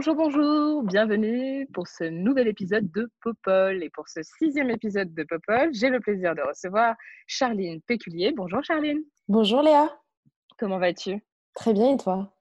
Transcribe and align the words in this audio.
Bonjour, 0.00 0.14
bonjour, 0.14 0.82
bienvenue 0.82 1.68
pour 1.74 1.86
ce 1.86 2.04
nouvel 2.04 2.48
épisode 2.48 2.90
de 2.90 3.10
Popol. 3.20 3.82
Et 3.82 3.90
pour 3.90 4.08
ce 4.08 4.22
sixième 4.22 4.70
épisode 4.70 5.12
de 5.12 5.24
Popol, 5.24 5.74
j'ai 5.74 5.90
le 5.90 6.00
plaisir 6.00 6.34
de 6.34 6.40
recevoir 6.40 6.94
Charline 7.26 7.82
Péculier. 7.82 8.32
Bonjour 8.34 8.64
Charline, 8.64 9.02
Bonjour 9.28 9.60
Léa, 9.60 9.94
comment 10.56 10.78
vas-tu? 10.78 11.22
Très 11.54 11.74
bien 11.74 11.92
et 11.92 11.96
toi? 11.98 12.32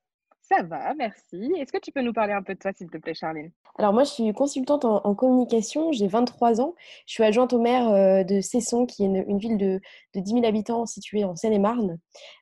Ça 0.52 0.64
va, 0.64 0.96
merci. 0.96 1.54
Est-ce 1.58 1.72
que 1.72 1.78
tu 1.78 1.92
peux 1.92 2.02
nous 2.02 2.14
parler 2.14 2.34
un 2.34 2.42
peu 2.42 2.56
de 2.56 2.60
toi, 2.60 2.72
s'il 2.76 2.90
te 2.90 2.98
plaît, 2.98 3.14
Charline? 3.14 3.52
Alors 3.78 3.94
moi 3.94 4.04
je 4.04 4.10
suis 4.10 4.34
consultante 4.34 4.84
en, 4.84 5.16
communication, 5.16 5.92
j'ai 5.92 6.08
23 6.08 6.60
ans, 6.60 6.76
je 7.06 7.14
suis 7.14 7.24
adjointe 7.24 7.54
au 7.54 7.62
maire 7.62 7.88
euh, 7.90 8.24
de 8.24 8.42
Cesson 8.42 8.86
qui 8.86 9.04
est 9.04 9.06
une, 9.06 9.38
ville 9.38 9.58
de, 9.58 9.80
de 10.16 10.20
10 10.20 10.32
000 10.32 10.46
habitants 10.46 10.86
située 10.86 11.24
en 11.24 11.36
Seine-et-Marne. 11.36 12.00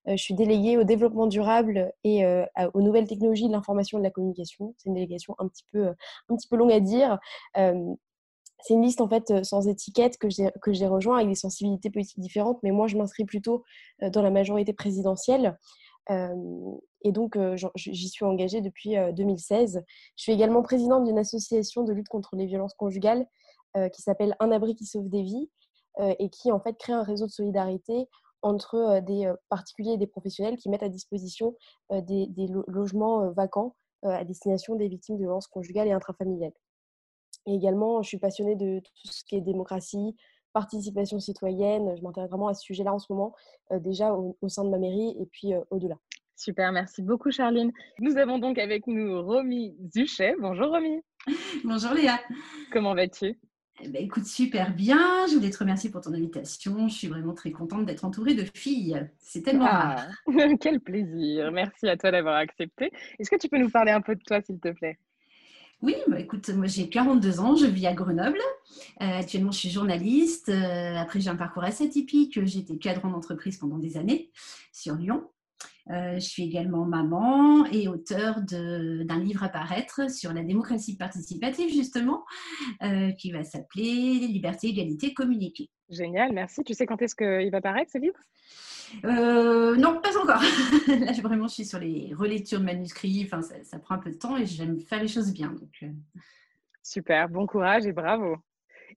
Euh, 0.07 0.11
je 0.11 0.23
suis 0.23 0.33
déléguée 0.33 0.77
au 0.77 0.83
développement 0.83 1.27
durable 1.27 1.91
et 2.03 2.25
euh, 2.25 2.45
aux 2.73 2.81
nouvelles 2.81 3.07
technologies 3.07 3.47
de 3.47 3.51
l'information 3.51 3.97
et 3.97 4.01
de 4.01 4.05
la 4.05 4.11
communication. 4.11 4.73
C'est 4.77 4.87
une 4.87 4.95
délégation 4.95 5.35
un 5.37 5.47
petit 5.47 5.65
peu, 5.71 5.87
un 5.87 6.35
petit 6.35 6.47
peu 6.47 6.55
longue 6.55 6.71
à 6.71 6.79
dire. 6.79 7.19
C'est 7.53 8.73
une 8.73 8.81
liste 8.81 9.01
en 9.01 9.07
fait 9.07 9.43
sans 9.43 9.67
étiquette 9.67 10.17
que 10.17 10.29
j'ai 10.29 10.49
que 10.63 10.73
j'ai 10.73 10.87
rejoint 10.87 11.17
avec 11.17 11.29
des 11.29 11.35
sensibilités 11.35 11.91
politiques 11.91 12.19
différentes, 12.19 12.57
mais 12.63 12.71
moi 12.71 12.87
je 12.87 12.97
m'inscris 12.97 13.25
plutôt 13.25 13.63
dans 14.01 14.23
la 14.23 14.31
majorité 14.31 14.73
présidentielle. 14.73 15.55
Et 16.09 17.11
donc, 17.11 17.37
j'y 17.75 18.09
suis 18.09 18.25
engagée 18.25 18.61
depuis 18.61 18.97
euh, 18.97 19.11
2016. 19.11 19.83
Je 20.15 20.21
suis 20.21 20.31
également 20.31 20.61
présidente 20.61 21.03
d'une 21.05 21.19
association 21.19 21.83
de 21.83 21.93
lutte 21.93 22.07
contre 22.07 22.35
les 22.35 22.45
violences 22.45 22.73
conjugales 22.73 23.25
qui 23.93 24.01
s'appelle 24.01 24.35
Un 24.39 24.51
abri 24.51 24.75
qui 24.75 24.85
sauve 24.85 25.07
des 25.07 25.21
vies 25.21 25.51
et 25.99 26.29
qui 26.29 26.51
en 26.51 26.59
fait 26.59 26.75
crée 26.79 26.93
un 26.93 27.03
réseau 27.03 27.27
de 27.27 27.31
solidarité 27.31 28.07
entre 28.41 29.01
des 29.01 29.31
particuliers 29.49 29.91
et 29.91 29.97
des 29.97 30.07
professionnels 30.07 30.57
qui 30.57 30.69
mettent 30.69 30.81
à 30.81 30.89
disposition 30.89 31.55
des, 31.91 32.25
des 32.25 32.47
lo- 32.47 32.63
logements 32.67 33.29
vacants 33.33 33.75
à 34.01 34.23
destination 34.23 34.75
des 34.75 34.87
victimes 34.87 35.17
de 35.17 35.21
violences 35.21 35.45
conjugales 35.47 35.87
et 35.87 35.91
intrafamiliales. 35.91 36.53
Et 37.45 37.53
également, 37.53 38.01
je 38.01 38.07
suis 38.07 38.19
passionnée 38.19 38.55
de 38.55 38.79
tout 38.79 39.11
ce 39.11 39.23
qui 39.23 39.35
est 39.35 39.41
démocratie, 39.41 40.15
participation 40.53 41.19
citoyenne. 41.19 41.95
Je 41.97 42.01
m'intéresse 42.03 42.29
vraiment 42.29 42.47
à 42.47 42.53
ce 42.53 42.61
sujet-là 42.63 42.93
en 42.93 42.99
ce 42.99 43.11
moment, 43.11 43.33
euh, 43.71 43.79
déjà 43.79 44.13
au, 44.13 44.37
au 44.41 44.49
sein 44.49 44.63
de 44.63 44.69
ma 44.69 44.77
mairie 44.77 45.15
et 45.19 45.25
puis 45.25 45.53
euh, 45.53 45.61
au-delà. 45.69 45.95
Super, 46.35 46.71
merci 46.71 47.01
beaucoup, 47.01 47.31
Charline. 47.31 47.71
Nous 47.99 48.17
avons 48.17 48.37
donc 48.37 48.59
avec 48.59 48.85
nous 48.85 49.21
Romy 49.23 49.75
Zuchet. 49.91 50.35
Bonjour 50.39 50.67
Romy, 50.67 51.01
Bonjour 51.63 51.91
Léa. 51.93 52.19
comment 52.71 52.93
vas-tu? 52.93 53.39
Eh 53.81 53.89
ben, 53.89 54.03
écoute, 54.03 54.25
super 54.25 54.73
bien. 54.73 55.25
Je 55.29 55.35
voulais 55.35 55.51
te 55.51 55.57
remercier 55.59 55.91
pour 55.91 56.01
ton 56.01 56.13
invitation. 56.13 56.87
Je 56.87 56.93
suis 56.95 57.07
vraiment 57.07 57.33
très 57.33 57.51
contente 57.51 57.85
d'être 57.85 58.05
entourée 58.05 58.33
de 58.33 58.43
filles. 58.55 59.07
C'est 59.19 59.43
tellement 59.43 59.65
rare. 59.65 60.07
Ah, 60.27 60.31
quel 60.59 60.79
plaisir. 60.79 61.51
Merci 61.51 61.87
à 61.87 61.95
toi 61.97 62.09
d'avoir 62.11 62.35
accepté. 62.37 62.91
Est-ce 63.19 63.29
que 63.29 63.35
tu 63.35 63.49
peux 63.49 63.59
nous 63.59 63.69
parler 63.69 63.91
un 63.91 64.01
peu 64.01 64.15
de 64.15 64.21
toi, 64.21 64.41
s'il 64.41 64.59
te 64.59 64.69
plaît? 64.69 64.97
Oui, 65.81 65.95
bah, 66.07 66.19
écoute, 66.19 66.49
moi 66.49 66.65
j'ai 66.65 66.89
42 66.89 67.39
ans, 67.39 67.55
je 67.55 67.67
vis 67.67 67.85
à 67.85 67.93
Grenoble. 67.93 68.39
Euh, 69.01 69.19
actuellement, 69.19 69.51
je 69.51 69.59
suis 69.59 69.69
journaliste. 69.69 70.49
Euh, 70.49 70.95
après, 70.97 71.19
j'ai 71.19 71.29
un 71.29 71.35
parcours 71.35 71.63
assez 71.63 71.85
atypique. 71.85 72.43
J'étais 72.45 72.77
cadre 72.77 73.07
d'entreprise 73.07 73.57
pendant 73.57 73.77
des 73.77 73.97
années 73.97 74.31
sur 74.71 74.95
Lyon. 74.95 75.29
Euh, 75.89 76.15
je 76.15 76.25
suis 76.25 76.43
également 76.43 76.85
maman 76.85 77.65
et 77.67 77.87
auteur 77.87 78.41
d'un 78.41 79.19
livre 79.19 79.43
à 79.43 79.49
paraître 79.49 80.11
sur 80.11 80.33
la 80.33 80.43
démocratie 80.43 80.97
participative, 80.97 81.69
justement, 81.69 82.25
qui 83.17 83.31
va 83.31 83.43
s'appeler 83.43 84.27
Liberté, 84.27 84.67
égalité, 84.67 85.13
communiquer. 85.13 85.69
Génial, 85.89 86.33
merci. 86.33 86.63
Tu 86.63 86.73
sais 86.73 86.85
quand 86.85 87.01
est-ce 87.01 87.15
qu'il 87.15 87.51
va 87.51 87.61
paraître 87.61 87.91
ce 87.91 87.99
livre? 87.99 88.19
Euh, 89.05 89.75
non, 89.75 89.99
pas 90.01 90.17
encore. 90.17 90.41
Là, 90.87 91.13
je- 91.13 91.21
vraiment, 91.21 91.47
je 91.47 91.53
suis 91.53 91.65
sur 91.65 91.79
les 91.79 92.13
relectures 92.15 92.59
de 92.59 92.65
manuscrits. 92.65 93.23
Enfin, 93.25 93.41
ça, 93.41 93.55
ça 93.63 93.79
prend 93.79 93.95
un 93.95 93.99
peu 93.99 94.11
de 94.11 94.17
temps 94.17 94.37
et 94.37 94.45
j'aime 94.45 94.79
faire 94.79 95.01
les 95.01 95.07
choses 95.07 95.31
bien. 95.33 95.49
Donc, 95.51 95.69
euh, 95.83 95.91
Super, 96.83 97.27
bon 97.29 97.45
courage 97.47 97.85
et 97.85 97.91
bravo. 97.91 98.37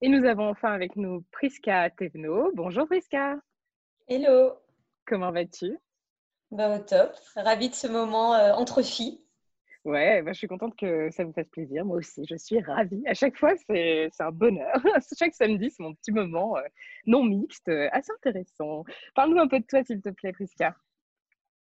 Et 0.00 0.08
nous 0.08 0.24
avons 0.24 0.48
enfin 0.48 0.72
avec 0.72 0.96
nous 0.96 1.24
Priska 1.32 1.90
Tevno. 1.90 2.50
Bonjour 2.54 2.86
Priska, 2.86 3.36
Hello, 4.08 4.54
comment 5.06 5.30
vas-tu? 5.32 5.76
Bah, 6.50 6.76
au 6.76 6.78
top. 6.80 7.12
Ravie 7.36 7.68
de 7.70 7.74
ce 7.74 7.86
moment 7.86 8.34
euh, 8.34 8.52
entre 8.54 8.82
filles. 8.82 9.20
Ouais, 9.84 10.20
bah, 10.20 10.32
je 10.32 10.38
suis 10.38 10.46
contente 10.46 10.76
que 10.76 11.10
ça 11.10 11.24
vous 11.24 11.32
fasse 11.32 11.48
plaisir. 11.48 11.84
Moi 11.86 11.96
aussi, 11.96 12.26
je 12.28 12.36
suis 12.36 12.60
ravie. 12.60 13.02
À 13.06 13.14
chaque 13.14 13.36
fois, 13.36 13.52
c'est 13.66 14.10
un 14.18 14.30
bonheur. 14.30 14.74
Chaque 15.18 15.34
samedi, 15.34 15.70
c'est 15.70 15.82
mon 15.82 15.94
petit 15.94 16.12
moment 16.12 16.56
euh, 16.58 16.62
non 17.06 17.24
mixte, 17.24 17.68
euh, 17.68 17.88
assez 17.92 18.12
intéressant. 18.12 18.84
Parle-nous 19.14 19.40
un 19.40 19.48
peu 19.48 19.58
de 19.58 19.64
toi, 19.64 19.82
s'il 19.82 20.02
te 20.02 20.10
plaît, 20.10 20.32
Priska. 20.32 20.76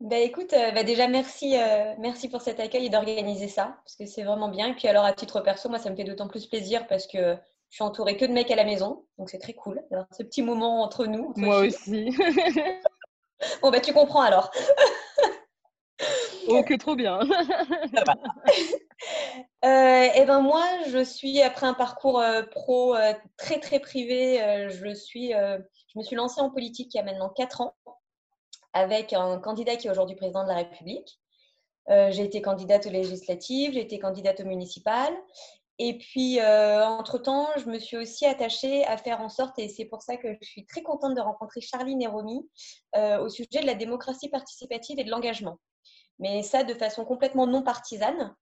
Bah, 0.00 0.16
écoute, 0.16 0.54
euh, 0.54 0.72
bah, 0.72 0.82
déjà 0.82 1.08
merci, 1.08 1.56
merci 1.98 2.30
pour 2.30 2.40
cet 2.40 2.58
accueil 2.58 2.86
et 2.86 2.88
d'organiser 2.90 3.48
ça, 3.48 3.76
parce 3.84 3.96
que 3.96 4.06
c'est 4.06 4.22
vraiment 4.22 4.48
bien. 4.48 4.68
Et 4.68 4.74
puis 4.74 4.88
alors 4.88 5.04
à 5.04 5.12
titre 5.12 5.40
perso, 5.40 5.68
moi 5.68 5.78
ça 5.78 5.90
me 5.90 5.96
fait 5.96 6.04
d'autant 6.04 6.28
plus 6.28 6.46
plaisir 6.46 6.86
parce 6.86 7.06
que 7.06 7.36
je 7.70 7.74
suis 7.74 7.84
entourée 7.84 8.16
que 8.16 8.24
de 8.24 8.32
mecs 8.32 8.50
à 8.50 8.56
la 8.56 8.64
maison, 8.64 9.04
donc 9.18 9.28
c'est 9.28 9.38
très 9.38 9.54
cool 9.54 9.82
d'avoir 9.90 10.06
ce 10.12 10.22
petit 10.22 10.42
moment 10.42 10.82
entre 10.82 11.06
nous. 11.06 11.30
entre 11.30 11.40
Moi 11.40 11.68
filles. 11.70 12.08
aussi. 12.10 12.18
Bon 13.60 13.70
bah 13.70 13.80
tu 13.80 13.92
comprends 13.92 14.22
alors. 14.22 14.50
oh, 16.48 16.62
que 16.62 16.74
trop 16.74 16.96
bien. 16.96 17.20
Euh, 19.64 20.08
et 20.14 20.24
ben 20.24 20.40
moi, 20.40 20.64
je 20.88 21.02
suis 21.04 21.42
après 21.42 21.66
un 21.66 21.74
parcours 21.74 22.18
euh, 22.18 22.42
pro 22.42 22.94
euh, 22.94 23.12
très 23.36 23.58
très 23.60 23.78
privé, 23.78 24.42
euh, 24.42 24.68
je 24.70 24.94
suis, 24.94 25.32
je 25.32 25.98
me 25.98 26.02
suis 26.02 26.16
lancée 26.16 26.40
en 26.40 26.50
politique 26.50 26.94
il 26.94 26.96
y 26.96 27.00
a 27.00 27.02
maintenant 27.02 27.28
4 27.28 27.60
ans 27.60 27.74
avec 28.72 29.12
un 29.12 29.38
candidat 29.38 29.76
qui 29.76 29.88
est 29.88 29.90
aujourd'hui 29.90 30.16
président 30.16 30.44
de 30.44 30.48
la 30.48 30.56
République. 30.56 31.20
J'ai 31.88 32.24
été 32.24 32.40
candidate 32.40 32.86
aux 32.86 32.90
législatives, 32.90 33.72
j'ai 33.72 33.82
été 33.82 33.98
candidate 33.98 34.40
aux 34.40 34.46
municipales. 34.46 35.14
Et 35.78 35.98
puis, 35.98 36.40
entre-temps, 36.40 37.48
je 37.56 37.66
me 37.66 37.78
suis 37.78 37.96
aussi 37.96 38.24
attachée 38.26 38.84
à 38.86 38.96
faire 38.96 39.20
en 39.20 39.28
sorte, 39.28 39.58
et 39.58 39.68
c'est 39.68 39.84
pour 39.84 40.02
ça 40.02 40.16
que 40.16 40.28
je 40.40 40.48
suis 40.48 40.66
très 40.66 40.82
contente 40.82 41.14
de 41.14 41.20
rencontrer 41.20 41.60
Charline 41.60 42.02
et 42.02 42.06
Romy, 42.06 42.48
euh, 42.96 43.18
au 43.20 43.28
sujet 43.28 43.60
de 43.60 43.66
la 43.66 43.74
démocratie 43.74 44.28
participative 44.28 44.98
et 44.98 45.04
de 45.04 45.10
l'engagement. 45.10 45.58
Mais 46.18 46.42
ça 46.42 46.64
de 46.64 46.74
façon 46.74 47.04
complètement 47.04 47.46
non 47.46 47.62
partisane. 47.62 48.34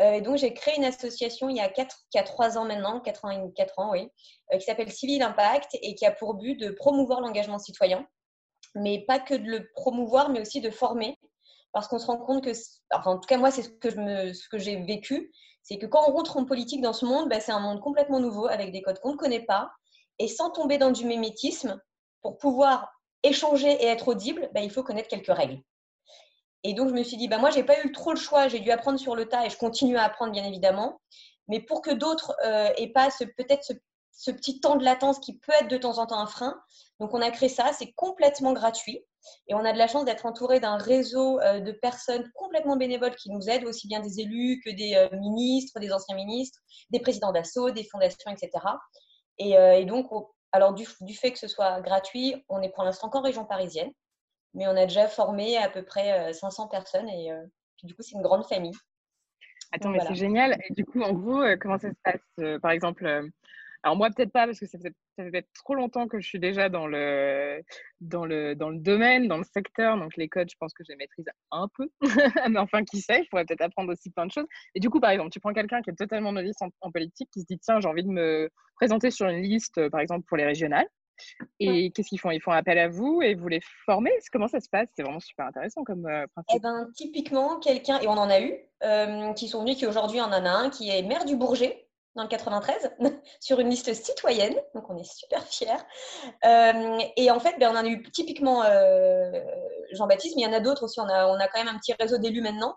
Euh, 0.00 0.20
donc, 0.20 0.36
j'ai 0.36 0.52
créé 0.54 0.76
une 0.76 0.84
association 0.84 1.48
il 1.48 1.56
y 1.56 1.60
a, 1.60 1.68
quatre, 1.68 1.96
il 2.12 2.16
y 2.16 2.20
a 2.20 2.24
trois 2.24 2.58
ans 2.58 2.64
maintenant, 2.64 3.00
4 3.00 3.24
ans, 3.26 3.30
ans 3.76 3.90
oui, 3.92 4.08
euh, 4.52 4.58
qui 4.58 4.64
s'appelle 4.64 4.90
Civil 4.90 5.22
Impact 5.22 5.76
et 5.82 5.94
qui 5.94 6.04
a 6.04 6.10
pour 6.10 6.34
but 6.34 6.56
de 6.56 6.70
promouvoir 6.70 7.20
l'engagement 7.20 7.58
citoyen, 7.58 8.06
mais 8.74 9.04
pas 9.06 9.20
que 9.20 9.34
de 9.34 9.44
le 9.44 9.68
promouvoir, 9.74 10.30
mais 10.30 10.40
aussi 10.40 10.60
de 10.60 10.70
former. 10.70 11.16
Parce 11.72 11.88
qu'on 11.88 11.98
se 11.98 12.06
rend 12.06 12.18
compte 12.18 12.44
que, 12.44 12.50
enfin, 12.92 13.12
en 13.12 13.18
tout 13.18 13.26
cas, 13.26 13.38
moi, 13.38 13.50
c'est 13.50 13.62
ce 13.62 14.48
que, 14.48 14.58
j'ai 14.58 14.76
vécu, 14.76 15.32
c'est 15.62 15.78
que 15.78 15.86
quand 15.86 16.08
on 16.08 16.12
rentre 16.12 16.36
en 16.36 16.44
politique 16.44 16.82
dans 16.82 16.92
ce 16.92 17.04
monde, 17.04 17.28
bah, 17.28 17.40
c'est 17.40 17.52
un 17.52 17.60
monde 17.60 17.80
complètement 17.80 18.20
nouveau, 18.20 18.46
avec 18.46 18.72
des 18.72 18.82
codes 18.82 19.00
qu'on 19.00 19.12
ne 19.12 19.16
connaît 19.16 19.44
pas, 19.44 19.70
et 20.18 20.28
sans 20.28 20.50
tomber 20.50 20.78
dans 20.78 20.92
du 20.92 21.04
mimétisme, 21.04 21.80
pour 22.22 22.38
pouvoir 22.38 22.92
échanger 23.22 23.70
et 23.70 23.86
être 23.86 24.08
audible, 24.08 24.50
bah, 24.54 24.60
il 24.60 24.70
faut 24.70 24.82
connaître 24.82 25.08
quelques 25.08 25.34
règles. 25.34 25.60
Et 26.64 26.72
donc, 26.72 26.88
je 26.88 26.94
me 26.94 27.02
suis 27.02 27.18
dit, 27.18 27.28
bah, 27.28 27.38
moi, 27.38 27.50
je 27.50 27.56
n'ai 27.56 27.64
pas 27.64 27.80
eu 27.84 27.92
trop 27.92 28.10
le 28.12 28.18
choix, 28.18 28.48
j'ai 28.48 28.58
dû 28.58 28.70
apprendre 28.70 28.98
sur 28.98 29.14
le 29.14 29.28
tas 29.28 29.44
et 29.44 29.50
je 29.50 29.58
continue 29.58 29.98
à 29.98 30.04
apprendre, 30.04 30.32
bien 30.32 30.44
évidemment. 30.44 31.00
Mais 31.46 31.60
pour 31.60 31.82
que 31.82 31.90
d'autres 31.90 32.34
euh, 32.44 32.70
aient 32.78 32.88
pas 32.88 33.08
peut-être 33.36 33.62
ce, 34.10 34.30
petit 34.30 34.60
temps 34.60 34.76
de 34.76 34.84
latence 34.84 35.18
qui 35.18 35.38
peut 35.38 35.52
être 35.60 35.68
de 35.68 35.76
temps 35.76 35.98
en 35.98 36.06
temps 36.06 36.18
un 36.18 36.26
frein, 36.26 36.58
donc 37.00 37.12
on 37.12 37.20
a 37.20 37.30
créé 37.30 37.50
ça, 37.50 37.72
c'est 37.78 37.92
complètement 37.92 38.54
gratuit. 38.54 39.04
Et 39.48 39.54
on 39.54 39.64
a 39.64 39.72
de 39.72 39.78
la 39.78 39.88
chance 39.88 40.06
d'être 40.06 40.24
entouré 40.24 40.58
d'un 40.58 40.78
réseau 40.78 41.38
euh, 41.40 41.60
de 41.60 41.72
personnes 41.72 42.30
complètement 42.34 42.76
bénévoles 42.76 43.14
qui 43.16 43.30
nous 43.30 43.48
aident, 43.50 43.64
aussi 43.66 43.86
bien 43.86 44.00
des 44.00 44.20
élus 44.20 44.62
que 44.64 44.70
des 44.70 44.94
euh, 44.94 45.14
ministres, 45.18 45.80
des 45.80 45.92
anciens 45.92 46.16
ministres, 46.16 46.60
des 46.90 47.00
présidents 47.00 47.32
d'assaut, 47.32 47.70
des 47.70 47.84
fondations, 47.84 48.30
etc. 48.30 48.50
Et, 49.38 49.58
euh, 49.58 49.74
et 49.78 49.84
donc, 49.84 50.10
on- 50.12 50.28
alors 50.52 50.72
du, 50.72 50.86
du 51.00 51.14
fait 51.14 51.32
que 51.32 51.38
ce 51.38 51.48
soit 51.48 51.80
gratuit, 51.80 52.36
on 52.48 52.62
est 52.62 52.70
pour 52.70 52.84
l'instant 52.84 53.10
qu'en 53.10 53.22
région 53.22 53.44
parisienne 53.44 53.90
mais 54.54 54.66
on 54.66 54.76
a 54.76 54.86
déjà 54.86 55.08
formé 55.08 55.56
à 55.58 55.68
peu 55.68 55.82
près 55.82 56.30
euh, 56.30 56.32
500 56.32 56.68
personnes 56.68 57.08
et 57.08 57.32
euh, 57.32 57.44
puis 57.76 57.86
du 57.86 57.94
coup, 57.94 58.02
c'est 58.02 58.16
une 58.16 58.22
grande 58.22 58.46
famille. 58.46 58.72
Attends, 59.72 59.88
Donc, 59.88 59.96
mais 59.96 59.98
voilà. 59.98 60.14
c'est 60.14 60.20
génial. 60.20 60.56
Et 60.68 60.72
du 60.72 60.84
coup, 60.84 61.00
en 61.02 61.12
gros, 61.12 61.42
euh, 61.42 61.56
comment 61.60 61.78
ça 61.78 61.90
se 61.90 61.96
passe 62.02 62.20
euh, 62.40 62.58
Par 62.60 62.70
exemple, 62.70 63.06
euh, 63.06 63.28
alors 63.82 63.96
moi, 63.96 64.08
peut-être 64.10 64.32
pas, 64.32 64.46
parce 64.46 64.60
que 64.60 64.66
ça 64.66 64.78
fait 64.78 64.94
Ça 65.18 65.30
fait 65.30 65.46
trop 65.54 65.74
longtemps 65.74 66.06
que 66.06 66.20
je 66.20 66.26
suis 66.26 66.38
déjà 66.38 66.68
dans 66.68 66.86
le, 66.86 67.60
dans 68.00 68.24
le, 68.24 68.54
dans 68.54 68.70
le 68.70 68.78
domaine, 68.78 69.28
dans 69.28 69.36
le 69.36 69.44
secteur. 69.44 69.98
Donc, 69.98 70.16
les 70.16 70.28
codes, 70.28 70.48
je 70.50 70.56
pense 70.58 70.72
que 70.72 70.84
je 70.84 70.92
les 70.92 70.96
maîtrise 70.96 71.26
un 71.50 71.68
peu. 71.76 71.90
Mais 72.50 72.58
enfin, 72.58 72.84
qui 72.84 73.00
sait, 73.00 73.24
je 73.24 73.28
pourrais 73.28 73.44
peut-être 73.44 73.62
apprendre 73.62 73.92
aussi 73.92 74.10
plein 74.10 74.26
de 74.26 74.32
choses. 74.32 74.46
Et 74.74 74.80
du 74.80 74.88
coup, 74.88 75.00
par 75.00 75.10
exemple, 75.10 75.30
tu 75.30 75.40
prends 75.40 75.52
quelqu'un 75.52 75.82
qui 75.82 75.90
est 75.90 75.96
totalement 75.96 76.32
novice 76.32 76.56
en, 76.80 76.90
politique, 76.92 77.28
qui 77.32 77.40
se 77.40 77.46
dit 77.46 77.58
tiens, 77.58 77.80
j'ai 77.80 77.88
envie 77.88 78.04
de 78.04 78.10
me 78.10 78.48
présenter 78.76 79.10
sur 79.10 79.28
une 79.28 79.42
liste, 79.42 79.88
par 79.88 80.00
exemple, 80.00 80.24
pour 80.26 80.36
les 80.36 80.46
régionales. 80.46 80.86
Et 81.60 81.90
qu'est-ce 81.90 82.08
qu'ils 82.08 82.20
font? 82.20 82.30
Ils 82.30 82.40
font 82.40 82.52
appel 82.52 82.78
à 82.78 82.88
vous 82.88 83.22
et 83.22 83.34
vous 83.34 83.48
les 83.48 83.60
formez? 83.84 84.12
Comment 84.32 84.48
ça 84.48 84.60
se 84.60 84.68
passe? 84.68 84.88
C'est 84.94 85.02
vraiment 85.02 85.20
super 85.20 85.46
intéressant 85.46 85.84
comme 85.84 86.06
euh, 86.06 86.26
principe. 86.34 86.56
Eh 86.56 86.60
ben, 86.60 86.88
typiquement, 86.94 87.58
quelqu'un, 87.58 88.00
et 88.00 88.08
on 88.08 88.12
en 88.12 88.30
a 88.30 88.40
eu, 88.40 88.58
euh, 88.82 89.32
qui 89.34 89.48
sont 89.48 89.60
venus, 89.60 89.76
qui 89.76 89.86
aujourd'hui 89.86 90.20
en 90.20 90.32
a 90.32 90.38
un, 90.38 90.70
qui 90.70 90.90
est 90.90 91.02
maire 91.02 91.24
du 91.24 91.36
Bourget, 91.36 91.88
dans 92.16 92.22
le 92.22 92.28
93 92.28 92.92
sur 93.40 93.58
une 93.58 93.70
liste 93.70 93.92
citoyenne, 93.92 94.54
donc 94.74 94.88
on 94.88 94.96
est 94.96 95.04
super 95.04 95.44
fiers. 95.44 95.68
Euh, 96.44 96.98
et 97.16 97.30
en 97.30 97.40
fait, 97.40 97.56
ben, 97.58 97.70
on 97.72 97.78
en 97.78 97.84
a 97.84 97.88
eu 97.88 98.02
typiquement 98.10 98.62
Jean-Baptiste, 99.92 100.36
mais 100.36 100.42
il 100.42 100.46
y 100.46 100.48
en 100.48 100.52
a 100.52 100.60
d'autres 100.60 100.84
aussi. 100.84 101.00
On 101.00 101.08
a, 101.08 101.26
on 101.26 101.40
a 101.40 101.48
quand 101.48 101.62
même 101.62 101.74
un 101.74 101.78
petit 101.78 101.94
réseau 101.98 102.18
d'élus 102.18 102.42
maintenant. 102.42 102.76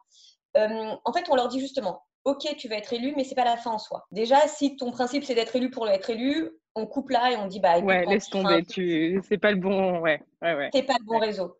En 0.55 1.13
fait, 1.13 1.25
on 1.29 1.35
leur 1.35 1.49
dit 1.49 1.59
justement, 1.59 2.01
ok, 2.27 2.55
tu 2.57 2.67
vas 2.67 2.75
être 2.75 2.91
élu, 2.91 3.13
mais 3.15 3.23
c'est 3.23 3.35
pas 3.35 3.45
la 3.45 3.55
fin 3.55 3.71
en 3.71 3.77
soi. 3.77 4.05
Déjà, 4.11 4.47
si 4.47 4.75
ton 4.75 4.91
principe 4.91 5.23
c'est 5.23 5.33
d'être 5.33 5.55
élu 5.55 5.69
pour 5.69 5.87
être 5.87 6.09
élu, 6.09 6.51
on 6.77 6.85
coupe 6.85 7.09
là 7.09 7.31
et 7.31 7.37
on 7.37 7.47
dit 7.47 7.59
bah 7.59 7.79
ouais, 7.79 8.05
laisse 8.05 8.29
tomber, 8.29 8.63
tu 8.63 9.21
c'est 9.27 9.37
pas 9.37 9.51
le 9.51 9.57
bon, 9.57 9.99
ouais, 9.99 10.21
ouais, 10.41 10.55
ouais. 10.55 10.69
c'est 10.73 10.83
pas 10.83 10.95
le 10.99 11.05
bon 11.05 11.19
réseau. 11.19 11.57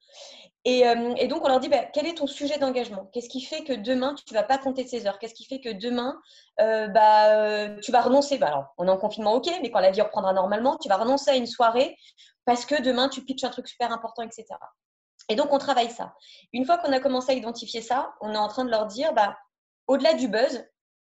Euh, 0.67 1.15
et, 1.15 1.27
donc, 1.27 1.45
on 1.45 1.47
leur 1.47 1.61
dit, 1.61 1.69
bah, 1.69 1.85
quel 1.93 2.07
est 2.07 2.15
ton 2.15 2.27
sujet 2.27 2.57
d'engagement? 2.57 3.09
Qu'est-ce 3.13 3.29
qui 3.29 3.41
fait 3.41 3.63
que 3.63 3.71
demain, 3.71 4.15
tu 4.15 4.33
ne 4.33 4.37
vas 4.37 4.43
pas 4.43 4.57
compter 4.57 4.85
tes 4.85 5.07
heures? 5.07 5.17
Qu'est-ce 5.17 5.33
qui 5.33 5.45
fait 5.45 5.61
que 5.61 5.69
demain, 5.69 6.19
euh, 6.59 6.87
bah, 6.87 7.37
euh, 7.37 7.79
tu 7.79 7.91
vas 7.93 8.01
renoncer? 8.01 8.37
Bah, 8.37 8.47
Alors, 8.47 8.65
on 8.77 8.85
est 8.87 8.91
en 8.91 8.97
confinement, 8.97 9.33
ok, 9.33 9.49
mais 9.61 9.71
quand 9.71 9.79
la 9.79 9.91
vie 9.91 10.01
reprendra 10.01 10.33
normalement, 10.33 10.77
tu 10.77 10.89
vas 10.89 10.97
renoncer 10.97 11.31
à 11.31 11.35
une 11.35 11.47
soirée 11.47 11.95
parce 12.43 12.65
que 12.65 12.81
demain, 12.81 13.07
tu 13.07 13.23
pitches 13.23 13.45
un 13.45 13.49
truc 13.49 13.67
super 13.67 13.93
important, 13.93 14.23
etc. 14.23 14.45
Et 15.29 15.35
donc, 15.35 15.53
on 15.53 15.57
travaille 15.57 15.89
ça. 15.89 16.15
Une 16.51 16.65
fois 16.65 16.77
qu'on 16.77 16.91
a 16.91 16.99
commencé 16.99 17.31
à 17.31 17.35
identifier 17.35 17.81
ça, 17.81 18.13
on 18.19 18.33
est 18.33 18.37
en 18.37 18.47
train 18.49 18.65
de 18.65 18.71
leur 18.71 18.87
dire, 18.87 19.13
bah, 19.13 19.37
au-delà 19.87 20.15
du 20.15 20.27
buzz, 20.27 20.65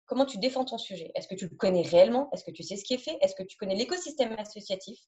comment 0.09 0.25
tu 0.25 0.39
défends 0.39 0.65
ton 0.65 0.77
sujet? 0.77 1.11
Est-ce 1.15 1.27
que 1.27 1.35
tu 1.35 1.47
le 1.47 1.55
connais 1.55 1.83
réellement? 1.83 2.29
Est-ce 2.33 2.43
que 2.43 2.51
tu 2.51 2.63
sais 2.63 2.75
ce 2.75 2.83
qui 2.83 2.95
est 2.95 2.97
fait? 2.97 3.17
Est-ce 3.21 3.35
que 3.35 3.43
tu 3.43 3.55
connais 3.57 3.75
l'écosystème 3.75 4.35
associatif? 4.37 4.99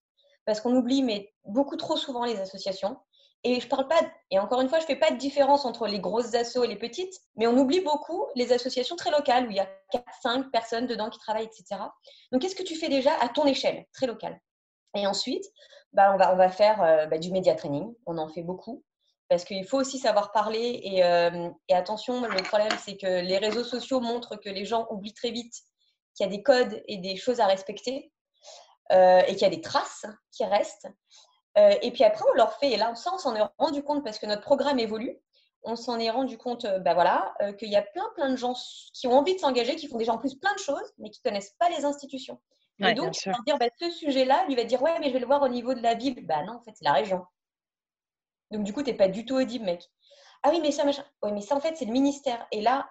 Parce 0.46 0.62
qu'on 0.62 0.76
oublie, 0.76 1.04
mais 1.04 1.34
beaucoup 1.44 1.76
trop 1.76 1.98
souvent, 1.98 2.24
les 2.24 2.40
associations. 2.40 2.98
Et 3.44 3.60
je 3.60 3.68
parle 3.68 3.88
pas, 3.88 4.00
et 4.30 4.38
encore 4.38 4.62
une 4.62 4.70
fois, 4.70 4.80
je 4.80 4.86
fais 4.86 4.96
pas 4.96 5.10
de 5.10 5.18
différence 5.18 5.66
entre 5.66 5.88
les 5.88 6.00
grosses 6.00 6.36
assos 6.36 6.64
et 6.64 6.68
les 6.68 6.78
petites, 6.78 7.14
mais 7.36 7.48
on 7.48 7.58
oublie 7.58 7.82
beaucoup 7.82 8.28
les 8.36 8.54
associations 8.54 8.96
très 8.96 9.10
locales 9.10 9.48
où 9.48 9.50
il 9.50 9.58
y 9.58 9.60
a 9.60 9.68
4, 9.92 10.04
5 10.22 10.52
personnes 10.52 10.86
dedans 10.86 11.10
qui 11.10 11.18
travaillent, 11.18 11.46
etc. 11.46 11.82
Donc, 12.32 12.44
qu'est-ce 12.44 12.56
que 12.56 12.62
tu 12.62 12.76
fais 12.76 12.90
déjà 12.90 13.12
à 13.20 13.30
ton 13.30 13.48
échelle, 13.48 13.86
très 13.94 14.06
locale? 14.06 14.40
Et 14.96 15.08
ensuite, 15.08 15.46
bah, 15.94 16.14
on, 16.14 16.18
va, 16.18 16.34
on 16.34 16.38
va 16.38 16.50
faire 16.50 16.84
euh, 16.84 17.08
bah, 17.08 17.18
du 17.18 17.32
média 17.32 17.56
training. 17.56 17.92
On 18.06 18.20
en 18.20 18.30
fait 18.30 18.44
beaucoup 18.44 18.84
parce 19.32 19.46
qu'il 19.46 19.66
faut 19.66 19.80
aussi 19.80 19.98
savoir 19.98 20.34
parler. 20.34 20.82
Et, 20.84 21.06
euh, 21.06 21.50
et 21.70 21.74
attention, 21.74 22.20
le 22.20 22.44
problème, 22.44 22.78
c'est 22.84 22.98
que 22.98 23.22
les 23.22 23.38
réseaux 23.38 23.64
sociaux 23.64 24.02
montrent 24.02 24.36
que 24.36 24.50
les 24.50 24.66
gens 24.66 24.88
oublient 24.90 25.14
très 25.14 25.32
vite 25.32 25.54
qu'il 26.14 26.26
y 26.26 26.28
a 26.28 26.30
des 26.30 26.44
codes 26.44 26.84
et 26.90 26.98
des 26.98 27.16
choses 27.16 27.40
à 27.40 27.46
respecter 27.46 28.12
euh, 28.92 29.22
et 29.22 29.32
qu'il 29.32 29.44
y 29.44 29.46
a 29.46 29.50
des 29.50 29.62
traces 29.62 30.06
qui 30.34 30.44
restent. 30.44 30.90
Euh, 31.58 31.74
et 31.82 31.92
puis 31.92 32.04
après, 32.04 32.26
on 32.30 32.36
leur 32.36 32.52
fait, 32.60 32.72
et 32.72 32.76
là, 32.76 32.94
ça, 32.96 33.12
on 33.14 33.18
s'en 33.18 33.34
est 33.34 33.44
rendu 33.58 33.84
compte 33.84 34.04
parce 34.04 34.20
que 34.20 34.26
notre 34.26 34.42
programme 34.42 34.80
évolue. 34.80 35.18
On 35.64 35.78
s'en 35.78 35.98
est 35.98 36.10
rendu 36.10 36.38
compte, 36.38 36.66
bah 36.82 36.94
voilà, 36.94 37.34
qu'il 37.58 37.70
y 37.70 37.78
a 37.78 37.84
plein, 37.84 38.10
plein 38.16 38.32
de 38.32 38.36
gens 38.36 38.56
qui 38.94 39.08
ont 39.08 39.14
envie 39.14 39.36
de 39.36 39.40
s'engager, 39.40 39.78
qui 39.78 39.88
font 39.88 39.98
déjà 39.98 40.12
en 40.12 40.18
plus 40.18 40.36
plein 40.36 40.54
de 40.56 40.60
choses, 40.60 40.92
mais 40.98 41.10
qui 41.10 41.22
ne 41.24 41.30
connaissent 41.30 41.56
pas 41.58 41.70
les 41.70 41.86
institutions. 41.86 42.42
et 42.80 42.94
donc, 42.96 43.14
dire, 43.46 43.58
bah, 43.60 43.68
ce 43.80 43.92
sujet-là, 43.92 44.44
lui 44.48 44.56
va 44.56 44.66
dire, 44.66 44.82
ouais, 44.82 45.00
mais 45.00 45.08
je 45.08 45.14
vais 45.14 45.20
le 45.20 45.28
voir 45.28 45.42
au 45.42 45.48
niveau 45.48 45.74
de 45.74 45.82
la 45.82 45.96
Bible. 45.96 46.26
Bah 46.26 46.44
non, 46.44 46.56
en 46.56 46.62
fait, 46.64 46.72
c'est 46.74 46.84
la 46.84 46.94
région. 46.94 47.24
Donc, 48.52 48.64
du 48.64 48.74
coup, 48.74 48.84
tu 48.84 48.92
n'es 48.92 48.98
pas 48.98 49.08
du 49.08 49.26
tout 49.26 49.36
audible, 49.36 49.66
mec. 49.66 49.84
Ah 50.44 50.50
oui, 50.52 50.60
mais 50.62 50.72
ça, 50.72 50.86
machin. 50.86 51.04
Oui, 51.24 51.32
mais 51.34 51.42
ça, 51.42 51.56
en 51.56 51.60
fait, 51.60 51.76
c'est 51.76 51.86
le 51.86 51.92
ministère. 51.92 52.46
Et 52.52 52.62
là, 52.62 52.90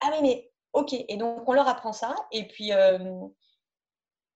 ah 0.00 0.10
oui, 0.12 0.18
mais 0.22 0.50
ok. 0.72 0.92
Et 0.92 1.16
donc, 1.16 1.48
on 1.48 1.52
leur 1.52 1.68
apprend 1.68 1.92
ça. 1.92 2.14
Et 2.32 2.46
puis, 2.46 2.72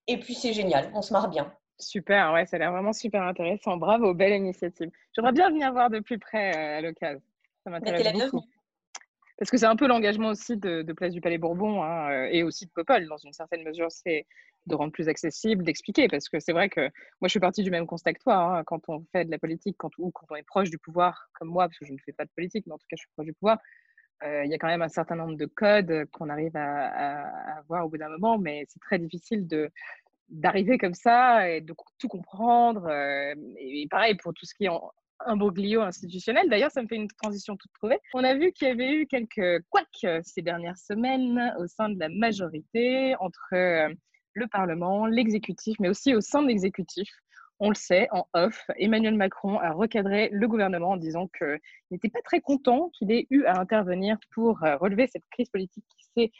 et 0.06 0.18
puis 0.18 0.34
c'est 0.34 0.52
génial. 0.52 0.90
On 0.94 1.02
se 1.02 1.12
marre 1.12 1.28
bien. 1.28 1.52
Super, 1.78 2.32
ouais, 2.32 2.46
ça 2.46 2.56
a 2.56 2.58
l'air 2.60 2.72
vraiment 2.72 2.92
super 2.92 3.22
intéressant. 3.22 3.76
Bravo, 3.76 4.14
belle 4.14 4.34
initiative. 4.34 4.90
J'aimerais 5.14 5.32
bien 5.32 5.50
venir 5.50 5.72
voir 5.72 5.90
de 5.90 6.00
plus 6.00 6.18
près 6.18 6.56
euh, 6.56 6.78
à 6.78 6.80
l'occasion. 6.80 7.22
Ça 7.64 7.70
m'intéresse 7.70 8.12
beaucoup. 8.12 8.44
Parce 9.42 9.50
que 9.50 9.56
c'est 9.56 9.66
un 9.66 9.74
peu 9.74 9.88
l'engagement 9.88 10.28
aussi 10.28 10.56
de, 10.56 10.84
Place 10.92 11.12
du 11.12 11.20
Palais 11.20 11.36
Bourbon 11.36 11.82
hein, 11.82 12.12
euh, 12.12 12.28
et 12.30 12.44
aussi 12.44 12.64
de 12.66 12.70
Popol, 12.70 13.08
dans 13.08 13.16
une 13.16 13.32
certaine 13.32 13.64
mesure, 13.64 13.90
c'est 13.90 14.24
de 14.66 14.74
rendre 14.76 14.92
plus 14.92 15.08
accessible, 15.08 15.64
d'expliquer. 15.64 16.06
Parce 16.06 16.28
que 16.28 16.38
c'est 16.38 16.52
vrai 16.52 16.68
que 16.68 16.82
moi, 16.82 17.26
je 17.26 17.30
suis 17.30 17.40
partie 17.40 17.64
du 17.64 17.72
même 17.72 17.84
constat 17.84 18.12
que 18.12 18.20
toi. 18.20 18.36
Hein, 18.36 18.62
quand 18.62 18.88
on 18.88 19.04
fait 19.10 19.24
de 19.24 19.32
la 19.32 19.40
politique, 19.40 19.74
quand, 19.76 19.90
ou 19.98 20.12
quand 20.12 20.26
on 20.30 20.36
est 20.36 20.44
proche 20.44 20.70
du 20.70 20.78
pouvoir, 20.78 21.28
comme 21.32 21.48
moi, 21.48 21.66
parce 21.66 21.76
que 21.76 21.86
je 21.86 21.92
ne 21.92 21.98
fais 22.06 22.12
pas 22.12 22.24
de 22.24 22.30
politique, 22.36 22.68
mais 22.68 22.74
en 22.74 22.78
tout 22.78 22.86
cas, 22.88 22.94
je 22.94 23.00
suis 23.00 23.10
proche 23.16 23.26
du 23.26 23.32
pouvoir, 23.32 23.58
euh, 24.22 24.44
il 24.44 24.50
y 24.52 24.54
a 24.54 24.58
quand 24.58 24.68
même 24.68 24.82
un 24.82 24.88
certain 24.88 25.16
nombre 25.16 25.36
de 25.36 25.46
codes 25.46 26.04
qu'on 26.12 26.28
arrive 26.28 26.56
à, 26.56 27.56
à, 27.56 27.62
voir 27.62 27.84
au 27.84 27.88
bout 27.88 27.98
d'un 27.98 28.10
moment, 28.10 28.38
mais 28.38 28.64
c'est 28.68 28.78
très 28.78 29.00
difficile 29.00 29.48
d'arriver 30.28 30.78
comme 30.78 30.94
ça 30.94 31.50
et 31.50 31.60
de 31.60 31.74
tout 31.98 32.06
comprendre. 32.06 32.86
Euh, 32.86 33.34
et, 33.58 33.88
pareil 33.90 34.14
pour 34.14 34.32
tout 34.34 34.46
ce 34.46 34.54
qui 34.54 34.66
est 34.66 34.70
broglio 35.36 35.82
institutionnel. 35.82 36.48
D'ailleurs, 36.48 36.70
ça 36.70 36.82
me 36.82 36.88
fait 36.88 36.96
une 36.96 37.08
transition 37.08 37.56
toute 37.56 37.72
trouvée. 37.72 37.98
On 38.14 38.24
a 38.24 38.34
vu 38.34 38.52
qu'il 38.52 38.68
y 38.68 38.70
avait 38.70 38.92
eu 38.92 39.06
quelques 39.06 39.62
couacs 39.70 39.86
euh, 40.04 40.20
ces 40.24 40.42
dernières 40.42 40.78
semaines 40.78 41.54
au 41.58 41.66
sein 41.66 41.88
de 41.88 41.98
la 41.98 42.08
majorité 42.08 43.14
entre 43.20 43.54
euh, 43.54 43.88
le 44.34 44.46
Parlement, 44.46 45.06
l'exécutif, 45.06 45.76
mais 45.80 45.88
aussi 45.88 46.14
au 46.14 46.20
sein 46.20 46.42
de 46.42 46.48
l'exécutif. 46.48 47.08
On 47.60 47.68
le 47.68 47.74
sait, 47.74 48.08
en 48.10 48.26
off, 48.34 48.64
Emmanuel 48.76 49.14
Macron 49.14 49.58
a 49.60 49.70
recadré 49.72 50.28
le 50.32 50.48
gouvernement 50.48 50.90
en 50.90 50.96
disant 50.96 51.28
qu'il 51.38 51.60
n'était 51.92 52.08
pas 52.08 52.22
très 52.24 52.40
content 52.40 52.90
qu'il 52.92 53.12
ait 53.12 53.26
eu 53.30 53.44
à 53.44 53.60
intervenir 53.60 54.16
pour 54.34 54.58
relever 54.58 55.06
cette 55.06 55.22
crise 55.30 55.48
politique 55.48 55.84
qui 55.96 56.06
s'est 56.16 56.32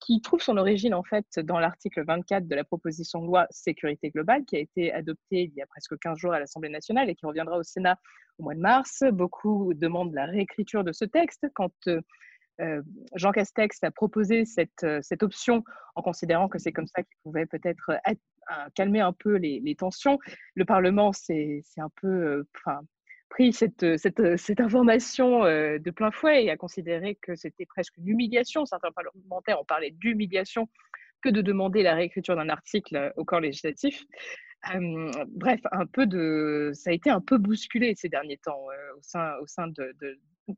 qui 0.00 0.20
trouve 0.20 0.40
son 0.40 0.56
origine 0.56 0.94
en 0.94 1.02
fait 1.02 1.38
dans 1.38 1.58
l'article 1.58 2.04
24 2.04 2.48
de 2.48 2.54
la 2.54 2.64
proposition 2.64 3.20
de 3.20 3.26
loi 3.26 3.46
sécurité 3.50 4.10
globale 4.10 4.44
qui 4.46 4.56
a 4.56 4.60
été 4.60 4.92
adoptée 4.92 5.42
il 5.42 5.54
y 5.54 5.62
a 5.62 5.66
presque 5.66 5.98
15 5.98 6.18
jours 6.18 6.32
à 6.32 6.40
l'Assemblée 6.40 6.70
nationale 6.70 7.10
et 7.10 7.14
qui 7.14 7.26
reviendra 7.26 7.58
au 7.58 7.62
Sénat 7.62 7.98
au 8.38 8.44
mois 8.44 8.54
de 8.54 8.60
mars. 8.60 9.04
Beaucoup 9.12 9.72
demandent 9.74 10.14
la 10.14 10.26
réécriture 10.26 10.82
de 10.82 10.92
ce 10.92 11.04
texte. 11.04 11.46
Quand 11.54 11.72
euh, 11.86 12.00
euh, 12.60 12.82
Jean 13.14 13.32
Castex 13.32 13.82
a 13.84 13.90
proposé 13.90 14.44
cette, 14.44 14.84
euh, 14.84 15.00
cette 15.02 15.22
option 15.22 15.62
en 15.94 16.02
considérant 16.02 16.48
que 16.48 16.58
c'est 16.58 16.72
comme 16.72 16.86
ça 16.86 17.02
qu'il 17.02 17.16
pouvait 17.22 17.46
peut-être 17.46 17.92
calmer 18.74 19.00
un 19.00 19.12
peu 19.12 19.36
les, 19.36 19.76
tensions, 19.76 20.18
le 20.54 20.64
Parlement 20.64 21.12
s'est 21.12 21.62
un 21.76 21.90
peu, 22.00 22.44
pris 23.30 23.52
cette, 23.52 23.82
euh, 23.84 23.96
cette, 23.96 24.20
euh, 24.20 24.36
cette 24.36 24.60
information 24.60 25.44
euh, 25.44 25.78
de 25.78 25.90
plein 25.90 26.10
fouet 26.10 26.44
et 26.44 26.50
a 26.50 26.56
considéré 26.56 27.14
que 27.14 27.34
c'était 27.36 27.64
presque 27.64 27.96
une 27.96 28.08
humiliation. 28.08 28.66
Certains 28.66 28.90
parlementaires 28.90 29.58
ont 29.60 29.64
parlé 29.64 29.92
d'humiliation 29.92 30.68
que 31.22 31.30
de 31.30 31.40
demander 31.40 31.82
la 31.82 31.94
réécriture 31.94 32.36
d'un 32.36 32.48
article 32.48 33.12
au 33.16 33.24
corps 33.24 33.40
législatif. 33.40 34.04
bref, 35.28 35.60
un 35.72 35.86
peu 35.86 36.06
de, 36.06 36.72
ça 36.74 36.90
a 36.90 36.92
été 36.92 37.10
un 37.10 37.20
peu 37.20 37.38
bousculé 37.38 37.94
ces 37.94 38.08
derniers 38.08 38.38
temps 38.38 38.58
au 38.58 39.02
sein, 39.02 39.34
au 39.42 39.46
sein 39.46 39.68
de, 39.68 39.94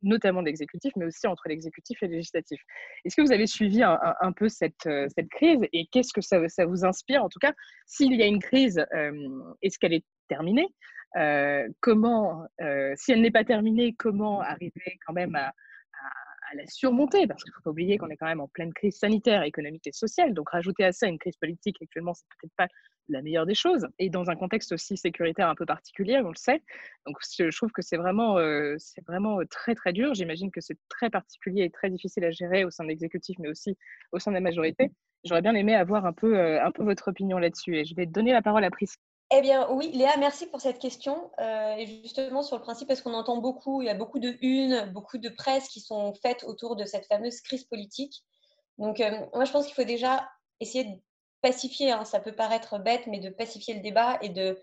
notamment 0.02 0.40
de 0.40 0.46
l'exécutif, 0.46 0.92
mais 0.96 1.04
aussi 1.04 1.26
entre 1.26 1.48
l'exécutif 1.48 2.02
et 2.02 2.06
le 2.06 2.14
législatif. 2.14 2.60
Est-ce 3.04 3.16
que 3.16 3.22
vous 3.22 3.32
avez 3.32 3.46
suivi 3.46 3.82
un, 3.82 4.32
peu 4.32 4.48
cette, 4.48 4.88
cette 5.14 5.28
crise 5.28 5.60
et 5.72 5.86
qu'est-ce 5.92 6.12
que 6.12 6.20
ça, 6.20 6.38
vous 6.64 6.84
inspire? 6.84 7.24
En 7.24 7.28
tout 7.28 7.38
cas, 7.38 7.52
s'il 7.86 8.14
y 8.14 8.22
a 8.22 8.26
une 8.26 8.40
crise, 8.40 8.84
est-ce 9.62 9.78
qu'elle 9.78 9.92
est 9.92 10.04
terminée? 10.28 10.68
Euh, 11.16 11.68
comment, 11.80 12.46
euh, 12.62 12.92
si 12.96 13.12
elle 13.12 13.20
n'est 13.20 13.30
pas 13.30 13.44
terminée, 13.44 13.94
comment 13.98 14.40
arriver 14.40 14.98
quand 15.06 15.12
même 15.12 15.34
à, 15.34 15.52
la 16.54 16.66
surmonter? 16.66 17.26
Parce 17.26 17.42
qu'il 17.42 17.50
ne 17.50 17.54
faut 17.54 17.62
pas 17.62 17.70
oublier 17.70 17.98
qu'on 17.98 18.08
est 18.08 18.16
quand 18.16 18.26
même 18.26 18.40
en 18.40 18.48
pleine 18.48 18.72
crise 18.74 18.98
sanitaire, 18.98 19.42
économique 19.42 19.86
et 19.86 19.92
sociale. 19.92 20.34
Donc 20.34 20.50
rajouter 20.50 20.84
à 20.84 20.92
ça 20.92 21.06
une 21.06 21.18
crise 21.18 21.36
politique 21.36 21.76
actuellement, 21.82 22.14
c'est 22.14 22.26
peut-être 22.40 22.54
pas 22.56 22.68
la 23.08 23.22
meilleure 23.22 23.46
des 23.46 23.54
choses. 23.54 23.86
Et 23.98 24.10
dans 24.10 24.30
un 24.30 24.36
contexte 24.36 24.72
aussi 24.72 24.96
sécuritaire 24.96 25.48
un 25.48 25.54
peu 25.54 25.66
particulier, 25.66 26.20
on 26.24 26.28
le 26.28 26.36
sait. 26.36 26.62
Donc 27.06 27.16
je 27.20 27.54
trouve 27.56 27.72
que 27.72 27.82
c'est 27.82 27.96
vraiment, 27.96 28.38
euh, 28.38 28.76
vraiment 29.06 29.40
très 29.50 29.74
très 29.74 29.92
dur. 29.92 30.14
J'imagine 30.14 30.50
que 30.50 30.60
c'est 30.60 30.78
très 30.88 31.10
particulier 31.10 31.64
et 31.64 31.70
très 31.70 31.90
difficile 31.90 32.24
à 32.24 32.30
gérer 32.30 32.64
au 32.64 32.70
sein 32.70 32.84
de 32.84 32.88
l'exécutif, 32.88 33.36
mais 33.38 33.48
aussi 33.48 33.76
au 34.12 34.18
sein 34.18 34.30
de 34.30 34.36
la 34.36 34.40
majorité. 34.40 34.90
J'aurais 35.24 35.42
bien 35.42 35.54
aimé 35.54 35.74
avoir 35.74 36.06
un 36.06 36.12
peu, 36.12 36.60
un 36.60 36.70
peu 36.72 36.82
votre 36.82 37.08
opinion 37.08 37.38
là-dessus. 37.38 37.76
Et 37.76 37.84
je 37.84 37.94
vais 37.94 38.06
donner 38.06 38.32
la 38.32 38.42
parole 38.42 38.64
à 38.64 38.70
Priscilla 38.70 39.02
eh 39.34 39.40
bien, 39.40 39.66
oui, 39.70 39.90
Léa, 39.92 40.14
merci 40.18 40.46
pour 40.46 40.60
cette 40.60 40.78
question. 40.78 41.30
Euh, 41.40 41.74
et 41.76 41.86
justement, 41.86 42.42
sur 42.42 42.56
le 42.56 42.62
principe, 42.62 42.88
parce 42.88 43.00
qu'on 43.00 43.14
entend 43.14 43.38
beaucoup, 43.38 43.80
il 43.80 43.86
y 43.86 43.88
a 43.88 43.94
beaucoup 43.94 44.18
de 44.18 44.36
unes, 44.42 44.92
beaucoup 44.92 45.16
de 45.16 45.30
presse 45.30 45.68
qui 45.68 45.80
sont 45.80 46.12
faites 46.20 46.44
autour 46.44 46.76
de 46.76 46.84
cette 46.84 47.06
fameuse 47.06 47.40
crise 47.40 47.64
politique. 47.64 48.22
Donc, 48.76 49.00
euh, 49.00 49.10
moi, 49.32 49.46
je 49.46 49.52
pense 49.52 49.64
qu'il 49.64 49.74
faut 49.74 49.84
déjà 49.84 50.28
essayer 50.60 50.84
de 50.84 51.00
pacifier, 51.42 51.92
hein, 51.92 52.04
ça 52.04 52.20
peut 52.20 52.32
paraître 52.32 52.78
bête, 52.78 53.06
mais 53.06 53.18
de 53.20 53.28
pacifier 53.28 53.74
le 53.74 53.80
débat 53.80 54.18
et 54.22 54.28
de, 54.28 54.58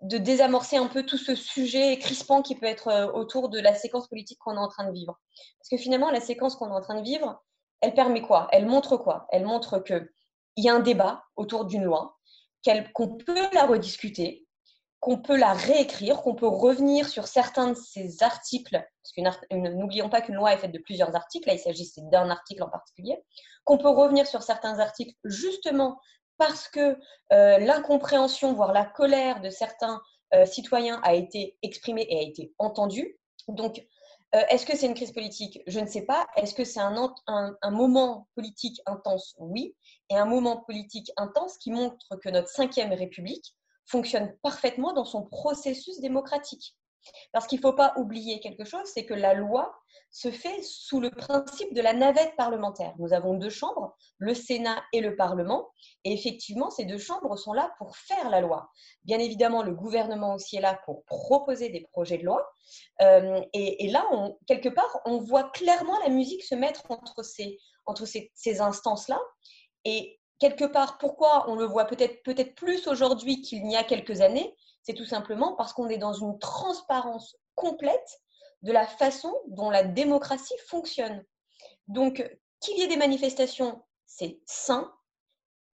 désamorcer 0.00 0.76
un 0.76 0.88
peu 0.88 1.04
tout 1.04 1.16
ce 1.16 1.34
sujet 1.34 1.96
crispant 1.98 2.42
qui 2.42 2.56
peut 2.56 2.66
être 2.66 2.88
euh, 2.88 3.06
autour 3.12 3.48
de 3.48 3.60
la 3.60 3.74
séquence 3.74 4.08
politique 4.08 4.38
qu'on 4.40 4.56
est 4.56 4.58
en 4.58 4.68
train 4.68 4.86
de 4.86 4.92
vivre. 4.92 5.18
Parce 5.58 5.68
que 5.70 5.76
finalement, 5.76 6.10
la 6.10 6.20
séquence 6.20 6.56
qu'on 6.56 6.68
est 6.68 6.76
en 6.76 6.80
train 6.80 7.00
de 7.00 7.04
vivre, 7.04 7.40
elle 7.80 7.94
permet 7.94 8.20
quoi? 8.20 8.48
Elle 8.50 8.66
montre 8.66 8.96
quoi? 8.96 9.26
Elle 9.30 9.46
montre 9.46 9.78
qu'il 9.78 10.08
y 10.56 10.68
a 10.68 10.74
un 10.74 10.80
débat 10.80 11.22
autour 11.36 11.64
d'une 11.64 11.84
loi 11.84 12.18
qu'on 12.94 13.16
peut 13.16 13.48
la 13.52 13.66
rediscuter, 13.66 14.46
qu'on 15.02 15.18
peut 15.18 15.36
la 15.36 15.52
réécrire, 15.52 16.22
qu'on 16.22 16.36
peut 16.36 16.46
revenir 16.46 17.08
sur 17.08 17.26
certains 17.26 17.70
de 17.70 17.74
ces 17.74 18.22
articles, 18.22 18.80
parce 19.16 19.34
n'oublions 19.50 20.08
pas 20.08 20.20
qu'une 20.20 20.36
loi 20.36 20.52
est 20.54 20.58
faite 20.58 20.70
de 20.70 20.78
plusieurs 20.78 21.16
articles, 21.16 21.48
là 21.48 21.54
il 21.54 21.58
s'agit 21.58 21.90
d'un 22.12 22.30
article 22.30 22.62
en 22.62 22.68
particulier, 22.68 23.20
qu'on 23.64 23.78
peut 23.78 23.88
revenir 23.88 24.28
sur 24.28 24.44
certains 24.44 24.78
articles 24.78 25.12
justement 25.24 25.98
parce 26.38 26.68
que 26.68 26.96
euh, 27.32 27.58
l'incompréhension, 27.58 28.52
voire 28.52 28.72
la 28.72 28.84
colère 28.84 29.40
de 29.40 29.50
certains 29.50 30.00
euh, 30.34 30.46
citoyens 30.46 31.00
a 31.02 31.14
été 31.14 31.58
exprimée 31.62 32.06
et 32.08 32.18
a 32.18 32.22
été 32.22 32.54
entendue. 32.58 33.18
Donc, 33.48 33.84
euh, 34.36 34.42
est-ce 34.50 34.64
que 34.64 34.76
c'est 34.76 34.86
une 34.86 34.94
crise 34.94 35.12
politique? 35.12 35.60
Je 35.66 35.80
ne 35.80 35.86
sais 35.86 36.02
pas. 36.02 36.28
Est-ce 36.36 36.54
que 36.54 36.62
c'est 36.64 36.80
un, 36.80 37.70
moment 37.72 38.28
politique 38.36 38.80
intense? 38.86 39.34
Oui. 39.38 39.74
Et 40.10 40.16
un 40.16 40.26
moment 40.26 40.58
politique 40.58 41.10
intense 41.16 41.58
qui 41.58 41.72
montre 41.72 42.16
que 42.22 42.28
notre 42.28 42.48
cinquième 42.48 42.92
République 42.92 43.56
fonctionne 43.86 44.36
parfaitement 44.42 44.92
dans 44.92 45.04
son 45.04 45.24
processus 45.24 46.00
démocratique. 46.00 46.74
Parce 47.32 47.46
qu'il 47.46 47.58
ne 47.58 47.62
faut 47.62 47.72
pas 47.72 47.94
oublier 47.96 48.40
quelque 48.40 48.64
chose, 48.64 48.88
c'est 48.92 49.04
que 49.04 49.14
la 49.14 49.34
loi 49.34 49.74
se 50.12 50.30
fait 50.30 50.62
sous 50.62 51.00
le 51.00 51.10
principe 51.10 51.72
de 51.72 51.80
la 51.80 51.94
navette 51.94 52.36
parlementaire. 52.36 52.94
Nous 52.98 53.14
avons 53.14 53.34
deux 53.34 53.50
chambres, 53.50 53.96
le 54.18 54.34
Sénat 54.34 54.82
et 54.92 55.00
le 55.00 55.16
Parlement, 55.16 55.70
et 56.04 56.12
effectivement, 56.12 56.70
ces 56.70 56.84
deux 56.84 56.98
chambres 56.98 57.36
sont 57.36 57.54
là 57.54 57.72
pour 57.78 57.96
faire 57.96 58.28
la 58.28 58.42
loi. 58.42 58.70
Bien 59.04 59.18
évidemment, 59.18 59.62
le 59.62 59.74
gouvernement 59.74 60.34
aussi 60.34 60.56
est 60.56 60.60
là 60.60 60.78
pour 60.84 61.04
proposer 61.04 61.70
des 61.70 61.80
projets 61.80 62.18
de 62.18 62.24
loi, 62.24 62.46
euh, 63.00 63.40
et, 63.54 63.90
là, 63.90 64.06
quelque 64.46 64.68
part, 64.68 65.00
on 65.06 65.18
voit 65.18 65.50
clairement 65.50 65.98
la 66.00 66.10
musique 66.10 66.44
se 66.44 66.54
mettre 66.54 66.82
entre 66.90 67.22
ces, 67.22 67.58
entre 67.86 68.04
ces, 68.04 68.30
ces 68.34 68.60
instances-là, 68.60 69.18
et 69.86 70.20
quelque 70.42 70.64
part, 70.64 70.98
pourquoi 70.98 71.48
on 71.48 71.54
le 71.54 71.64
voit 71.64 71.84
peut-être 71.84 72.20
peut-être 72.24 72.56
plus 72.56 72.88
aujourd'hui 72.88 73.42
qu'il 73.42 73.62
n'y 73.62 73.76
a 73.76 73.84
quelques 73.84 74.22
années, 74.22 74.56
c'est 74.82 74.92
tout 74.92 75.04
simplement 75.04 75.54
parce 75.54 75.72
qu'on 75.72 75.88
est 75.88 75.98
dans 75.98 76.14
une 76.14 76.36
transparence 76.40 77.36
complète 77.54 78.20
de 78.62 78.72
la 78.72 78.84
façon 78.84 79.32
dont 79.46 79.70
la 79.70 79.84
démocratie 79.84 80.58
fonctionne. 80.66 81.24
Donc, 81.86 82.28
qu'il 82.58 82.76
y 82.76 82.82
ait 82.82 82.88
des 82.88 82.96
manifestations, 82.96 83.80
c'est 84.04 84.40
sain. 84.44 84.92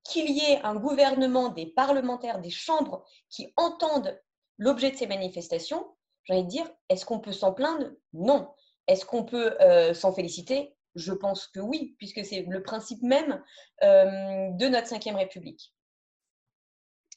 Qu'il 0.05 0.29
y 0.31 0.41
ait 0.41 0.61
un 0.63 0.75
gouvernement, 0.75 1.49
des 1.49 1.67
parlementaires, 1.67 2.43
des 2.43 2.51
chambres 2.51 3.07
qui 3.31 3.55
entendent 3.57 4.21
l'objet 4.59 4.91
de 4.91 4.97
ces 4.97 5.07
manifestations, 5.07 5.87
j'ai 6.25 6.35
envie 6.35 6.45
de 6.45 6.51
dire, 6.51 6.71
est-ce 6.91 7.07
qu'on 7.07 7.21
peut 7.21 7.33
s'en 7.33 7.55
plaindre? 7.55 7.87
Non. 8.13 8.53
Est-ce 8.87 9.07
qu'on 9.07 9.25
peut 9.25 9.57
euh, 9.63 9.95
s'en 9.95 10.13
féliciter? 10.13 10.77
Je 10.95 11.13
pense 11.13 11.47
que 11.49 11.61
oui, 11.61 11.95
puisque 11.99 12.25
c'est 12.25 12.43
le 12.43 12.63
principe 12.63 13.03
même 13.03 13.43
euh, 13.83 14.51
de 14.53 14.69
notre 14.69 14.89
Ve 14.95 15.17
République. 15.17 15.73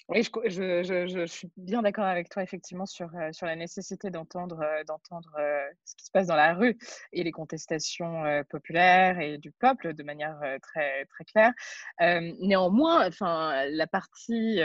Oui, 0.10 0.24
je, 0.24 1.25
suis 1.25 1.50
bien 1.56 1.82
d'accord 1.84 2.04
avec 2.04 2.28
toi, 2.28 2.44
effectivement, 2.44 2.86
sur, 2.86 3.10
euh, 3.16 3.32
sur 3.32 3.46
la 3.46 3.56
nécessité 3.56 4.10
d'entendre 4.10 4.60
euh, 4.60 5.70
ce 5.86 5.96
qui 5.96 6.06
se 6.06 6.12
passe 6.12 6.28
dans 6.28 6.36
la 6.36 6.54
rue 6.54 6.78
et 7.13 7.24
les 7.24 7.32
contestations 7.32 8.44
populaires 8.50 9.20
et 9.20 9.38
du 9.38 9.51
peuple 9.51 9.94
de 9.94 10.04
manière 10.04 10.38
très, 10.62 11.06
très 11.06 11.24
claire. 11.24 11.54
néanmoins, 12.42 13.10
la 13.22 13.88
partie 13.88 14.60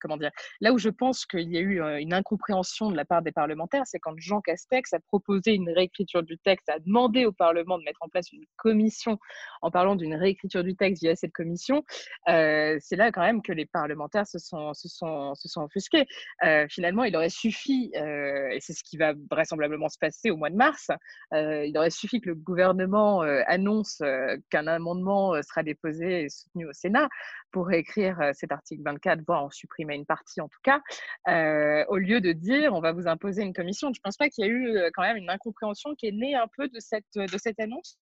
comment 0.00 0.16
dire, 0.16 0.30
là 0.60 0.72
où 0.72 0.78
je 0.78 0.88
pense 0.88 1.26
qu'il 1.26 1.50
y 1.50 1.56
a 1.56 1.60
eu 1.60 1.80
une 2.00 2.12
incompréhension 2.14 2.90
de 2.90 2.96
la 2.96 3.04
part 3.04 3.22
des 3.22 3.32
parlementaires, 3.32 3.82
c'est 3.86 3.98
quand 3.98 4.14
Jean 4.16 4.40
Castex 4.40 4.92
a 4.92 5.00
proposé 5.00 5.54
une 5.54 5.70
réécriture 5.70 6.22
du 6.22 6.38
texte, 6.38 6.68
a 6.68 6.78
demandé 6.78 7.26
au 7.26 7.32
Parlement 7.32 7.78
de 7.78 7.84
mettre 7.84 8.02
en 8.02 8.08
place 8.08 8.32
une 8.32 8.44
commission 8.56 9.18
en 9.62 9.70
parlant 9.70 9.96
d'une 9.96 10.14
réécriture 10.14 10.64
du 10.64 10.76
texte 10.76 11.02
via 11.02 11.14
cette 11.16 11.32
commission. 11.32 11.84
c'est 12.26 12.96
là 12.96 13.12
quand 13.12 13.22
même 13.22 13.42
que 13.42 13.52
les 13.52 13.66
parlementaires 13.66 14.26
se 14.26 14.38
sont, 14.38 14.74
se 14.74 14.88
sont, 14.88 15.34
se 15.34 15.48
sont 15.48 15.62
offusqués. 15.62 16.06
finalement, 16.68 17.04
il 17.04 17.16
aurait 17.16 17.30
suffi, 17.30 17.90
et 17.94 18.58
c'est 18.60 18.72
ce 18.72 18.82
qui 18.82 18.96
va 18.96 19.14
vraisemblablement 19.30 19.88
se 19.88 19.98
passer 19.98 20.30
au 20.30 20.36
mois 20.36 20.50
de 20.50 20.56
mars, 20.56 20.90
il 21.32 21.72
aurait 21.76 21.90
suffi 21.90 22.20
que 22.20 22.30
le 22.30 22.34
gouvernement 22.34 23.20
annonce 23.46 24.02
qu'un 24.50 24.66
amendement 24.66 25.34
sera 25.42 25.62
déposé 25.62 26.24
et 26.24 26.28
soutenu 26.28 26.66
au 26.66 26.72
Sénat 26.72 27.08
pour 27.50 27.66
réécrire 27.66 28.18
cet 28.34 28.52
article 28.52 28.82
24, 28.84 29.20
voire 29.26 29.44
en 29.44 29.50
supprimer 29.50 29.94
une 29.94 30.06
partie 30.06 30.40
en 30.40 30.48
tout 30.48 30.60
cas, 30.62 30.80
euh, 31.28 31.84
au 31.88 31.96
lieu 31.96 32.20
de 32.20 32.32
dire 32.32 32.72
on 32.74 32.80
va 32.80 32.92
vous 32.92 33.06
imposer 33.06 33.42
une 33.42 33.52
commission. 33.52 33.88
Je 33.92 34.00
ne 34.00 34.02
pense 34.02 34.16
pas 34.16 34.28
qu'il 34.28 34.44
y 34.44 34.48
a 34.48 34.50
eu 34.50 34.76
euh, 34.76 34.90
quand 34.94 35.02
même 35.02 35.16
une 35.16 35.30
incompréhension 35.30 35.94
qui 35.94 36.06
est 36.06 36.12
née 36.12 36.34
un 36.34 36.46
peu 36.56 36.68
de 36.68 36.80
cette, 36.80 37.04
de 37.14 37.38
cette 37.38 37.58
annonce? 37.60 37.98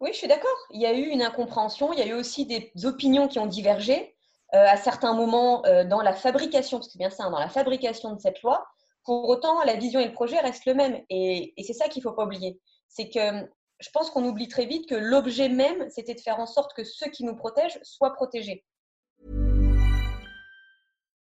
Oui, 0.00 0.10
je 0.12 0.18
suis 0.18 0.28
d'accord. 0.28 0.56
Il 0.70 0.80
y 0.80 0.86
a 0.86 0.92
eu 0.92 1.06
une 1.06 1.22
incompréhension, 1.22 1.92
il 1.92 1.98
y 1.98 2.02
a 2.02 2.06
eu 2.06 2.14
aussi 2.14 2.46
des 2.46 2.72
opinions 2.84 3.28
qui 3.28 3.38
ont 3.38 3.46
divergé 3.46 4.14
euh, 4.54 4.66
à 4.66 4.76
certains 4.76 5.14
moments 5.14 5.62
dans 5.86 6.00
la 6.00 6.12
fabrication, 6.12 6.78
parce 6.78 6.88
que 6.88 6.92
c'est 6.92 6.98
bien 6.98 7.10
ça, 7.10 7.24
hein, 7.24 7.30
dans 7.30 7.40
la 7.40 7.48
fabrication 7.48 8.14
de 8.14 8.20
cette 8.20 8.40
loi. 8.42 8.66
Pour 9.04 9.28
autant, 9.28 9.62
la 9.64 9.74
vision 9.74 10.00
et 10.00 10.06
le 10.06 10.12
projet 10.12 10.38
restent 10.38 10.66
le 10.66 10.74
même. 10.74 11.02
Et, 11.10 11.52
et 11.56 11.62
c'est 11.64 11.72
ça 11.72 11.88
qu'il 11.88 12.00
ne 12.00 12.08
faut 12.08 12.14
pas 12.14 12.24
oublier. 12.24 12.60
C'est 12.88 13.10
que 13.10 13.48
je 13.80 13.90
pense 13.90 14.10
qu'on 14.10 14.24
oublie 14.24 14.48
très 14.48 14.66
vite 14.66 14.88
que 14.88 14.94
l'objet 14.94 15.48
même, 15.48 15.88
c'était 15.90 16.14
de 16.14 16.20
faire 16.20 16.38
en 16.38 16.46
sorte 16.46 16.72
que 16.74 16.84
ceux 16.84 17.10
qui 17.10 17.24
nous 17.24 17.36
protègent 17.36 17.78
soient 17.82 18.14
protégés. 18.14 18.64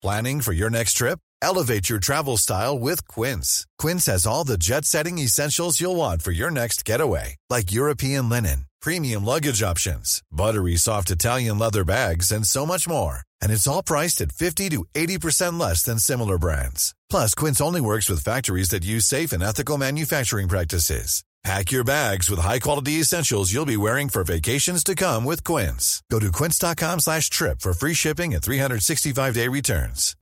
Planning 0.01 0.41
for 0.41 0.51
your 0.51 0.69
next 0.69 0.97
trip? 0.97 1.19
Elevate 1.41 1.89
your 1.89 1.99
travel 1.99 2.37
style 2.37 2.77
with 2.77 3.07
Quince. 3.07 3.65
Quince 3.77 4.05
has 4.07 4.27
all 4.27 4.43
the 4.43 4.57
jet 4.57 4.83
setting 4.85 5.17
essentials 5.17 5.79
you'll 5.79 5.95
want 5.95 6.21
for 6.21 6.31
your 6.31 6.51
next 6.51 6.83
getaway, 6.83 7.35
like 7.49 7.71
European 7.71 8.27
linen, 8.27 8.65
premium 8.81 9.23
luggage 9.23 9.63
options, 9.63 10.21
buttery 10.29 10.75
soft 10.75 11.09
Italian 11.09 11.57
leather 11.57 11.85
bags, 11.85 12.31
and 12.33 12.45
so 12.45 12.65
much 12.65 12.87
more. 12.87 13.19
And 13.41 13.51
it's 13.51 13.67
all 13.67 13.83
priced 13.83 14.19
at 14.19 14.33
50 14.33 14.69
to 14.69 14.85
80% 14.93 15.57
less 15.59 15.83
than 15.83 15.99
similar 15.99 16.37
brands. 16.37 16.93
Plus, 17.09 17.33
Quince 17.33 17.61
only 17.61 17.81
works 17.81 18.09
with 18.09 18.23
factories 18.23 18.69
that 18.69 18.83
use 18.85 19.05
safe 19.05 19.31
and 19.31 19.43
ethical 19.43 19.77
manufacturing 19.77 20.49
practices. 20.49 21.23
Pack 21.43 21.73
your 21.73 21.83
bags 21.83 22.29
with 22.29 22.39
high-quality 22.39 23.01
essentials 23.01 23.51
you'll 23.51 23.65
be 23.65 23.75
wearing 23.75 24.07
for 24.07 24.23
vacations 24.23 24.81
to 24.81 24.95
come 24.95 25.25
with 25.25 25.43
Quince. 25.43 26.01
Go 26.09 26.17
to 26.17 26.31
quince.com 26.31 27.01
slash 27.01 27.29
trip 27.29 27.59
for 27.59 27.73
free 27.73 27.93
shipping 27.93 28.33
and 28.33 28.41
365-day 28.41 29.49
returns. 29.49 30.15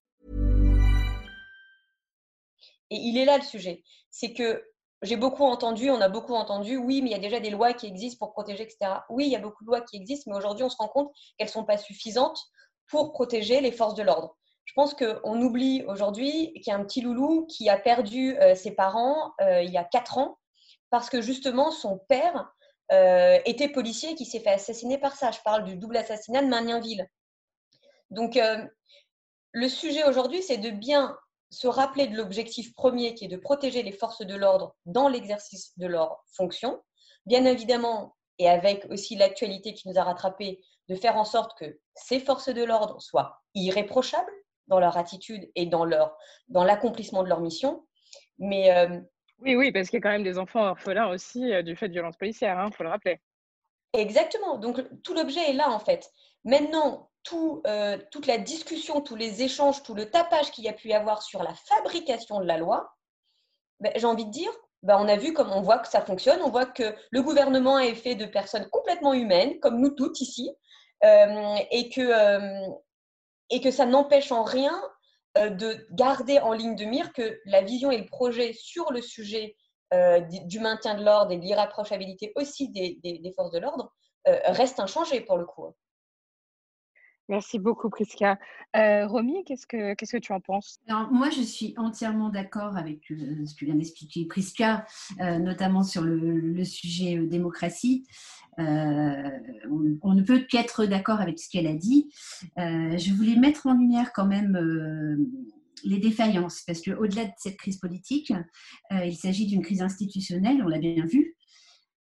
Et 2.90 2.98
il 2.98 3.20
est 3.20 3.26
là 3.26 3.38
le 3.38 3.44
sujet. 3.44 3.84
C'est 4.10 4.34
que 4.34 4.64
j'ai 5.04 5.16
beaucoup 5.16 5.44
entendu, 5.44 5.92
on 5.92 6.02
a 6.02 6.10
beaucoup 6.10 6.34
entendu, 6.34 6.78
oui, 6.78 7.04
mais 7.04 7.12
il 7.12 7.14
y 7.14 7.16
a 7.16 7.20
déjà 7.20 7.40
des 7.40 7.52
lois 7.52 7.74
qui 7.74 7.86
existent 7.86 8.26
pour 8.26 8.34
protéger, 8.34 8.64
etc. 8.64 8.92
Oui, 9.10 9.28
il 9.28 9.32
y 9.32 9.36
a 9.36 9.40
beaucoup 9.40 9.64
de 9.64 9.70
lois 9.70 9.82
qui 9.82 9.98
existent, 9.98 10.32
mais 10.32 10.38
aujourd'hui, 10.38 10.64
on 10.64 10.70
se 10.70 10.78
rend 10.78 10.88
compte 10.88 11.12
qu'elles 11.38 11.48
ne 11.48 11.52
sont 11.52 11.64
pas 11.64 11.78
suffisantes 11.78 12.40
pour 12.88 13.14
protéger 13.14 13.62
les 13.62 13.72
forces 13.72 13.94
de 13.94 14.02
l'ordre. 14.02 14.36
Je 14.66 14.74
pense 14.74 14.96
qu'on 14.96 15.40
oublie 15.40 15.84
aujourd'hui 15.88 16.52
qu'il 16.56 16.68
y 16.68 16.72
a 16.72 16.76
un 16.76 16.84
petit 16.84 17.02
loulou 17.02 17.46
qui 17.46 17.70
a 17.70 17.78
perdu 17.78 18.38
euh, 18.40 18.56
ses 18.56 18.72
parents 18.72 19.34
euh, 19.42 19.62
il 19.62 19.70
y 19.70 19.78
a 19.78 19.84
quatre 19.84 20.18
ans 20.18 20.40
parce 20.92 21.10
que 21.10 21.22
justement 21.22 21.72
son 21.72 21.98
père 21.98 22.54
euh, 22.92 23.40
était 23.46 23.70
policier 23.70 24.14
qui 24.16 24.26
s'est 24.26 24.42
fait 24.42 24.52
assassiner 24.52 24.98
par 24.98 25.16
ça. 25.16 25.32
Je 25.32 25.40
parle 25.44 25.64
du 25.64 25.78
double 25.78 25.98
assassinat 25.98 26.44
de 26.44 26.48
Magnanville. 26.48 27.08
Donc 28.12 28.38
euh, 28.38 28.64
le 29.54 29.70
sujet 29.70 30.04
aujourd'hui, 30.04 30.44
c'est 30.44 30.58
de 30.58 30.70
bien 30.70 31.18
se 31.50 31.68
rappeler 31.68 32.08
de 32.08 32.16
l'objectif 32.16 32.74
premier 32.74 33.16
qui 33.16 33.26
est 33.26 33.30
de 33.30 33.38
protéger 33.38 33.82
les 33.84 33.92
forces 33.92 34.26
de 34.26 34.36
l'ordre 34.36 34.76
dans 34.86 35.08
l'exercice 35.08 35.78
de 35.78 35.88
leurs 35.88 36.24
fonctions. 36.36 36.82
Bien 37.26 37.46
évidemment, 37.46 38.16
et 38.38 38.50
avec 38.50 38.86
aussi 38.90 39.16
l'actualité 39.16 39.74
qui 39.74 39.88
nous 39.88 39.98
a 39.98 40.04
rattrapés, 40.04 40.62
de 40.90 40.96
faire 40.96 41.16
en 41.16 41.26
sorte 41.26 41.58
que 41.58 41.80
ces 41.96 42.20
forces 42.20 42.50
de 42.50 42.64
l'ordre 42.64 43.02
soient 43.02 43.42
irréprochables 43.54 44.32
dans 44.68 44.80
leur 44.80 44.98
attitude 44.98 45.50
et 45.56 45.66
dans 45.66 45.86
l'accomplissement 46.50 47.20
dans 47.20 47.24
de 47.24 47.30
leur 47.30 47.40
mission. 47.40 47.86
Mais 48.40 48.76
euh, 48.76 49.00
oui, 49.42 49.56
oui, 49.56 49.72
parce 49.72 49.90
qu'il 49.90 49.98
y 49.98 50.02
a 50.02 50.04
quand 50.04 50.12
même 50.12 50.24
des 50.24 50.38
enfants 50.38 50.68
orphelins 50.68 51.10
aussi 51.10 51.52
euh, 51.52 51.62
du 51.62 51.76
fait 51.76 51.88
de 51.88 51.94
violences 51.94 52.18
policières, 52.18 52.58
il 52.60 52.68
hein, 52.68 52.72
faut 52.72 52.84
le 52.84 52.90
rappeler. 52.90 53.20
Exactement. 53.94 54.58
Donc 54.58 54.82
tout 55.04 55.14
l'objet 55.14 55.50
est 55.50 55.54
là 55.54 55.70
en 55.70 55.80
fait. 55.80 56.10
Maintenant, 56.46 57.10
tout, 57.24 57.62
euh, 57.68 57.98
toute 58.12 58.26
la 58.26 58.38
discussion, 58.38 59.02
tous 59.02 59.16
les 59.16 59.44
échanges, 59.44 59.84
tout 59.84 59.94
le 59.94 60.10
tapage 60.10 60.52
qu'il 60.52 60.64
y 60.64 60.70
a 60.70 60.74
pu 60.74 60.90
y 60.90 60.94
avoir 60.94 61.22
sur 61.22 61.44
la 61.44 61.54
fabrication 61.54 62.40
de 62.40 62.46
la 62.46 62.58
loi, 62.58 62.96
ben, 63.80 63.92
j'ai 63.96 64.06
envie 64.06 64.26
de 64.26 64.32
dire, 64.32 64.52
ben, 64.84 64.98
on 65.00 65.08
a 65.08 65.18
vu 65.18 65.34
comme 65.34 65.52
on 65.52 65.62
voit 65.62 65.80
que 65.80 65.88
ça 65.88 66.02
fonctionne, 66.02 66.42
on 66.42 66.50
voit 66.50 66.66
que 66.66 66.96
le 67.12 67.22
gouvernement 67.22 67.80
est 67.80 67.96
fait 67.96 68.16
de 68.16 68.26
personnes 68.26 68.68
complètement 68.70 69.14
humaines, 69.14 69.60
comme 69.60 69.80
nous 69.80 69.92
toutes 69.92 70.20
ici, 70.22 70.50
euh, 71.04 71.56
et, 71.72 71.90
que, 71.90 72.70
et 73.50 73.62
que 73.62 73.72
ça 73.72 73.86
n'empêche 73.86 74.32
en 74.32 74.44
rien 74.44 74.82
de 75.36 75.88
garder 75.92 76.40
en 76.40 76.52
ligne 76.52 76.76
de 76.76 76.86
mire 76.86 77.14
que 77.14 77.40
la 77.46 77.62
vision 77.62 77.90
et 77.90 77.98
le 77.98 78.06
projet 78.06 78.54
sur 78.54 78.92
le 78.92 79.02
sujet 79.02 79.56
euh, 79.94 80.22
du 80.46 80.62
maintien 80.62 80.96
de 80.96 81.04
l'ordre 81.04 81.34
et 81.34 81.38
de 81.38 81.44
l'irapprochabilité 81.44 82.32
aussi 82.36 82.70
des, 82.70 83.34
forces 83.36 83.52
de 83.52 83.60
l'ordre 83.60 83.92
euh, 84.26 84.40
restent 84.46 84.80
inchangés 84.80 85.20
pour 85.20 85.38
le 85.38 85.46
coup. 85.46 85.76
Merci 87.32 87.60
beaucoup, 87.60 87.90
Prisca. 87.90 88.38
Euh, 88.76 89.08
Romy, 89.08 89.46
qu'est-ce 89.46 89.66
que, 89.66 89.94
que 89.96 90.18
tu 90.18 90.34
en 90.34 90.42
penses? 90.42 90.82
Moi, 91.12 91.30
je 91.30 91.42
suis 91.42 91.74
entièrement 91.78 92.28
d'accord 92.28 92.76
avec 92.76 93.10
euh, 93.10 93.46
ce 93.46 93.56
que 93.56 93.64
vient 93.64 93.76
d'expliquer 93.76 94.26
Prisca, 94.26 94.86
euh, 95.22 95.40
notamment 95.40 95.82
sur 95.84 96.02
le, 96.02 96.62
sujet 96.66 97.16
démocratie. 97.16 98.06
on, 98.58 100.14
ne 100.14 100.22
peut 100.24 100.40
qu'être 100.40 100.86
d'accord 100.86 101.22
avec 101.22 101.40
ce 101.40 101.50
qu'elle 101.50 101.68
a 101.68 101.74
dit. 101.74 102.10
je 102.58 103.14
voulais 103.14 103.38
mettre 103.38 103.66
en 103.66 103.76
lumière 103.76 104.12
quand 104.14 104.28
même 104.28 104.58
les 105.86 106.00
défaillances, 106.00 106.64
parce 106.68 106.82
qu'au-delà 106.82 107.26
de 107.26 107.32
cette 107.38 107.56
crise 107.56 107.78
politique, 107.78 108.34
il 108.92 109.16
s'agit 109.16 109.48
d'une 109.48 109.62
crise 109.62 109.82
institutionnelle, 109.82 110.62
on 110.64 110.68
l'a 110.68 110.80
bien 110.80 111.06
vu, 111.06 111.38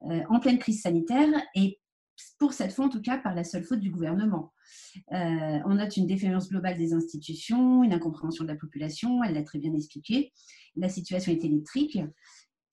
en 0.02 0.40
pleine 0.40 0.58
crise 0.58 0.82
sanitaire, 0.82 1.30
et 1.54 1.80
pour 2.38 2.52
cette 2.52 2.73
fois 2.73 2.87
en 2.87 2.88
tout 2.88 3.02
cas 3.02 3.18
par 3.18 3.35
la 3.35 3.44
seule 3.44 3.64
faute 3.64 3.80
du 3.80 3.90
gouvernement. 3.90 4.52
Euh, 5.12 5.58
on 5.64 5.75
note 5.75 5.96
une 5.96 6.06
défaillance 6.06 6.49
globale 6.49 6.78
des 6.78 6.92
institutions, 6.92 7.82
une 7.82 7.92
incompréhension 7.92 8.44
de 8.44 8.50
la 8.50 8.56
population, 8.56 9.23
elle 9.23 9.35
l'a 9.35 9.42
très 9.42 9.58
bien 9.58 9.75
expliqué. 9.75 10.32
La 10.76 10.88
situation 10.88 11.32
est 11.32 11.44
électrique 11.44 11.99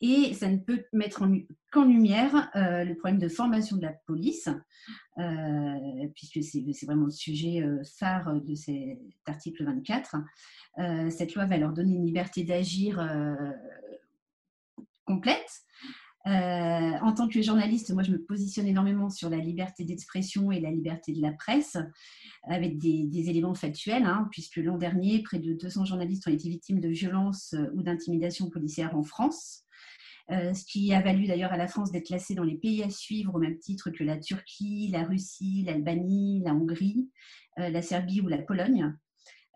et 0.02 0.34
ça 0.34 0.50
ne 0.50 0.58
peut 0.58 0.84
mettre 0.92 1.26
qu'en 1.72 1.86
lumière 1.86 2.52
euh, 2.56 2.84
le 2.84 2.96
problème 2.96 3.20
de 3.20 3.30
formation 3.30 3.78
de 3.78 3.84
la 3.84 3.94
police, 4.06 4.50
euh, 5.18 6.08
puisque 6.14 6.44
c'est 6.44 6.86
vraiment 6.86 7.06
le 7.06 7.12
sujet 7.12 7.64
phare 7.98 8.42
de 8.42 8.56
cet 8.56 8.98
article 9.26 9.64
24. 9.64 10.18
cette 11.10 11.36
loi 11.36 11.46
va 11.46 11.58
leur 11.58 11.72
donner 11.72 11.96
une 11.96 12.06
liberté 12.06 12.44
d'agir 12.44 13.02
complète, 15.06 15.64
euh, 16.25 16.30
en 17.01 17.13
tant 17.13 17.27
que 17.27 17.42
journaliste, 17.42 17.92
moi, 17.92 18.03
je 18.03 18.12
me 18.12 18.22
positionne 18.22 18.68
énormément 18.68 19.10
sur 19.10 19.30
la 19.30 19.38
liberté 19.38 19.84
d'expression 19.84 20.51
et 20.51 20.62
la 20.62 20.72
liberté 20.72 21.12
de 21.12 21.22
la 21.22 21.32
presse, 21.34 21.77
avec 22.44 22.77
des, 22.77 23.30
éléments 23.30 23.56
factuels, 23.56 24.06
hein, 24.06 24.27
puisque 24.32 24.58
l'an 24.58 24.77
dernier, 24.77 25.22
près 25.22 25.39
de 25.39 25.53
200 25.53 25.86
journalistes 25.86 26.27
ont 26.27 26.32
été 26.32 26.50
victimes 26.50 26.80
de 26.80 26.89
violences 26.89 27.53
euh, 27.53 27.70
ou 27.74 27.84
d'intimidations 27.84 28.50
policières 28.50 28.96
en 28.96 29.03
France. 29.03 29.63
Euh, 30.32 30.53
ce 30.53 30.63
qui 30.63 30.94
a 30.94 31.01
valu 31.01 31.27
d'ailleurs 31.27 31.51
à 31.51 31.58
la 31.58 31.68
France 31.68 31.92
d'être 31.92 32.08
classée 32.08 32.36
dans 32.36 32.46
les 32.46 32.56
pays 32.56 32.82
à 32.82 32.89
suivre 32.89 33.36
au 33.36 33.39
même 33.39 33.60
titre 33.60 33.89
que 33.89 34.06
la 34.06 34.18
Turquie, 34.18 34.88
la 34.89 35.03
Russie, 35.03 35.63
l'Albanie, 35.65 36.42
la 36.46 36.53
Hongrie, 36.53 37.10
la 37.58 37.82
Serbie 37.82 38.22
ou 38.22 38.30
la 38.30 38.38
Pologne. 38.38 38.96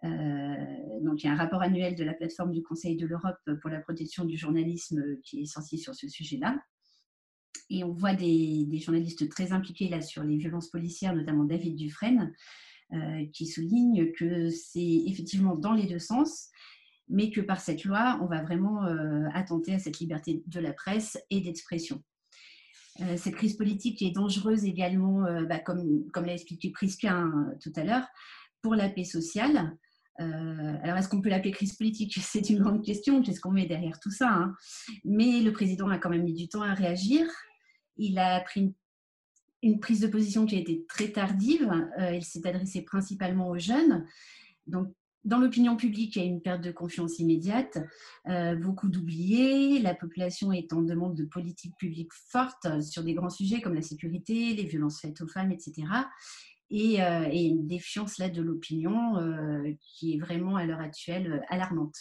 Euh, 0.03 0.55
donc, 1.01 1.23
il 1.23 1.27
y 1.27 1.29
a 1.29 1.33
un 1.33 1.37
rapport 1.37 1.61
annuel 1.61 1.95
de 1.95 2.03
la 2.03 2.13
plateforme 2.13 2.51
du 2.51 2.61
Conseil 2.61 2.95
de 2.95 3.05
l'Europe 3.05 3.37
pour 3.61 3.69
la 3.69 3.79
protection 3.79 4.25
du 4.25 4.37
journalisme 4.37 5.03
qui 5.23 5.41
est 5.41 5.45
censé 5.45 5.77
sur 5.77 5.95
ce 5.95 6.07
sujet-là. 6.07 6.57
Et 7.69 7.83
on 7.83 7.91
voit 7.91 8.13
des, 8.13 8.67
journalistes 8.79 9.27
très 9.29 9.51
impliqués 9.51 9.89
là 9.89 10.01
sur 10.01 10.23
les 10.23 10.37
violences 10.37 10.69
policières, 10.69 11.15
notamment 11.15 11.43
David 11.43 11.75
Dufresne, 11.75 12.33
euh, 12.93 13.25
qui 13.33 13.45
souligne 13.45 14.11
que 14.13 14.49
c'est 14.49 15.03
effectivement 15.07 15.55
dans 15.55 15.73
les 15.73 15.87
deux 15.87 15.99
sens, 15.99 16.49
mais 17.09 17.29
que 17.29 17.41
par 17.41 17.59
cette 17.59 17.83
loi, 17.83 18.19
on 18.21 18.27
va 18.27 18.41
vraiment 18.41 18.85
euh, 18.85 19.25
attenter 19.33 19.73
à 19.73 19.79
cette 19.79 19.99
liberté 19.99 20.43
de 20.45 20.59
la 20.59 20.73
presse 20.73 21.17
et 21.29 21.41
d'expression. 21.41 22.03
cette 23.17 23.35
crise 23.35 23.57
politique 23.57 24.01
est 24.01 24.11
dangereuse 24.11 24.63
également, 24.63 25.23
bah, 25.43 25.59
comme, 25.59 26.09
comme 26.13 26.25
l'a 26.25 26.33
expliqué 26.33 26.71
Prisca 26.71 27.13
hein, 27.13 27.51
tout 27.61 27.73
à 27.75 27.83
l'heure, 27.83 28.07
pour 28.61 28.75
la 28.75 28.89
paix 28.89 29.03
sociale. 29.03 29.77
Euh, 30.19 30.73
alors, 30.81 30.97
est-ce 30.97 31.09
qu'on 31.09 31.21
peut 31.21 31.29
l'appeler 31.29 31.51
crise 31.51 31.75
politique? 31.75 32.17
C'est 32.21 32.49
une 32.49 32.59
grande 32.59 32.83
question. 32.83 33.21
Qu'est-ce 33.21 33.39
qu'on 33.39 33.51
met 33.51 33.65
derrière 33.65 33.99
tout 33.99 34.11
ça 34.11 34.29
hein? 34.29 34.55
Mais 35.05 35.41
le 35.41 35.51
président 35.51 35.89
a 35.89 35.97
quand 35.97 36.09
même 36.09 36.23
mis 36.23 36.33
du 36.33 36.47
temps 36.47 36.63
à 36.63 36.73
réagir. 36.73 37.27
Il 37.97 38.19
a 38.19 38.39
pris 38.41 38.73
une, 39.63 39.79
prise 39.79 40.01
de 40.01 40.07
position 40.07 40.45
qui 40.45 40.55
a 40.55 40.59
été 40.59 40.85
très 40.87 41.09
tardive. 41.09 41.71
Euh, 41.99 42.13
il 42.13 42.23
s'est 42.23 42.47
adressé 42.47 42.83
principalement 42.83 43.49
aux 43.49 43.57
jeunes. 43.57 44.05
Donc, 44.65 44.93
dans 45.23 45.39
l'opinion 45.39 45.75
publique, 45.75 46.15
il 46.15 46.19
y 46.19 46.25
a 46.25 46.25
une 46.25 46.41
perte 46.41 46.61
de 46.61 46.71
confiance 46.71 47.19
immédiate, 47.19 47.77
euh, 48.29 48.55
beaucoup 48.55 48.87
d'oubliés, 48.87 49.77
la 49.79 49.93
population 49.93 50.53
est 50.53 50.71
en 50.71 50.81
demande 50.81 51.15
de 51.15 51.25
politiques 51.25 51.75
publiques 51.77 52.13
fortes 52.13 52.81
sur 52.81 53.03
des 53.03 53.13
grands 53.13 53.29
sujets 53.29 53.59
comme 53.59 53.73
la 53.73 53.81
sécurité, 53.81 54.53
les 54.53 54.63
violences 54.63 55.01
faites 55.01 55.19
aux 55.19 55.27
femmes, 55.27 55.51
etc. 55.51 55.83
Euh, 56.71 57.29
et, 57.31 57.45
une 57.45 57.65
défiance 57.65 58.17
là 58.17 58.29
de 58.29 58.41
l'opinion 58.41 59.17
euh, 59.17 59.73
qui 59.79 60.15
est 60.15 60.19
vraiment 60.19 60.57
à 60.57 60.65
l'heure 60.65 60.81
actuelle 60.81 61.31
euh, 61.31 61.39
alarmante. 61.47 61.95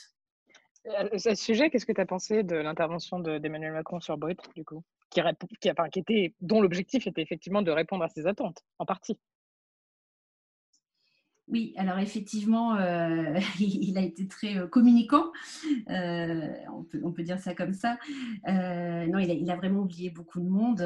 À 0.93 1.19
ce 1.19 1.35
sujet, 1.35 1.71
qu'est-ce 1.71 1.87
que 1.87 1.93
tu 1.93 2.01
as 2.01 2.07
pensé 2.07 2.43
de 2.43 2.57
l'intervention 2.57 3.19
d'Emmanuel 3.19 3.73
Macron 3.73 4.01
sur 4.01 4.17
Brut, 4.17 4.39
du 4.55 4.65
coup, 4.65 4.85
qui, 5.11 5.21
qui, 5.61 5.71
enfin, 5.71 5.89
qui 5.89 5.99
était, 5.99 6.35
dont 6.41 6.61
l'objectif 6.61 7.07
était 7.09 7.23
effectivement 7.23 7.63
de 7.63 7.73
répondre 7.73 8.05
à 8.05 8.09
ses 8.09 8.27
attentes, 8.29 8.63
en 8.79 8.87
partie 8.87 9.19
oui, 11.49 11.73
alors 11.77 12.01
effectivement, 12.01 12.75
euh, 12.77 13.39
il 13.61 13.97
a 13.97 14.01
été 14.01 14.27
très 14.27 14.57
euh, 14.57 14.67
communicant, 14.67 15.31
euh, 15.91 16.49
on, 17.03 17.13
peut, 17.13 17.23
dire 17.23 17.39
ça 17.39 17.55
comme 17.55 17.73
ça. 17.73 17.99
non, 18.47 19.19
il 19.19 19.51
a, 19.51 19.57
vraiment 19.57 19.83
oublié 19.83 20.11
beaucoup 20.11 20.41
de 20.41 20.49
monde 20.49 20.83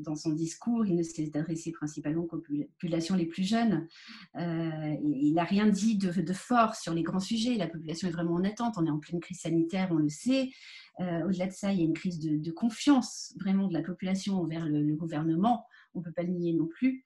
dans 0.00 0.14
son 0.14 0.32
discours. 0.32 0.86
Il 0.86 0.96
ne 0.96 1.02
s'est 1.02 1.30
adressé 1.36 1.72
principalement 1.72 2.22
aux 2.22 2.26
populations 2.26 3.16
les 3.16 3.26
plus 3.26 3.46
jeunes. 3.46 3.86
il 4.34 5.32
n'a 5.34 5.44
rien 5.44 5.66
dit 5.66 5.98
de, 5.98 6.32
fort 6.32 6.74
sur 6.74 6.94
les 6.94 7.02
grands 7.02 7.20
sujets. 7.20 7.56
La 7.56 7.66
population 7.66 8.08
est 8.08 8.12
vraiment 8.12 8.34
en 8.34 8.44
attente. 8.44 8.74
On 8.78 8.86
est 8.86 8.90
en 8.90 8.98
pleine 8.98 9.20
crise 9.20 9.40
sanitaire, 9.40 9.88
on 9.90 9.96
le 9.96 10.08
sait. 10.08 10.50
Au-delà 10.98 11.46
de 11.46 11.52
ça, 11.52 11.72
il 11.72 11.78
y 11.78 11.82
a 11.82 11.84
une 11.84 11.92
crise 11.92 12.18
de, 12.18 12.50
confiance 12.50 13.34
vraiment 13.38 13.68
de 13.68 13.74
la 13.74 13.82
population 13.82 14.40
envers 14.40 14.66
le, 14.66 14.94
gouvernement. 14.94 15.66
On 15.94 15.98
ne 15.98 16.04
peut 16.04 16.12
pas 16.12 16.22
le 16.22 16.30
nier 16.30 16.54
non 16.54 16.66
plus. 16.66 17.04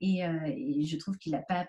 Et, 0.00 0.20
et 0.20 0.84
je 0.84 0.96
trouve 0.96 1.18
qu'il 1.18 1.32
n'a 1.32 1.42
pas 1.42 1.66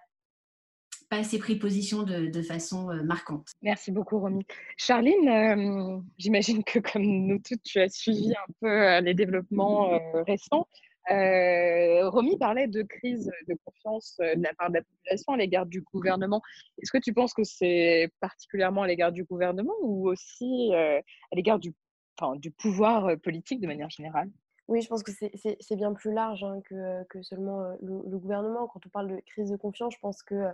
pas 1.13 1.19
assez 1.19 1.38
pris 1.38 1.58
position 1.58 2.02
de, 2.02 2.41
façon 2.41 2.89
euh, 2.89 3.04
marquante. 3.04 3.52
Merci 3.62 3.91
beaucoup, 3.91 4.17
Romy. 4.17 4.43
Charline, 4.78 5.30
euh, 5.30 5.99
j'imagine 6.17 6.63
que 6.63 6.80
comme 6.80 7.04
nous 7.04 7.38
toutes, 7.38 7.62
tu 7.62 7.80
as 7.80 7.89
suivi 7.89 8.32
un 8.32 8.54
peu 8.60 8.67
euh, 8.67 9.02
les 9.02 9.13
développements 9.13 9.91
récents. 10.26 10.67
Romy 11.10 12.38
parlait 12.39 12.67
de 12.67 12.82
crise 12.82 13.30
de 13.47 13.56
confiance 13.63 14.15
de 14.19 14.41
la 14.41 14.54
part 14.56 14.69
de 14.69 14.76
la 14.76 14.82
population 14.82 15.34
à 15.34 15.38
l'égard 15.38 15.65
du 15.67 15.82
gouvernement. 15.82 16.41
Est-ce 16.82 16.91
que 16.91 16.97
tu 16.97 17.13
penses 17.13 17.34
que 17.34 17.43
c'est 17.43 18.10
particulièrement 18.19 18.84
à 18.84 18.88
l'égard 18.88 19.12
du 19.12 19.23
gouvernement 19.23 19.73
ou 19.82 20.10
aussi 20.10 20.71
à 20.73 21.36
l'égard 21.36 21.60
du, 21.60 21.73
enfin, 22.17 22.38
du 22.38 22.49
pouvoir 22.49 23.19
politique 23.21 23.60
de 23.60 23.67
manière 23.67 23.89
générale? 23.89 24.32
Oui, 24.69 24.82
je 24.82 24.88
pense 24.88 25.04
que 25.04 25.12
c'est 25.12 25.76
bien 25.76 25.93
plus 25.93 26.13
large 26.13 26.43
hein, 26.43 26.62
que, 26.63 27.04
que, 27.10 27.21
seulement 27.21 27.60
le, 27.82 28.02
le, 28.10 28.17
gouvernement. 28.17 28.67
Quand 28.67 28.80
on 28.86 28.89
parle 28.89 29.10
de 29.10 29.21
crise 29.26 29.52
de 29.52 29.58
confiance, 29.58 29.93
je 29.93 29.99
pense 29.99 30.23
que 30.23 30.45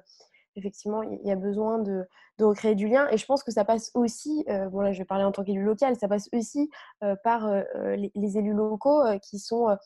effectivement, 0.56 1.04
il 1.04 1.26
y 1.26 1.32
a 1.32 1.36
besoin 1.36 1.80
de, 1.80 2.08
recréer 2.40 2.76
du 2.76 2.88
lien. 2.88 3.08
Et 3.10 3.18
je 3.18 3.26
pense 3.26 3.44
que 3.44 3.52
ça 3.52 3.66
passe 3.66 3.92
aussi, 3.96 4.46
euh, 4.50 4.70
bon 4.70 4.80
là 4.80 4.94
je 4.94 5.00
vais 5.00 5.06
parler 5.06 5.26
en 5.26 5.32
tant 5.32 5.44
qu'élu 5.44 5.64
local, 5.64 5.96
ça 5.98 6.08
passe 6.08 6.30
aussi 6.32 6.70
euh, 7.04 7.16
par 7.24 7.46
euh, 7.46 7.64
les, 8.16 8.38
élus 8.38 8.54
locaux 8.54 9.02
qui 9.22 9.40
sont 9.40 9.78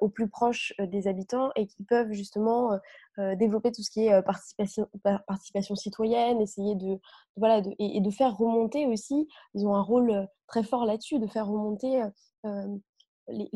au 0.00 0.08
plus 0.08 0.28
proche 0.28 0.74
des 0.78 1.08
habitants 1.08 1.50
et 1.56 1.66
qui 1.66 1.84
peuvent 1.84 2.12
justement 2.12 2.78
développer 3.16 3.70
tout 3.70 3.82
ce 3.82 3.90
qui 3.90 4.06
est 4.06 4.22
participation, 4.22 4.88
participation 5.26 5.76
citoyenne, 5.76 6.40
essayer 6.40 6.74
de, 6.74 6.98
voilà, 7.36 7.62
faire 8.10 8.36
remonter 8.36 8.86
aussi, 8.86 9.28
ils 9.54 9.66
ont 9.66 9.74
un 9.74 9.82
rôle 9.82 10.28
très 10.46 10.64
fort 10.64 10.84
là-dessus, 10.84 11.20
de 11.20 11.26
faire 11.26 11.46
remonter 11.46 12.02
les, 13.28 13.48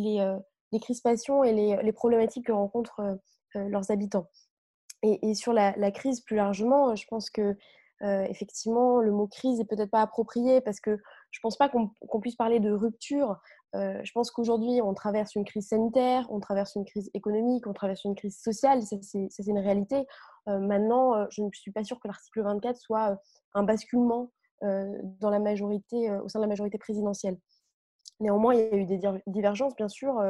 les, 0.73 0.81
crispations 0.81 1.43
et 1.43 1.53
les 1.53 1.93
problématiques 1.93 2.47
que 2.47 2.53
rencontrent 2.53 3.19
leurs 3.55 3.91
habitants. 3.91 4.29
Et, 5.03 5.35
sur 5.35 5.53
la, 5.53 5.91
crise 5.93 6.21
plus 6.21 6.37
largement, 6.37 6.95
je 6.97 7.07
pense 7.07 7.31
que 7.31 7.57
euh, 8.03 8.25
effectivement 8.29 9.01
le 9.01 9.11
mot 9.11 9.27
crise 9.27 9.59
est 9.59 9.65
peut-être 9.65 9.91
pas 9.91 10.03
approprié 10.03 10.61
parce 10.61 10.79
que 10.79 10.99
je 11.33 11.41
pense 11.41 11.57
pas 11.57 11.69
qu'on 11.69 12.21
puisse 12.21 12.37
parler 12.37 12.61
de 12.61 12.73
rupture. 12.73 13.37
Euh, 13.75 14.01
je 14.03 14.13
pense 14.13 14.31
qu'aujourd'hui 14.31 14.81
on 14.83 14.95
traverse 14.95 15.35
une 15.35 15.45
crise 15.45 15.69
sanitaire, 15.69 16.27
on 16.31 16.41
traverse 16.41 16.75
une 16.75 16.85
crise 16.85 17.11
économique, 17.15 17.67
on 17.67 17.73
traverse 17.73 18.05
une 18.05 18.15
crise 18.15 18.39
sociale. 18.41 18.83
Ça 18.83 18.97
c'est 19.03 19.47
une 19.47 19.59
réalité. 19.59 20.07
Euh, 20.49 20.59
maintenant, 20.59 21.29
je 21.31 21.43
ne 21.43 21.51
suis 21.53 21.73
pas 21.73 21.85
sûre 21.85 22.01
que 22.01 22.09
l'article 22.09 22.43
24 22.43 22.77
soit 22.77 23.21
un 23.55 23.63
basculement 23.63 24.31
dans 24.61 25.31
la 25.31 25.39
majorité, 25.39 26.11
au 26.11 26.29
sein 26.29 26.41
de 26.41 26.43
la 26.43 26.49
majorité 26.49 26.79
présidentielle. 26.79 27.39
Néanmoins, 28.19 28.55
il 28.55 28.61
y 28.61 28.63
a 28.65 28.77
eu 28.77 28.87
des 28.87 29.01
divergences, 29.29 29.77
bien 29.77 29.87
sûr, 29.87 30.21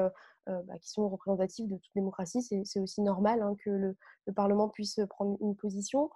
bah, 0.67 0.79
qui 0.81 0.91
sont 0.91 1.09
représentatives 1.09 1.69
de 1.69 1.77
toute 1.77 1.95
démocratie. 1.95 2.43
C'est 2.43 2.81
aussi 2.81 3.03
normal 3.03 3.43
hein, 3.43 3.55
que 3.65 3.71
le, 3.71 3.97
Parlement 4.35 4.69
puisse 4.69 5.01
prendre 5.09 5.39
une 5.41 5.57
position. 5.57 6.11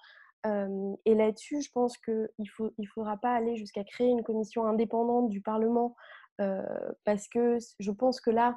et 0.45 1.14
là-dessus, 1.14 1.62
je 1.62 1.71
pense 1.73 1.97
qu'il 1.97 2.29
ne 2.38 2.87
faudra 2.92 3.16
pas 3.16 3.33
aller 3.35 3.57
jusqu'à 3.57 3.85
créer 3.85 4.09
une 4.09 4.23
commission 4.23 4.66
indépendante 4.66 5.31
du 5.31 5.40
Parlement 5.40 5.97
parce 7.05 7.29
que 7.29 7.57
je 7.79 7.90
pense 7.90 8.21
que 8.21 8.31
là, 8.31 8.57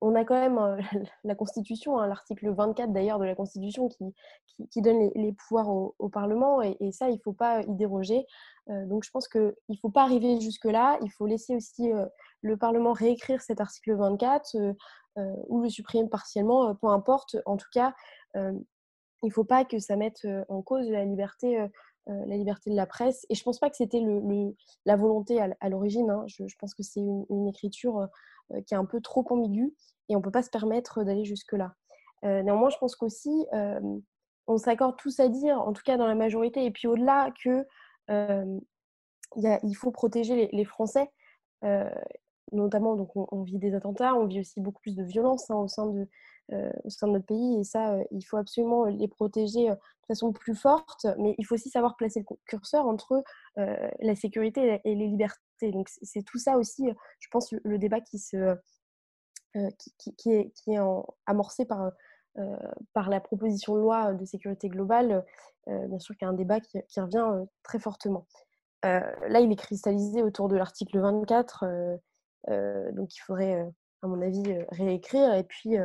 on, 0.00 0.14
a 0.14 0.24
quand 0.24 0.38
même 0.38 0.78
la 1.24 1.34
Constitution, 1.34 1.98
hein, 1.98 2.06
l'article 2.06 2.50
24 2.50 2.92
d'ailleurs 2.92 3.18
de 3.18 3.24
la 3.24 3.34
Constitution 3.34 3.88
qui, 3.88 4.82
donne 4.82 5.10
les, 5.14 5.32
pouvoirs 5.32 5.68
au, 5.68 6.08
Parlement 6.08 6.60
et, 6.62 6.92
ça, 6.92 7.08
il 7.08 7.14
ne 7.14 7.20
faut 7.22 7.32
pas 7.32 7.62
y 7.62 7.74
déroger. 7.74 8.26
donc 8.68 9.04
je 9.04 9.10
pense 9.10 9.26
qu'il 9.28 9.54
ne 9.68 9.76
faut 9.80 9.90
pas 9.90 10.02
arriver 10.02 10.40
jusque-là, 10.40 10.98
il 11.02 11.10
faut 11.10 11.26
laisser 11.26 11.56
aussi 11.56 11.90
le 12.42 12.56
Parlement 12.56 12.92
réécrire 12.92 13.40
cet 13.40 13.60
article 13.60 13.94
24 13.94 14.56
ou 15.48 15.62
le 15.62 15.68
supprimer 15.68 16.08
partiellement, 16.08 16.74
peu 16.74 16.88
importe. 16.88 17.36
En 17.46 17.56
tout 17.56 17.68
cas, 17.72 17.94
il 18.34 19.26
ne 19.26 19.30
faut 19.30 19.44
pas 19.44 19.64
que 19.64 19.78
ça 19.78 19.96
mette 19.96 20.26
en 20.48 20.62
cause 20.62 20.88
la 20.90 21.04
liberté, 21.04 21.66
la 22.06 22.36
liberté 22.36 22.70
de 22.70 22.76
la 22.76 22.86
presse. 22.86 23.26
Et 23.28 23.34
je 23.34 23.42
pense 23.42 23.58
pas 23.58 23.70
que 23.70 23.76
c'était 23.76 24.02
la 24.86 24.96
volonté 24.96 25.40
à, 25.40 25.68
l'origine. 25.68 26.10
Hein. 26.10 26.24
Je, 26.26 26.44
pense 26.58 26.74
que 26.74 26.82
c'est 26.82 27.00
une, 27.00 27.48
écriture 27.48 28.08
qui 28.66 28.74
est 28.74 28.76
un 28.76 28.84
peu 28.84 29.00
trop 29.00 29.24
ambiguë 29.30 29.74
et 30.08 30.16
on 30.16 30.18
ne 30.18 30.24
peut 30.24 30.30
pas 30.30 30.42
se 30.42 30.50
permettre 30.50 31.04
d'aller 31.04 31.24
jusque-là. 31.24 31.74
néanmoins, 32.22 32.70
je 32.70 32.78
pense 32.78 32.96
qu'aussi, 32.96 33.46
on 34.46 34.56
s'accorde 34.58 34.96
tous 34.96 35.20
à 35.20 35.28
dire, 35.28 35.60
en 35.60 35.72
tout 35.72 35.82
cas 35.84 35.96
dans 35.96 36.06
la 36.06 36.14
majorité, 36.14 36.64
et 36.64 36.70
puis 36.70 36.88
au-delà, 36.88 37.32
que 37.44 37.64
il 39.36 39.74
faut 39.74 39.90
protéger 39.90 40.48
les, 40.52 40.64
Français. 40.64 41.10
notamment, 42.52 42.96
donc 42.96 43.10
on, 43.14 43.42
vit 43.42 43.58
des 43.58 43.74
attentats, 43.74 44.14
on 44.14 44.26
vit 44.26 44.40
aussi 44.40 44.60
beaucoup 44.60 44.80
plus 44.82 44.96
de 44.96 45.04
violence 45.04 45.50
hein, 45.50 45.56
au 45.56 45.68
sein 45.68 45.86
de, 45.86 46.08
euh, 46.52 46.72
au 46.82 46.90
sein 46.90 47.06
de 47.06 47.12
notre 47.12 47.26
pays. 47.26 47.60
Et 47.60 47.64
ça, 47.64 47.92
euh, 47.92 48.04
il 48.10 48.22
faut 48.22 48.36
absolument 48.36 48.86
les 48.86 49.06
protéger 49.06 49.70
euh, 49.70 49.74
de 49.74 50.06
façon 50.08 50.32
plus 50.32 50.56
forte. 50.56 51.06
Mais 51.18 51.36
il 51.38 51.46
faut 51.46 51.54
aussi 51.54 51.70
savoir 51.70 51.96
placer 51.96 52.24
le 52.28 52.36
curseur 52.44 52.86
entre 52.86 53.22
la 53.56 54.16
sécurité 54.16 54.80
et 54.84 54.94
les 54.94 55.06
libertés. 55.06 55.38
Donc 55.62 55.88
c'est 55.88 56.22
tout 56.22 56.38
ça 56.38 56.56
aussi, 56.56 56.90
je 57.18 57.28
pense, 57.30 57.52
le, 57.52 57.78
débat 57.78 58.00
qui, 58.00 58.18
est, 60.26 60.78
amorcé 61.26 61.64
par, 61.64 61.92
par 62.92 63.10
la 63.10 63.20
proposition 63.20 63.74
de 63.74 63.80
loi 63.80 64.14
de 64.14 64.24
sécurité 64.24 64.68
globale. 64.68 65.24
bien 65.66 65.98
sûr 65.98 66.16
qu'il 66.16 66.26
y 66.26 66.28
a 66.28 66.30
un 66.30 66.34
débat 66.34 66.60
qui, 66.60 67.00
revient 67.00 67.46
très 67.62 67.78
fortement. 67.78 68.26
là, 68.82 69.40
il 69.40 69.52
est 69.52 69.56
cristallisé 69.56 70.22
autour 70.22 70.48
de 70.48 70.56
l'article 70.56 70.98
24. 70.98 71.64
donc 72.92 73.14
il 73.14 73.20
faudrait 73.20 73.70
à 74.02 74.06
mon 74.06 74.20
avis, 74.22 74.42
réécrire. 74.70 75.34
Et 75.34 75.44
puis, 75.44 75.76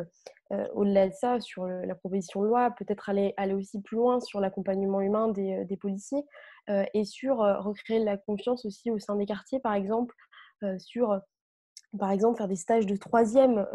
au-delà 0.73 1.10
de 1.10 1.13
ça, 1.13 1.39
sur 1.39 1.65
la 1.65 1.95
proposition 1.95 2.41
de 2.41 2.47
loi, 2.47 2.71
peut-être 2.71 3.10
aller, 3.10 3.34
aller 3.38 3.54
aussi 3.54 3.82
plus 3.82 3.97
loin 3.97 4.19
sur 4.19 4.39
l'accompagnement 4.39 5.01
humain 5.01 5.30
des, 5.30 5.78
policiers 5.80 6.23
et 6.93 7.04
sur 7.04 7.38
recréer 7.38 7.99
la 7.99 8.17
confiance 8.17 8.65
aussi 8.65 8.91
au 8.91 8.99
sein 8.99 9.15
des 9.15 9.25
quartiers, 9.25 9.60
par 9.60 9.73
exemple, 9.73 10.15
sur, 10.78 11.19
par 11.97 12.12
exemple, 12.12 12.38
faire 12.38 12.47
des 12.47 12.56
stages 12.56 12.86
de 12.86 12.95
troisième 12.95 13.67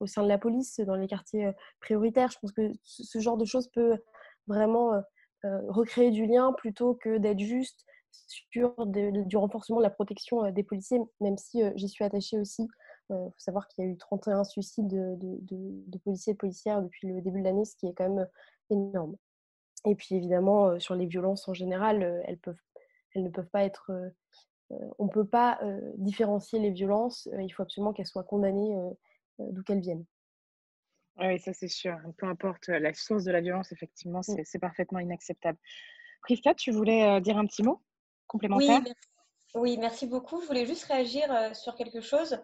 au 0.00 0.06
sein 0.06 0.22
de 0.22 0.28
la 0.28 0.38
police, 0.38 0.80
dans 0.80 0.96
les 0.96 1.06
quartiers 1.06 1.50
prioritaires. 1.80 2.30
Je 2.30 2.38
pense 2.38 2.52
que 2.52 2.72
ce 2.82 3.18
genre 3.18 3.36
de 3.36 3.44
choses 3.44 3.68
peut 3.68 3.98
vraiment 4.46 4.92
recréer 5.42 6.10
du 6.10 6.26
lien 6.26 6.52
plutôt 6.54 6.94
que 6.94 7.18
d'être 7.18 7.40
juste 7.40 7.84
sur 8.50 8.74
du 8.86 9.36
renforcement 9.36 9.78
de 9.78 9.82
la 9.82 9.90
protection 9.90 10.50
des 10.50 10.62
policiers, 10.62 11.00
même 11.20 11.36
si 11.36 11.60
j'y 11.74 11.88
suis 11.88 12.04
attachée 12.04 12.38
aussi 12.38 12.66
il 13.10 13.14
faut 13.14 13.34
savoir 13.38 13.68
qu'il 13.68 13.84
y 13.84 13.86
a 13.86 13.90
eu 13.90 13.96
31 13.96 14.44
suicides 14.44 14.88
de, 14.88 15.98
policiers 16.04 16.32
et 16.32 16.34
de 16.34 16.38
policières 16.38 16.82
depuis 16.82 17.08
le 17.08 17.20
début 17.20 17.40
de 17.40 17.44
l'année, 17.44 17.64
ce 17.64 17.76
qui 17.76 17.86
est 17.86 17.94
quand 17.94 18.08
même 18.08 18.28
énorme. 18.70 19.16
Et 19.84 19.94
puis 19.94 20.14
évidemment, 20.16 20.78
sur 20.80 20.94
les 20.94 21.06
violences 21.06 21.48
en 21.48 21.54
général, 21.54 22.02
elles, 22.26 22.38
peuvent, 22.38 22.58
elles 23.14 23.22
ne 23.22 23.28
peuvent 23.28 23.48
pas 23.48 23.64
être... 23.64 23.92
on 24.70 25.04
ne 25.04 25.10
peut 25.10 25.26
pas 25.26 25.60
différencier 25.96 26.58
les 26.58 26.70
violences, 26.70 27.28
il 27.38 27.50
faut 27.50 27.62
absolument 27.62 27.92
qu'elles 27.92 28.06
soient 28.06 28.24
condamnées 28.24 28.76
d'où 29.38 29.62
qu'elles 29.62 29.80
viennent. 29.80 30.04
Oui, 31.18 31.38
ça 31.38 31.52
c'est 31.52 31.68
sûr. 31.68 31.96
Peu 32.18 32.26
importe 32.26 32.68
la 32.68 32.92
source 32.92 33.24
de 33.24 33.32
la 33.32 33.40
violence, 33.40 33.72
effectivement, 33.72 34.20
mmh. 34.20 34.42
c'est 34.44 34.58
parfaitement 34.58 34.98
inacceptable. 34.98 35.58
Prisca, 36.22 36.54
tu 36.54 36.72
voulais 36.72 37.20
dire 37.20 37.38
un 37.38 37.46
petit 37.46 37.62
mot 37.62 37.80
complémentaire? 38.26 38.82
Oui, 38.84 38.92
oui, 39.54 39.78
merci 39.78 40.06
beaucoup. 40.06 40.40
Je 40.42 40.46
voulais 40.46 40.66
juste 40.66 40.84
réagir 40.84 41.54
sur 41.54 41.74
quelque 41.76 42.00
chose. 42.00 42.38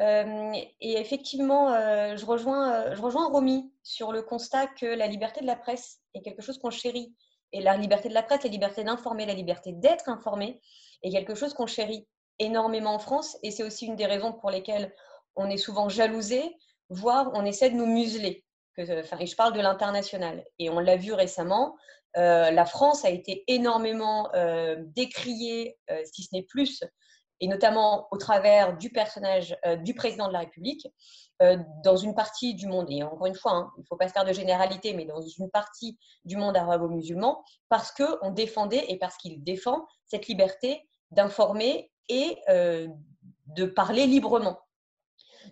Euh, 0.00 0.52
et 0.80 0.98
effectivement, 0.98 1.72
euh, 1.72 2.16
je, 2.16 2.24
rejoins, 2.24 2.72
euh, 2.72 2.94
je 2.94 3.02
rejoins 3.02 3.28
Romy 3.28 3.72
sur 3.82 4.12
le 4.12 4.22
constat 4.22 4.66
que 4.66 4.86
la 4.86 5.06
liberté 5.06 5.40
de 5.40 5.46
la 5.46 5.56
presse 5.56 6.00
est 6.14 6.22
quelque 6.22 6.42
chose 6.42 6.58
qu'on 6.58 6.70
chérit. 6.70 7.14
Et 7.52 7.60
la 7.60 7.76
liberté 7.76 8.08
de 8.08 8.14
la 8.14 8.22
presse, 8.22 8.42
la 8.44 8.50
liberté 8.50 8.82
d'informer, 8.82 9.26
la 9.26 9.34
liberté 9.34 9.72
d'être 9.72 10.08
informé 10.08 10.60
est 11.02 11.10
quelque 11.10 11.34
chose 11.34 11.52
qu'on 11.52 11.66
chérit 11.66 12.08
énormément 12.38 12.94
en 12.94 12.98
France. 12.98 13.36
Et 13.42 13.50
c'est 13.50 13.62
aussi 13.62 13.86
une 13.86 13.96
des 13.96 14.06
raisons 14.06 14.32
pour 14.32 14.50
lesquelles 14.50 14.94
on 15.36 15.50
est 15.50 15.58
souvent 15.58 15.88
jalousé, 15.88 16.56
voire 16.88 17.30
on 17.34 17.44
essaie 17.44 17.70
de 17.70 17.76
nous 17.76 17.86
museler. 17.86 18.44
enfin, 18.78 19.18
et 19.18 19.26
je 19.26 19.36
parle 19.36 19.52
de 19.52 19.60
l'international. 19.60 20.44
Et 20.58 20.70
on 20.70 20.78
l'a 20.78 20.96
vu 20.96 21.12
récemment, 21.12 21.76
la 22.14 22.64
France 22.64 23.04
a 23.04 23.10
été 23.10 23.44
énormément 23.48 24.30
décriée, 24.78 25.78
si 26.04 26.22
ce 26.22 26.34
n'est 26.34 26.42
plus, 26.42 26.82
et 27.42 27.48
notamment 27.48 28.06
au 28.12 28.18
travers 28.18 28.78
du 28.78 28.90
personnage 28.90 29.56
euh, 29.66 29.74
du 29.74 29.94
président 29.94 30.28
de 30.28 30.32
la 30.32 30.38
République, 30.38 30.86
euh, 31.42 31.56
dans 31.82 31.96
une 31.96 32.14
partie 32.14 32.54
du 32.54 32.68
monde, 32.68 32.86
et 32.88 33.02
encore 33.02 33.26
une 33.26 33.34
fois, 33.34 33.52
hein, 33.52 33.72
il 33.76 33.80
ne 33.80 33.86
faut 33.86 33.96
pas 33.96 34.06
se 34.06 34.12
faire 34.12 34.24
de 34.24 34.32
généralité, 34.32 34.94
mais 34.94 35.04
dans 35.04 35.20
une 35.20 35.50
partie 35.50 35.98
du 36.24 36.36
monde 36.36 36.56
arabo-musulman, 36.56 37.42
parce 37.68 37.90
qu'on 37.90 38.30
défendait 38.30 38.84
et 38.88 38.96
parce 38.96 39.16
qu'il 39.16 39.42
défend 39.42 39.84
cette 40.06 40.28
liberté 40.28 40.88
d'informer 41.10 41.90
et 42.08 42.38
euh, 42.48 42.86
de 43.46 43.66
parler 43.66 44.06
librement. 44.06 44.60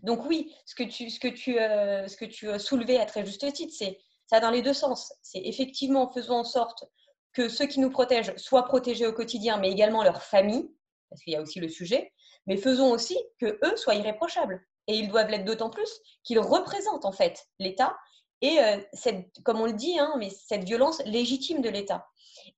Donc 0.04 0.24
oui, 0.26 0.54
ce 0.66 0.76
que 0.76 0.84
tu, 0.84 1.10
ce 1.10 1.18
que 1.18 1.26
tu, 1.26 1.54
ce 1.54 2.16
que 2.16 2.24
tu 2.24 2.56
soulevais 2.60 3.00
à 3.00 3.04
très 3.04 3.26
juste 3.26 3.52
titre, 3.52 3.74
c'est 3.76 3.98
ça 4.26 4.38
dans 4.38 4.52
les 4.52 4.62
deux 4.62 4.74
sens. 4.74 5.12
C'est 5.22 5.42
effectivement 5.44 6.08
faisant 6.12 6.38
en 6.38 6.44
sorte 6.44 6.84
que 7.32 7.48
ceux 7.48 7.66
qui 7.66 7.80
nous 7.80 7.90
protègent 7.90 8.36
soient 8.36 8.64
protégés 8.64 9.08
au 9.08 9.12
quotidien, 9.12 9.56
mais 9.58 9.72
également 9.72 10.04
leurs 10.04 10.22
familles, 10.22 10.70
parce 11.10 11.22
qu'il 11.22 11.32
y 11.32 11.36
a 11.36 11.42
aussi 11.42 11.60
le 11.60 11.68
sujet, 11.68 12.12
mais 12.46 12.56
faisons 12.56 12.90
aussi 12.90 13.18
que 13.38 13.58
eux 13.64 13.76
soient 13.76 13.94
irréprochables. 13.94 14.64
Et 14.86 14.94
ils 14.94 15.08
doivent 15.08 15.28
l'être 15.28 15.44
d'autant 15.44 15.70
plus 15.70 15.90
qu'ils 16.24 16.38
représentent 16.38 17.04
en 17.04 17.12
fait 17.12 17.46
l'État 17.58 17.96
et 18.40 18.58
euh, 18.60 18.80
cette, 18.92 19.30
comme 19.44 19.60
on 19.60 19.66
le 19.66 19.74
dit, 19.74 19.98
hein, 19.98 20.14
mais 20.18 20.30
cette 20.30 20.64
violence 20.64 21.02
légitime 21.04 21.60
de 21.60 21.68
l'État. 21.68 22.06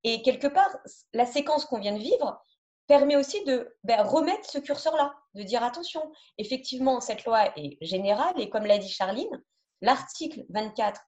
Et 0.04 0.22
quelque 0.22 0.46
part, 0.46 0.76
la 1.12 1.26
séquence 1.26 1.64
qu'on 1.64 1.80
vient 1.80 1.94
de 1.94 2.02
vivre 2.02 2.40
permet 2.86 3.16
aussi 3.16 3.42
de 3.44 3.76
ben, 3.84 4.02
remettre 4.02 4.48
ce 4.48 4.58
curseur-là, 4.58 5.14
de 5.34 5.42
dire 5.42 5.62
attention, 5.62 6.12
effectivement, 6.38 7.00
cette 7.00 7.24
loi 7.24 7.52
est 7.56 7.78
générale 7.80 8.40
et 8.40 8.48
comme 8.48 8.66
l'a 8.66 8.78
dit 8.78 8.88
Charline, 8.88 9.42
l'article 9.80 10.44
24 10.50 11.00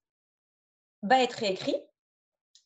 va 1.02 1.22
être 1.22 1.35
réécrit, 1.35 1.76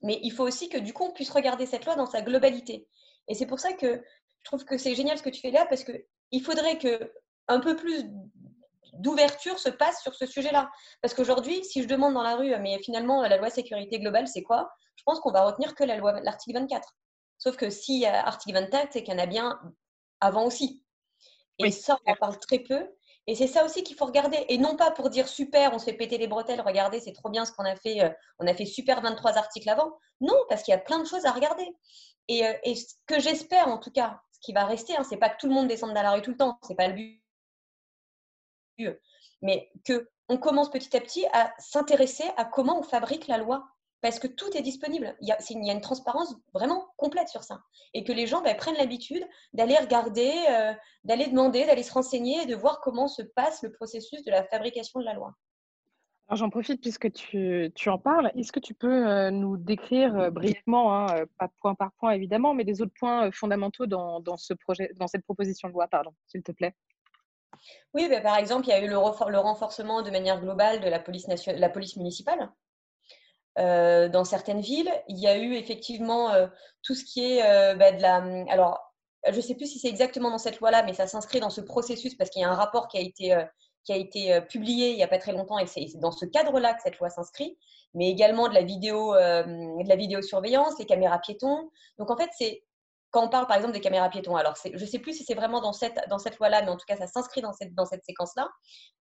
mais 0.02 0.20
il 0.22 0.30
faut 0.30 0.44
aussi 0.44 0.68
que 0.68 0.78
du 0.78 0.92
coup 0.92 1.04
on 1.04 1.12
puisse 1.12 1.30
regarder 1.30 1.66
cette 1.66 1.84
loi 1.84 1.96
dans 1.96 2.06
sa 2.06 2.22
globalité. 2.22 2.88
Et 3.28 3.34
c'est 3.34 3.46
pour 3.46 3.60
ça 3.60 3.72
que 3.72 4.02
trouve 4.48 4.64
que 4.64 4.76
c'est 4.76 4.94
génial 4.94 5.16
ce 5.16 5.22
que 5.22 5.30
tu 5.30 5.40
fais 5.40 5.50
là 5.50 5.66
parce 5.66 5.84
qu'il 5.84 6.42
faudrait 6.42 6.78
que 6.78 7.12
un 7.46 7.60
peu 7.60 7.76
plus 7.76 8.04
d'ouverture 8.94 9.58
se 9.58 9.68
passe 9.68 10.02
sur 10.02 10.14
ce 10.14 10.26
sujet-là. 10.26 10.70
Parce 11.00 11.14
qu'aujourd'hui, 11.14 11.64
si 11.64 11.82
je 11.82 11.88
demande 11.88 12.14
dans 12.14 12.22
la 12.22 12.36
rue, 12.36 12.54
mais 12.58 12.78
finalement, 12.82 13.22
la 13.22 13.36
loi 13.36 13.50
sécurité 13.50 13.98
globale, 13.98 14.28
c'est 14.28 14.42
quoi? 14.42 14.70
Je 14.96 15.02
pense 15.04 15.20
qu'on 15.20 15.30
va 15.30 15.44
retenir 15.44 15.74
que 15.74 15.84
la 15.84 15.96
loi, 15.96 16.20
l'article 16.20 16.58
24. 16.58 16.96
Sauf 17.38 17.56
que 17.56 17.70
si 17.70 18.00
y 18.00 18.06
a 18.06 18.26
article 18.26 18.58
24, 18.58 18.88
c'est 18.92 19.02
qu'il 19.02 19.14
y 19.14 19.16
en 19.16 19.20
a 19.20 19.26
bien 19.26 19.60
avant 20.20 20.44
aussi. 20.44 20.82
Et 21.58 21.70
ça, 21.70 21.98
on 22.06 22.12
en 22.12 22.16
parle 22.16 22.38
très 22.38 22.58
peu. 22.58 22.88
Et 23.26 23.34
c'est 23.34 23.46
ça 23.46 23.64
aussi 23.64 23.82
qu'il 23.84 23.96
faut 23.96 24.06
regarder. 24.06 24.44
Et 24.48 24.58
non 24.58 24.74
pas 24.74 24.90
pour 24.90 25.10
dire 25.10 25.28
super, 25.28 25.72
on 25.74 25.78
se 25.78 25.84
fait 25.84 25.92
péter 25.92 26.18
les 26.18 26.28
bretelles, 26.28 26.62
regardez, 26.62 26.98
c'est 26.98 27.12
trop 27.12 27.28
bien 27.28 27.44
ce 27.44 27.52
qu'on 27.52 27.64
a 27.64 27.76
fait. 27.76 28.02
Euh, 28.02 28.10
on 28.38 28.46
a 28.46 28.54
fait 28.54 28.64
super 28.64 29.00
23 29.02 29.36
articles 29.36 29.68
avant. 29.68 29.92
Non, 30.20 30.36
parce 30.48 30.62
qu'il 30.62 30.72
y 30.72 30.76
a 30.76 30.80
plein 30.80 30.98
de 30.98 31.04
choses 31.04 31.26
à 31.26 31.32
regarder. 31.32 31.68
Et, 32.28 32.46
euh, 32.46 32.52
et 32.64 32.74
ce 32.74 32.94
que 33.06 33.20
j'espère, 33.20 33.68
en 33.68 33.78
tout 33.78 33.90
cas, 33.90 34.20
qui 34.40 34.52
va 34.52 34.64
rester. 34.64 34.96
Hein. 34.96 35.04
C'est 35.08 35.16
pas 35.16 35.28
que 35.28 35.38
tout 35.38 35.48
le 35.48 35.54
monde 35.54 35.68
descende 35.68 35.94
dans 35.94 36.02
la 36.02 36.12
rue 36.12 36.22
tout 36.22 36.30
le 36.30 36.36
temps, 36.36 36.58
c'est 36.62 36.76
pas 36.76 36.88
le 36.88 36.94
but. 36.94 37.22
Mais 39.42 39.70
que 39.84 40.08
on 40.28 40.36
commence 40.36 40.70
petit 40.70 40.94
à 40.96 41.00
petit 41.00 41.26
à 41.32 41.52
s'intéresser 41.58 42.24
à 42.36 42.44
comment 42.44 42.78
on 42.78 42.82
fabrique 42.82 43.28
la 43.28 43.38
loi. 43.38 43.66
Parce 44.00 44.20
que 44.20 44.28
tout 44.28 44.56
est 44.56 44.62
disponible. 44.62 45.16
Il 45.20 45.26
y 45.26 45.32
a, 45.32 45.38
une 45.50 45.80
transparence 45.80 46.32
vraiment 46.54 46.86
complète 46.96 47.28
sur 47.28 47.42
ça. 47.42 47.62
Et 47.94 48.04
que 48.04 48.12
les 48.12 48.28
gens 48.28 48.42
ben, 48.42 48.56
prennent 48.56 48.76
l'habitude 48.76 49.26
d'aller 49.54 49.76
regarder, 49.76 50.32
euh, 50.50 50.72
d'aller 51.02 51.26
demander, 51.26 51.66
d'aller 51.66 51.82
se 51.82 51.92
renseigner 51.92 52.42
et 52.42 52.46
de 52.46 52.54
voir 52.54 52.80
comment 52.80 53.08
se 53.08 53.22
passe 53.22 53.60
le 53.62 53.72
processus 53.72 54.22
de 54.22 54.30
la 54.30 54.44
fabrication 54.44 55.00
de 55.00 55.04
la 55.04 55.14
loi. 55.14 55.34
J'en 56.30 56.50
profite 56.50 56.82
puisque 56.82 57.10
tu, 57.12 57.72
en 57.86 57.98
parles. 57.98 58.30
Est-ce 58.36 58.52
que 58.52 58.60
tu 58.60 58.74
peux 58.74 59.08
euh, 59.08 59.30
nous 59.30 59.56
décrire 59.56 60.14
euh, 60.18 60.30
brièvement, 60.30 60.94
hein, 60.94 61.06
euh, 61.16 61.26
pas 61.38 61.48
point 61.62 61.74
par 61.74 61.90
point 61.92 62.10
évidemment, 62.10 62.52
mais 62.52 62.64
des 62.64 62.82
autres 62.82 62.92
points 62.98 63.30
fondamentaux 63.32 63.86
dans, 63.86 64.36
ce 64.36 64.52
projet, 64.52 64.90
dans 64.96 65.06
cette 65.06 65.24
proposition 65.24 65.68
de 65.68 65.72
loi, 65.72 65.88
pardon, 65.88 66.12
s'il 66.26 66.42
te 66.42 66.52
plaît? 66.52 66.74
Oui, 67.94 68.08
bah, 68.10 68.20
par 68.20 68.36
exemple, 68.36 68.66
il 68.66 68.70
y 68.70 68.74
a 68.74 68.84
eu 68.84 68.88
le, 68.88 68.98
renforcement 68.98 70.02
de 70.02 70.10
manière 70.10 70.38
globale 70.38 70.80
de 70.80 70.88
la 70.88 70.98
police, 70.98 71.26
la 71.46 71.70
police 71.70 71.96
municipale. 71.96 72.50
dans 73.56 74.24
certaines 74.24 74.60
villes, 74.60 74.92
il 75.08 75.18
y 75.18 75.26
a 75.26 75.38
eu 75.38 75.54
effectivement 75.54 76.30
tout 76.82 76.94
ce 76.94 77.04
qui 77.04 77.24
est 77.24 77.74
bah, 77.74 77.92
de 77.92 78.02
la. 78.02 78.16
Alors, 78.52 78.78
je 79.30 79.36
ne 79.36 79.40
sais 79.40 79.54
plus 79.54 79.66
si 79.66 79.78
c'est 79.78 79.88
exactement 79.88 80.30
dans 80.30 80.38
cette 80.38 80.60
loi-là, 80.60 80.82
mais 80.82 80.92
ça 80.92 81.06
s'inscrit 81.06 81.40
dans 81.40 81.50
ce 81.50 81.62
processus 81.62 82.14
parce 82.14 82.28
qu'il 82.28 82.42
y 82.42 82.44
a 82.44 82.50
un 82.50 82.54
rapport 82.54 82.86
qui 82.86 82.98
a 82.98 83.00
été 83.00 83.34
qui 83.84 83.92
a 83.92 83.96
été 83.96 84.34
euh, 84.34 84.40
publié 84.40 84.90
il 84.90 84.96
n'y 84.96 85.02
a 85.02 85.08
pas 85.08 85.18
très 85.18 85.32
longtemps 85.32 85.58
et 85.58 85.66
c'est 85.66 85.86
dans 85.96 86.12
ce 86.12 86.26
cadre-là 86.26 86.74
que 86.74 86.82
cette 86.82 86.98
loi 86.98 87.08
s'inscrit, 87.08 87.58
mais 87.94 88.10
également 88.10 88.48
de 88.48 88.54
la 88.54 88.62
vidéo, 88.62 89.14
euh, 89.14 89.42
de 89.44 89.88
la 89.88 89.96
vidéosurveillance, 89.96 90.78
les 90.78 90.86
caméras 90.86 91.18
piétons. 91.18 91.70
Donc 91.98 92.10
en 92.10 92.16
fait, 92.16 92.30
c'est 92.36 92.64
quand 93.10 93.24
on 93.24 93.30
parle 93.30 93.46
par 93.46 93.56
exemple 93.56 93.72
des 93.72 93.80
caméras 93.80 94.10
piétons, 94.10 94.36
alors 94.36 94.54
je 94.62 94.78
ne 94.78 94.86
sais 94.86 94.98
plus 94.98 95.14
si 95.14 95.24
c'est 95.24 95.34
vraiment 95.34 95.60
dans 95.60 95.72
cette, 95.72 95.98
dans 96.10 96.18
cette 96.18 96.38
loi-là, 96.38 96.62
mais 96.62 96.68
en 96.68 96.76
tout 96.76 96.84
cas, 96.86 96.96
ça 96.96 97.06
s'inscrit 97.06 97.40
dans 97.40 97.54
cette, 97.54 97.74
dans 97.74 97.86
cette 97.86 98.04
séquence-là. 98.04 98.50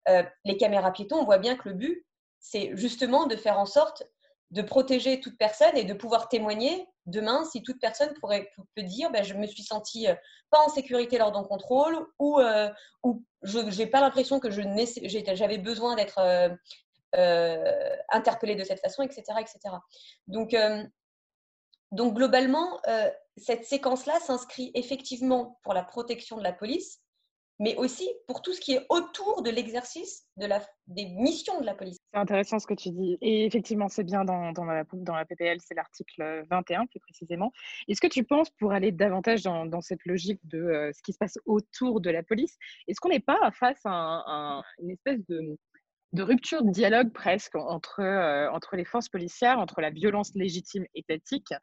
Euh, 0.08 0.24
les 0.46 0.56
caméras 0.56 0.92
piétons, 0.92 1.18
on 1.18 1.26
voit 1.26 1.40
bien 1.40 1.58
que 1.58 1.68
le 1.68 1.76
but, 1.76 2.06
c'est 2.40 2.72
justement 2.76 3.26
de 3.26 3.36
faire 3.36 3.60
en 3.60 3.66
sorte 3.66 4.04
de 4.52 4.62
protéger 4.62 5.20
toute 5.20 5.38
personne 5.38 5.76
et 5.76 5.84
de 5.84 5.94
pouvoir 5.94 6.30
témoigner 6.30 6.88
demain 7.06 7.44
si 7.44 7.62
toute 7.62 7.82
personne 7.82 8.14
pourrait 8.22 8.50
peut 8.76 8.84
dire 8.84 9.12
ben, 9.12 9.22
je 9.22 9.34
me 9.34 9.46
suis 9.46 9.64
sentie 9.64 10.08
pas 10.50 10.60
en 10.66 10.70
sécurité 10.70 11.18
lors 11.18 11.34
d'un 11.34 11.44
contrôle 11.44 11.98
ou, 12.18 12.40
ou 13.04 13.26
je 13.48 13.78
n'ai 13.78 13.88
pas 13.88 14.02
l'impression 14.02 14.40
que 14.40 14.50
j'avais 14.52 15.58
besoin 15.58 15.96
d'être 15.96 16.20
euh, 17.16 17.96
interpellé 18.10 18.56
de 18.56 18.64
cette 18.64 18.82
façon, 18.82 19.04
etc. 19.04 19.24
etc. 19.40 19.60
Donc, 20.28 20.56
donc 21.92 22.16
globalement, 22.16 22.80
cette 23.38 23.66
séquence-là 23.66 24.20
s'inscrit 24.20 24.72
effectivement 24.74 25.60
pour 25.64 25.74
la 25.74 25.84
protection 25.84 26.38
de 26.38 26.44
la 26.44 26.54
police, 26.54 27.02
mais 27.60 27.76
aussi 27.76 28.10
pour 28.28 28.42
tout 28.42 28.54
ce 28.54 28.62
qui 28.62 28.74
est 28.74 28.86
autour 28.90 29.42
de 29.42 29.50
l'exercice 29.50 30.28
des 30.38 31.06
missions 31.06 31.60
de 31.60 31.66
la 31.66 31.76
police. 31.76 31.97
C'est 32.14 32.20
intéressant 32.20 32.60
ce 32.60 32.68
que 32.68 32.74
tu 32.74 32.90
dis. 32.92 33.18
Et 33.22 33.46
effectivement, 33.46 33.90
c'est 33.90 34.04
bien 34.04 34.24
dans, 34.24 34.52
la, 34.66 35.26
PPL, 35.26 35.58
c'est 35.60 35.76
l'article 35.76 36.46
21 36.50 36.86
plus 36.86 37.02
précisément. 37.02 37.52
Est-ce 37.88 38.00
que 38.00 38.08
tu 38.08 38.24
penses, 38.24 38.50
pour 38.50 38.72
aller 38.72 38.94
davantage 38.94 39.44
dans, 39.44 39.66
dans 39.66 39.82
cette 39.82 40.06
logique 40.06 40.40
de 40.46 40.58
euh, 40.58 40.92
ce 40.94 41.02
qui 41.02 41.12
se 41.12 41.18
passe 41.18 41.38
autour 41.46 42.00
de 42.00 42.10
la 42.10 42.24
police, 42.24 42.58
est-ce 42.88 43.02
qu'on 43.02 43.10
n'est 43.10 43.20
pas 43.20 43.52
face 43.52 43.82
à, 43.84 44.62
une 44.82 44.92
espèce 44.92 45.20
de, 45.28 45.58
de 46.14 46.24
rupture 46.24 46.64
de 46.64 46.72
dialogue 46.72 47.12
presque 47.12 47.56
entre, 47.56 48.00
euh, 48.00 48.50
entre 48.52 48.76
les 48.76 48.86
forces 48.86 49.10
policières, 49.10 49.60
entre 49.60 49.82
la 49.82 49.90
violence 49.90 50.34
légitime 50.36 50.86
étatique 50.96 51.54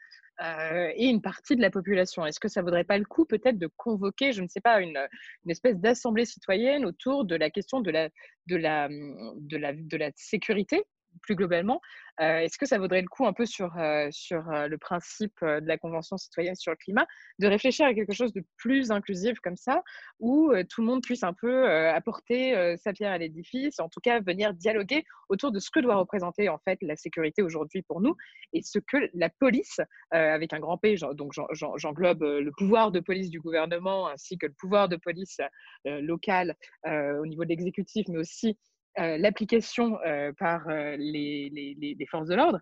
euh, 0.42 0.90
et 0.94 1.06
une 1.06 1.22
partie 1.22 1.56
de 1.56 1.62
la 1.62 1.70
population. 1.70 2.26
Est-ce 2.26 2.40
que 2.40 2.48
ça 2.48 2.62
vaudrait 2.62 2.84
pas 2.84 2.98
le 2.98 3.04
coup 3.04 3.24
peut-être 3.24 3.58
de 3.58 3.68
convoquer, 3.76 4.32
je 4.32 4.42
ne 4.42 4.48
sais 4.48 4.60
pas, 4.60 4.80
une, 4.80 4.98
une 5.44 5.50
espèce 5.50 5.76
d'assemblée 5.78 6.24
citoyenne 6.24 6.84
autour 6.84 7.24
de 7.24 7.36
la 7.36 7.50
question 7.50 7.80
de 7.80 7.90
la, 7.90 8.08
de 8.46 8.56
la, 8.56 8.88
de 8.88 9.56
la, 9.56 9.72
de 9.72 9.96
la 9.96 10.10
sécurité? 10.14 10.84
Plus 11.22 11.34
globalement, 11.34 11.80
euh, 12.20 12.38
est-ce 12.38 12.58
que 12.58 12.66
ça 12.66 12.78
vaudrait 12.78 13.02
le 13.02 13.08
coup 13.08 13.26
un 13.26 13.32
peu 13.32 13.46
sur, 13.46 13.76
euh, 13.76 14.08
sur 14.10 14.48
euh, 14.50 14.68
le 14.68 14.78
principe 14.78 15.34
de 15.42 15.66
la 15.66 15.78
Convention 15.78 16.16
citoyenne 16.16 16.54
sur 16.54 16.72
le 16.72 16.76
climat 16.76 17.06
de 17.38 17.46
réfléchir 17.46 17.86
à 17.86 17.94
quelque 17.94 18.12
chose 18.12 18.32
de 18.32 18.44
plus 18.56 18.90
inclusif 18.90 19.40
comme 19.40 19.56
ça, 19.56 19.82
où 20.20 20.52
tout 20.68 20.80
le 20.80 20.86
monde 20.86 21.02
puisse 21.02 21.22
un 21.22 21.32
peu 21.32 21.68
apporter 21.68 22.76
sa 22.76 22.92
pierre 22.92 23.12
à 23.12 23.18
l'édifice, 23.18 23.80
en 23.80 23.88
tout 23.88 24.00
cas 24.00 24.20
venir 24.20 24.54
dialoguer 24.54 25.04
autour 25.28 25.50
de 25.52 25.58
ce 25.58 25.70
que 25.70 25.80
doit 25.80 25.96
représenter 25.96 26.48
en 26.48 26.58
fait 26.58 26.78
la 26.82 26.96
sécurité 26.96 27.42
aujourd'hui 27.42 27.82
pour 27.82 28.00
nous 28.00 28.16
et 28.52 28.62
ce 28.62 28.78
que 28.78 28.96
la 29.14 29.28
police, 29.28 29.80
avec 30.10 30.52
un 30.52 30.60
grand 30.60 30.78
P, 30.78 30.96
donc 31.14 31.32
j'englobe 31.76 32.22
le 32.22 32.50
pouvoir 32.52 32.92
de 32.92 33.00
police 33.00 33.30
du 33.30 33.40
gouvernement 33.40 34.08
ainsi 34.08 34.38
que 34.38 34.46
le 34.46 34.54
pouvoir 34.58 34.88
de 34.88 34.96
police 34.96 35.40
local 35.84 36.54
au 36.84 37.26
niveau 37.26 37.44
de 37.44 37.48
l'exécutif, 37.48 38.06
mais 38.08 38.18
aussi 38.18 38.56
l'application 38.96 39.98
euh, 40.06 40.32
par 40.38 40.68
euh, 40.68 40.96
les, 40.98 42.06
forces 42.10 42.28
de 42.28 42.34
l'ordre, 42.34 42.60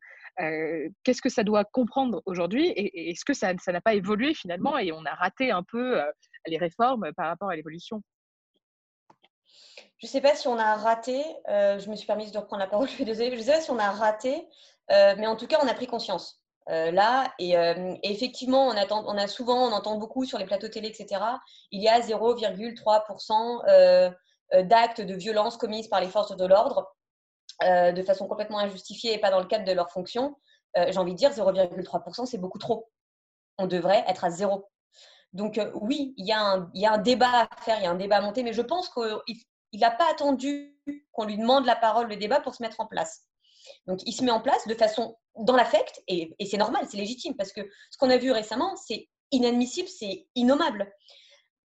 qu'est-ce 1.04 1.22
que 1.22 1.28
ça 1.28 1.44
doit 1.44 1.64
comprendre 1.64 2.22
aujourd'hui 2.26 2.68
et, 2.68 3.10
est-ce 3.10 3.24
que 3.24 3.34
ça 3.34 3.52
n'a 3.54 3.80
pas 3.80 3.94
évolué 3.94 4.34
finalement 4.34 4.78
et 4.78 4.92
on 4.92 5.04
a 5.04 5.14
raté 5.14 5.50
un 5.50 5.62
peu 5.62 6.00
les 6.46 6.58
réformes 6.58 7.12
par 7.16 7.26
rapport 7.26 7.50
à 7.50 7.56
l'évolution? 7.56 8.02
Je 9.98 10.06
ne 10.06 10.08
sais 10.08 10.20
pas 10.20 10.34
si 10.34 10.48
on 10.48 10.58
a 10.58 10.74
raté, 10.76 11.22
je 11.48 11.90
me 11.90 11.96
suis 11.96 12.06
permise 12.06 12.32
de 12.32 12.38
reprendre 12.38 12.60
la 12.60 12.68
parole, 12.68 12.88
je 12.88 12.94
suis 12.94 13.04
désolée, 13.04 13.30
je 13.32 13.36
ne 13.36 13.42
sais 13.42 13.52
pas 13.52 13.60
si 13.60 13.70
on 13.70 13.78
a 13.78 13.90
raté, 13.90 14.46
mais 14.88 15.26
en 15.26 15.36
tout 15.36 15.46
cas, 15.46 15.58
on 15.62 15.68
a 15.68 15.74
pris 15.74 15.86
conscience. 15.86 16.40
là, 16.66 17.32
et, 17.38 17.54
effectivement, 18.02 18.68
on, 18.68 18.76
attend, 18.76 19.04
on 19.06 19.18
a 19.18 19.26
souvent, 19.26 19.68
on 19.68 19.72
entend 19.72 19.98
beaucoup 19.98 20.24
sur 20.24 20.38
les 20.38 20.46
plateaux 20.46 20.68
télé, 20.68 20.88
etc. 20.88 21.20
Il 21.72 21.82
y 21.82 21.88
a 21.88 22.00
0,3% 22.00 23.62
euh, 23.68 24.10
d'actes 24.52 25.00
de 25.00 25.14
violence 25.14 25.56
commises 25.56 25.88
par 25.88 26.00
les 26.00 26.08
forces 26.08 26.36
de 26.36 26.46
l'ordre 26.46 26.94
euh, 27.62 27.92
de 27.92 28.02
façon 28.02 28.26
complètement 28.26 28.58
injustifiée 28.58 29.14
et 29.14 29.18
pas 29.18 29.30
dans 29.30 29.38
le 29.38 29.46
cadre 29.46 29.64
de 29.64 29.72
leur 29.72 29.90
fonction, 29.92 30.36
euh, 30.76 30.86
j'ai 30.90 30.98
envie 30.98 31.12
de 31.12 31.18
dire 31.18 31.30
0,3%, 31.30 32.26
c'est 32.26 32.38
beaucoup 32.38 32.58
trop. 32.58 32.90
On 33.58 33.66
devrait 33.66 34.04
être 34.08 34.24
à 34.24 34.30
zéro. 34.30 34.68
Donc 35.32 35.60
oui, 35.74 36.12
il 36.16 36.26
y, 36.26 36.32
a 36.32 36.40
un, 36.40 36.70
y, 36.74 36.86
a 36.86 36.92
un, 36.92 36.98
débat 36.98 37.48
à 37.50 37.62
faire, 37.62 37.78
il 37.78 37.84
y 37.84 37.86
a 37.86 37.90
un 37.90 37.94
débat 37.94 38.16
à 38.16 38.20
monter, 38.20 38.42
mais 38.42 38.52
je 38.52 38.62
pense 38.62 38.90
qu'il 38.90 39.80
n'a 39.80 39.90
pas 39.90 40.10
attendu 40.10 40.76
qu'on 41.12 41.24
lui 41.24 41.38
demande 41.38 41.64
la 41.64 41.76
parole, 41.76 42.08
le 42.08 42.16
débat, 42.16 42.40
pour 42.40 42.54
se 42.54 42.62
mettre 42.62 42.80
en 42.80 42.86
place. 42.86 43.22
Donc 43.86 44.00
il 44.04 44.12
se 44.12 44.24
met 44.24 44.30
en 44.30 44.40
place 44.40 44.66
de 44.66 44.74
façon 44.74 45.16
dans 45.36 45.56
l'affect, 45.56 46.02
et, 46.08 46.34
et 46.38 46.46
c'est 46.46 46.58
normal, 46.58 46.86
c'est 46.90 46.96
légitime, 46.96 47.36
parce 47.36 47.52
que 47.52 47.60
ce 47.90 47.96
qu'on 47.96 48.10
a 48.10 48.16
vu 48.16 48.32
récemment, 48.32 48.74
c'est 48.76 49.08
inadmissible, 49.30 49.88
c'est 49.88 50.26
innommable. 50.34 50.92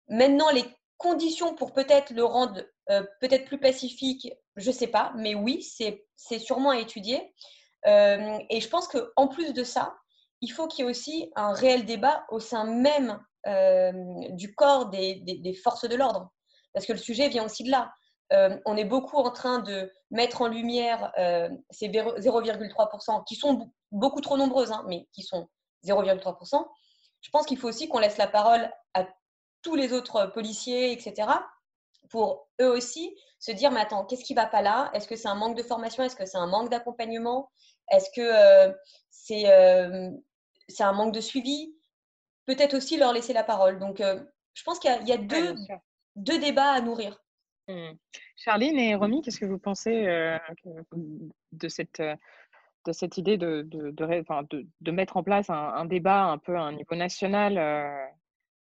Maintenant, 0.07 0.49
les 0.51 0.65
conditions 1.01 1.55
pour 1.55 1.73
peut-être 1.73 2.11
le 2.11 2.23
rendre 2.23 2.61
euh, 2.89 3.03
peut-être 3.19 3.45
plus 3.45 3.59
pacifique, 3.59 4.31
je 4.55 4.69
ne 4.69 4.75
sais 4.75 4.87
pas, 4.87 5.11
mais 5.15 5.33
oui, 5.35 5.61
c'est 5.63 6.39
sûrement 6.39 6.69
à 6.69 6.77
étudier. 6.77 7.33
Euh, 7.87 8.37
et 8.49 8.61
je 8.61 8.69
pense 8.69 8.87
qu'en 8.87 9.27
plus 9.27 9.53
de 9.53 9.63
ça, 9.63 9.95
il 10.41 10.49
faut 10.49 10.67
qu'il 10.67 10.85
y 10.85 10.87
ait 10.87 10.91
aussi 10.91 11.31
un 11.35 11.53
réel 11.53 11.85
débat 11.85 12.25
au 12.29 12.39
sein 12.39 12.65
même 12.65 13.19
euh, 13.47 13.91
du 14.29 14.53
corps 14.53 14.89
des, 14.89 15.15
des, 15.15 15.53
forces 15.53 15.87
de 15.87 15.95
l'ordre, 15.95 16.31
parce 16.73 16.85
que 16.85 16.93
le 16.93 16.99
sujet 16.99 17.29
vient 17.29 17.45
aussi 17.45 17.63
de 17.63 17.71
là. 17.71 17.91
on 18.65 18.77
est 18.77 18.85
beaucoup 18.85 19.17
en 19.17 19.31
train 19.31 19.59
de 19.59 19.91
mettre 20.11 20.41
en 20.41 20.47
lumière 20.47 21.11
ces 21.69 21.89
0,3% 21.89 23.23
qui 23.25 23.35
sont 23.35 23.71
beaucoup 23.91 24.21
trop 24.21 24.37
nombreuses, 24.37 24.71
hein, 24.71 24.83
mais 24.87 25.07
qui 25.13 25.23
sont 25.23 25.47
0,3%. 25.85 26.67
Je 27.21 27.29
pense 27.29 27.45
qu'il 27.45 27.57
faut 27.57 27.67
aussi 27.67 27.87
qu'on 27.87 27.99
laisse 27.99 28.17
la 28.17 28.27
parole 28.27 28.71
tous 29.61 29.75
les 29.75 29.93
autres 29.93 30.27
policiers, 30.27 30.91
etc., 30.91 31.27
pour 32.09 32.49
eux 32.59 32.69
aussi 32.69 33.15
se 33.39 33.51
dire, 33.51 33.71
mais 33.71 33.79
attends, 33.79 34.05
qu'est-ce 34.05 34.23
qui 34.23 34.35
ne 34.35 34.39
va 34.39 34.45
pas 34.45 34.61
là? 34.61 34.91
Est-ce 34.93 35.07
que 35.07 35.15
c'est 35.15 35.27
un 35.27 35.35
manque 35.35 35.57
de 35.57 35.63
formation? 35.63 36.03
Est-ce 36.03 36.15
que 36.15 36.25
c'est 36.25 36.37
un 36.37 36.47
manque 36.47 36.69
d'accompagnement? 36.69 37.49
Est-ce 37.89 38.09
que 38.15 38.21
euh, 38.21 38.71
euh, 39.31 40.11
c'est 40.67 40.83
un 40.83 40.93
manque 40.93 41.13
de 41.13 41.21
suivi? 41.21 41.73
Peut-être 42.45 42.75
aussi 42.75 42.97
leur 42.97 43.13
laisser 43.13 43.33
la 43.33 43.43
parole. 43.43 43.79
Donc, 43.79 43.99
euh, 43.99 44.21
je 44.53 44.63
pense 44.63 44.77
qu'il 44.77 44.91
y 45.07 45.11
a, 45.11 45.17
deux, 45.17 45.55
deux, 46.15 46.39
débats 46.39 46.71
à 46.71 46.81
nourrir. 46.81 47.17
Mmh. 47.67 47.93
Charline 48.35 48.77
et 48.77 48.95
Romy, 48.95 49.21
qu'est-ce 49.21 49.39
que 49.39 49.45
vous 49.45 49.59
pensez 49.59 50.05
de 51.51 51.67
cette 51.67 52.01
de 52.85 52.93
cette 52.93 53.19
idée 53.19 53.37
de, 53.37 53.61
de, 53.61 53.91
de, 53.91 54.65
de, 54.81 54.91
mettre 54.91 55.15
en 55.15 55.21
place 55.21 55.51
un, 55.51 55.53
un, 55.53 55.85
débat 55.85 56.23
un 56.23 56.39
peu 56.39 56.55
à 56.55 56.61
un 56.61 56.71
niveau 56.71 56.95
national 56.95 57.59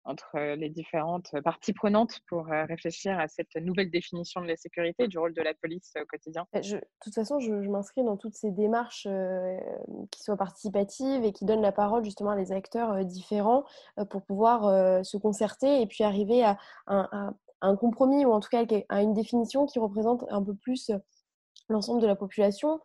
entre 0.04 0.38
les 0.54 0.70
différentes 0.70 1.30
parties 1.44 1.72
prenantes 1.72 2.20
pour 2.28 2.46
réfléchir 2.46 3.18
à 3.18 3.28
cette 3.28 3.54
nouvelle 3.56 3.90
définition 3.90 4.40
de 4.40 4.46
la 4.46 4.56
sécurité 4.56 5.04
et 5.04 5.08
du 5.08 5.18
rôle 5.18 5.34
de 5.34 5.42
la 5.42 5.54
police 5.54 5.92
au 6.00 6.06
quotidien? 6.06 6.46
De 6.54 6.80
toute 7.02 7.14
façon, 7.14 7.38
je, 7.40 7.52
m'inscris 7.52 8.04
dans 8.04 8.16
toutes 8.16 8.34
ces 8.34 8.50
démarches 8.50 9.06
qui 10.10 10.22
soient 10.22 10.36
participatives 10.36 11.24
et 11.24 11.32
qui 11.32 11.44
donnent 11.44 11.62
la 11.62 11.72
parole 11.72 12.04
justement 12.04 12.30
à 12.30 12.36
des 12.36 12.52
acteurs 12.52 13.04
différents 13.04 13.64
pour 14.10 14.22
pouvoir 14.22 15.04
se 15.04 15.16
concerter 15.16 15.82
et 15.82 15.86
puis 15.86 16.04
arriver 16.04 16.42
à 16.44 16.56
un, 16.86 17.76
compromis 17.76 18.24
ou 18.24 18.32
en 18.32 18.40
tout 18.40 18.48
cas 18.48 18.64
à 18.88 19.02
une 19.02 19.14
définition 19.14 19.66
qui 19.66 19.78
représente 19.78 20.24
un 20.30 20.42
peu 20.42 20.54
plus 20.54 20.90
l'ensemble 21.68 22.00
de 22.00 22.06
la 22.06 22.16
population. 22.16 22.80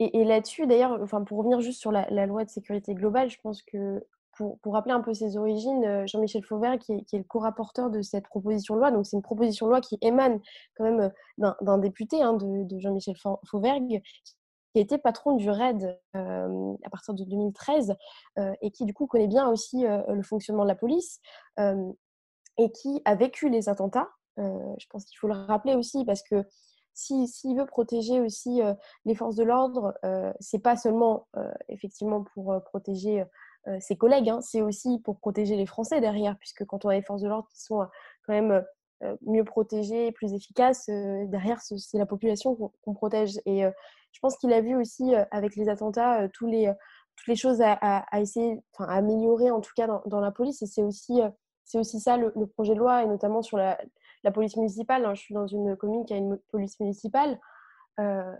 Et, 0.00 0.24
là-dessus, 0.24 0.66
d'ailleurs, 0.66 1.00
enfin, 1.02 1.24
pour 1.24 1.38
revenir 1.38 1.60
juste 1.60 1.80
sur 1.80 1.90
la, 1.90 2.26
loi 2.26 2.44
de 2.44 2.50
sécurité 2.50 2.94
globale, 2.94 3.30
je 3.30 3.38
pense 3.42 3.62
que 3.62 4.04
pour, 4.38 4.72
rappeler 4.72 4.92
un 4.92 5.00
peu 5.00 5.14
ses 5.14 5.36
origines, 5.36 5.84
euh, 5.84 6.06
Jean-Michel 6.06 6.44
Fauvert, 6.44 6.78
qui 6.78 6.92
est, 6.92 7.18
le 7.18 7.24
co-rapporteur 7.24 7.90
de 7.90 8.02
cette 8.02 8.26
proposition 8.26 8.74
de 8.74 8.80
loi, 8.80 8.90
donc 8.90 9.06
c'est 9.06 9.16
une 9.16 9.22
proposition 9.22 9.66
de 9.66 9.72
loi 9.72 9.80
qui 9.80 9.98
émane 10.00 10.40
quand 10.76 10.84
même 10.84 11.12
euh, 11.42 11.50
d'un 11.60 11.78
député 11.78 12.22
hein, 12.22 12.34
de, 12.34 12.78
Jean-Michel 12.78 13.16
Fauvergue, 13.44 14.00
qui 14.72 14.78
a 14.78 14.80
été 14.80 14.98
patron 14.98 15.32
du 15.34 15.50
RAID 15.50 15.98
euh, 16.14 16.74
à 16.84 16.90
partir 16.90 17.14
de 17.14 17.24
2013 17.24 17.94
et 18.60 18.70
qui 18.70 18.84
du 18.84 18.92
coup 18.92 19.06
connaît 19.06 19.26
bien 19.26 19.48
aussi 19.48 19.84
le 19.84 20.22
fonctionnement 20.22 20.64
de 20.64 20.68
la 20.68 20.74
police 20.74 21.20
et 21.56 22.72
qui 22.72 23.00
a 23.06 23.14
vécu 23.14 23.48
les 23.48 23.70
attentats. 23.70 24.08
je 24.36 24.86
pense 24.90 25.06
qu'il 25.06 25.18
faut 25.18 25.26
le 25.26 25.34
rappeler 25.34 25.74
aussi 25.74 26.04
parce 26.04 26.22
que 26.22 26.44
s'il 26.92 27.56
veut 27.56 27.64
protéger 27.64 28.20
aussi 28.20 28.60
les 29.06 29.14
forces 29.14 29.36
de 29.36 29.44
l'ordre, 29.44 29.94
c'est 30.38 30.62
pas 30.62 30.76
seulement 30.76 31.26
effectivement 31.70 32.22
pour 32.34 32.54
protéger 32.66 33.24
ses 33.80 33.96
collègues, 33.96 34.30
hein. 34.30 34.40
c'est 34.40 34.62
aussi 34.62 34.98
pour 35.00 35.18
protéger 35.18 35.56
les 35.56 35.66
Français 35.66 36.00
derrière, 36.00 36.36
puisque 36.38 36.64
quand 36.64 36.84
on 36.84 36.88
a 36.88 36.94
les 36.94 37.02
forces 37.02 37.22
de 37.22 37.28
l'ordre 37.28 37.48
qui 37.50 37.62
sont 37.62 37.82
euh, 37.82 37.86
quand 38.26 38.32
même 38.32 38.64
euh, 39.02 39.16
mieux 39.22 39.44
protégées, 39.44 40.12
plus 40.12 40.32
efficaces, 40.32 40.86
derrière, 40.88 41.60
c'est 41.60 41.98
la 41.98 42.06
population 42.06 42.56
qu'on 42.82 42.94
protège. 42.94 43.38
Et 43.46 43.62
je 43.62 44.20
pense 44.20 44.36
qu'il 44.36 44.52
a 44.52 44.60
vu 44.60 44.74
aussi 44.74 45.14
avec 45.30 45.54
les 45.54 45.68
attentats 45.68 46.28
tous 46.30 46.46
les, 46.46 46.72
toutes 47.14 47.28
les 47.28 47.36
choses 47.36 47.60
à, 47.62 48.04
essayer, 48.18 48.60
enfin, 48.72 48.90
à 48.90 48.96
améliorer 48.96 49.52
en 49.52 49.60
tout 49.60 49.70
cas 49.76 49.86
dans, 49.86 50.20
la 50.20 50.32
police. 50.32 50.62
Et 50.62 50.66
c'est 50.66 50.82
aussi, 50.82 51.20
c'est 51.64 51.78
aussi 51.78 52.00
ça 52.00 52.16
le, 52.16 52.32
projet 52.46 52.74
de 52.74 52.80
loi, 52.80 53.04
et 53.04 53.06
notamment 53.06 53.40
sur 53.40 53.56
la, 53.56 53.78
la 54.24 54.32
police 54.32 54.56
municipale. 54.56 55.04
Hein. 55.04 55.14
Je 55.14 55.20
suis 55.20 55.34
dans 55.34 55.46
une 55.46 55.76
commune 55.76 56.04
qui 56.04 56.14
a 56.14 56.16
une 56.16 56.36
police 56.50 56.80
municipale. 56.80 57.38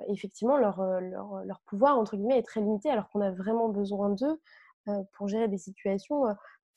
effectivement, 0.08 0.56
leur, 0.56 0.82
leur, 0.82 1.44
leur, 1.44 1.60
pouvoir, 1.66 1.96
entre 1.96 2.16
guillemets, 2.16 2.38
est 2.38 2.46
très 2.46 2.60
limité 2.60 2.90
alors 2.90 3.08
qu'on 3.10 3.20
a 3.20 3.30
vraiment 3.30 3.68
besoin 3.68 4.08
d'eux. 4.08 4.40
Euh, 4.88 5.02
pour 5.16 5.28
gérer 5.28 5.48
des 5.48 5.58
situations 5.58 6.24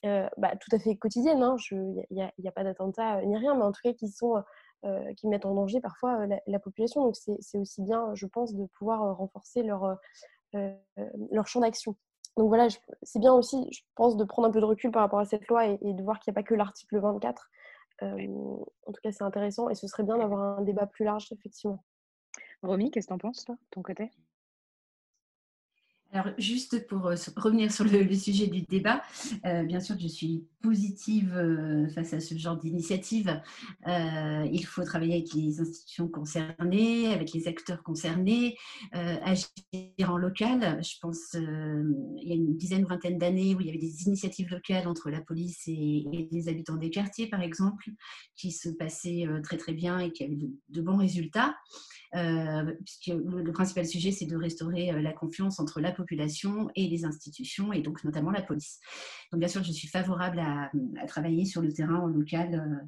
euh, 0.06 0.28
bah, 0.38 0.54
tout 0.56 0.76
à 0.76 0.80
fait 0.80 0.96
quotidiennes. 0.96 1.38
Il 1.40 1.78
hein. 1.78 2.02
n'y 2.12 2.22
a, 2.22 2.32
a, 2.46 2.52
pas 2.52 2.64
d'attentat 2.64 3.22
ni 3.24 3.38
rien, 3.38 3.56
mais 3.56 3.64
en 3.64 3.72
tout 3.72 3.82
cas 3.84 3.94
qui 3.94 4.08
sont 4.10 4.44
qui 5.16 5.28
mettent 5.28 5.46
en 5.46 5.54
danger 5.54 5.80
parfois 5.80 6.26
la, 6.48 6.60
population. 6.60 7.04
Donc 7.04 7.16
c'est 7.16 7.58
aussi 7.60 7.84
bien, 7.84 8.16
je 8.16 8.26
pense, 8.26 8.56
de 8.56 8.66
pouvoir 8.80 9.16
renforcer 9.16 9.62
leur, 9.62 9.96
leur 10.54 11.48
champ 11.48 11.60
d'action. 11.60 11.96
Donc 12.36 12.48
voilà, 12.48 12.68
c'est 13.04 13.20
bien 13.20 13.32
aussi, 13.32 13.68
je 13.72 13.82
pense, 13.94 14.18
de 14.18 14.24
prendre 14.24 14.48
un 14.48 14.52
peu 14.52 14.60
de 14.60 14.66
recul 14.66 14.90
par 14.90 15.04
rapport 15.04 15.20
à 15.20 15.26
cette 15.26 15.48
loi 15.50 15.68
et, 15.68 15.78
de 15.82 16.02
voir 16.02 16.20
qu'il 16.20 16.32
n'y 16.32 16.36
a 16.36 16.42
pas 16.42 16.48
que 16.48 16.56
l'article 16.56 17.00
24. 17.00 17.52
en 18.02 18.08
tout 18.88 19.02
cas, 19.04 19.12
c'est 19.12 19.24
intéressant 19.24 19.70
et 19.70 19.76
ce 19.76 19.86
serait 19.86 20.02
bien 20.02 20.18
d'avoir 20.18 20.58
un 20.58 20.64
débat 20.64 20.88
plus 20.88 21.06
large, 21.06 21.32
effectivement. 21.32 21.84
Romy, 22.64 22.90
qu'est-ce 22.90 23.06
que 23.06 23.12
tu 23.12 23.14
en 23.14 23.20
penses, 23.20 23.46
toi, 23.46 23.54
de 23.54 23.68
ton 23.70 23.84
côté? 23.84 24.10
Alors, 26.14 26.34
juste 26.38 26.88
pour 26.88 27.08
euh, 27.08 27.16
revenir 27.38 27.72
sur 27.72 27.86
le, 27.86 28.14
sujet 28.14 28.48
du 28.48 28.64
débat, 28.64 29.02
euh, 29.46 29.64
bien 29.64 29.80
sûr, 29.80 29.96
je 29.98 30.08
suis 30.08 30.44
positive 30.62 31.34
euh, 31.36 31.88
face 31.90 32.14
à 32.14 32.20
ce 32.20 32.38
genre 32.38 32.58
d'initiative. 32.58 33.42
il 33.88 34.66
faut 34.66 34.84
travailler 34.84 35.16
avec 35.16 35.34
les 35.34 35.62
institutions 35.62 36.10
concernées, 36.10 37.14
avec 37.14 37.32
les 37.34 37.48
acteurs 37.48 37.82
concernés, 37.82 38.58
agir 38.92 40.12
en 40.12 40.18
local. 40.18 40.80
Je 40.84 40.96
pense 41.02 41.34
il 41.34 42.28
y 42.28 42.32
a 42.32 42.36
une 42.36 42.58
dizaine 42.58 42.86
vingtaine 42.86 43.18
d'années 43.18 43.56
où 43.56 43.62
il 43.62 43.68
y 43.68 43.70
avait 43.70 43.80
des 43.80 44.04
initiatives 44.04 44.50
locales 44.52 44.88
entre 44.88 45.10
la 45.10 45.22
police 45.22 45.64
et, 45.68 46.28
les 46.32 46.50
habitants 46.50 46.76
des 46.76 46.90
quartiers, 46.90 47.28
par 47.28 47.42
exemple, 47.42 47.90
qui 48.36 48.52
se 48.52 48.70
passaient 48.70 49.26
très 49.44 49.58
très 49.58 49.74
bien 49.74 50.00
et 50.00 50.12
qui 50.12 50.24
avaient 50.24 50.38
de 50.70 50.82
bons 50.82 50.98
résultats. 50.98 51.56
Puisque 52.12 53.08
le, 53.08 53.52
principal 53.52 53.86
sujet, 53.86 54.12
c'est 54.12 54.26
de 54.26 54.36
restaurer 54.36 54.92
la 55.02 55.14
confiance 55.14 55.60
entre 55.60 55.80
la 55.80 55.92
et 56.76 56.88
les 56.88 57.06
institutions, 57.06 57.74
et 57.74 57.82
donc 57.82 58.04
notamment 58.04 58.32
la 58.32 58.42
police. 58.42 58.80
Donc 59.32 59.40
bien 59.40 59.48
sûr, 59.48 59.64
je 59.64 59.72
suis 59.72 59.88
favorable 59.88 60.40
à, 60.40 60.72
travailler 61.08 61.46
sur 61.46 61.62
le 61.62 61.72
terrain 61.74 62.00
en 62.00 62.08
local 62.08 62.56
euh, 62.56 62.86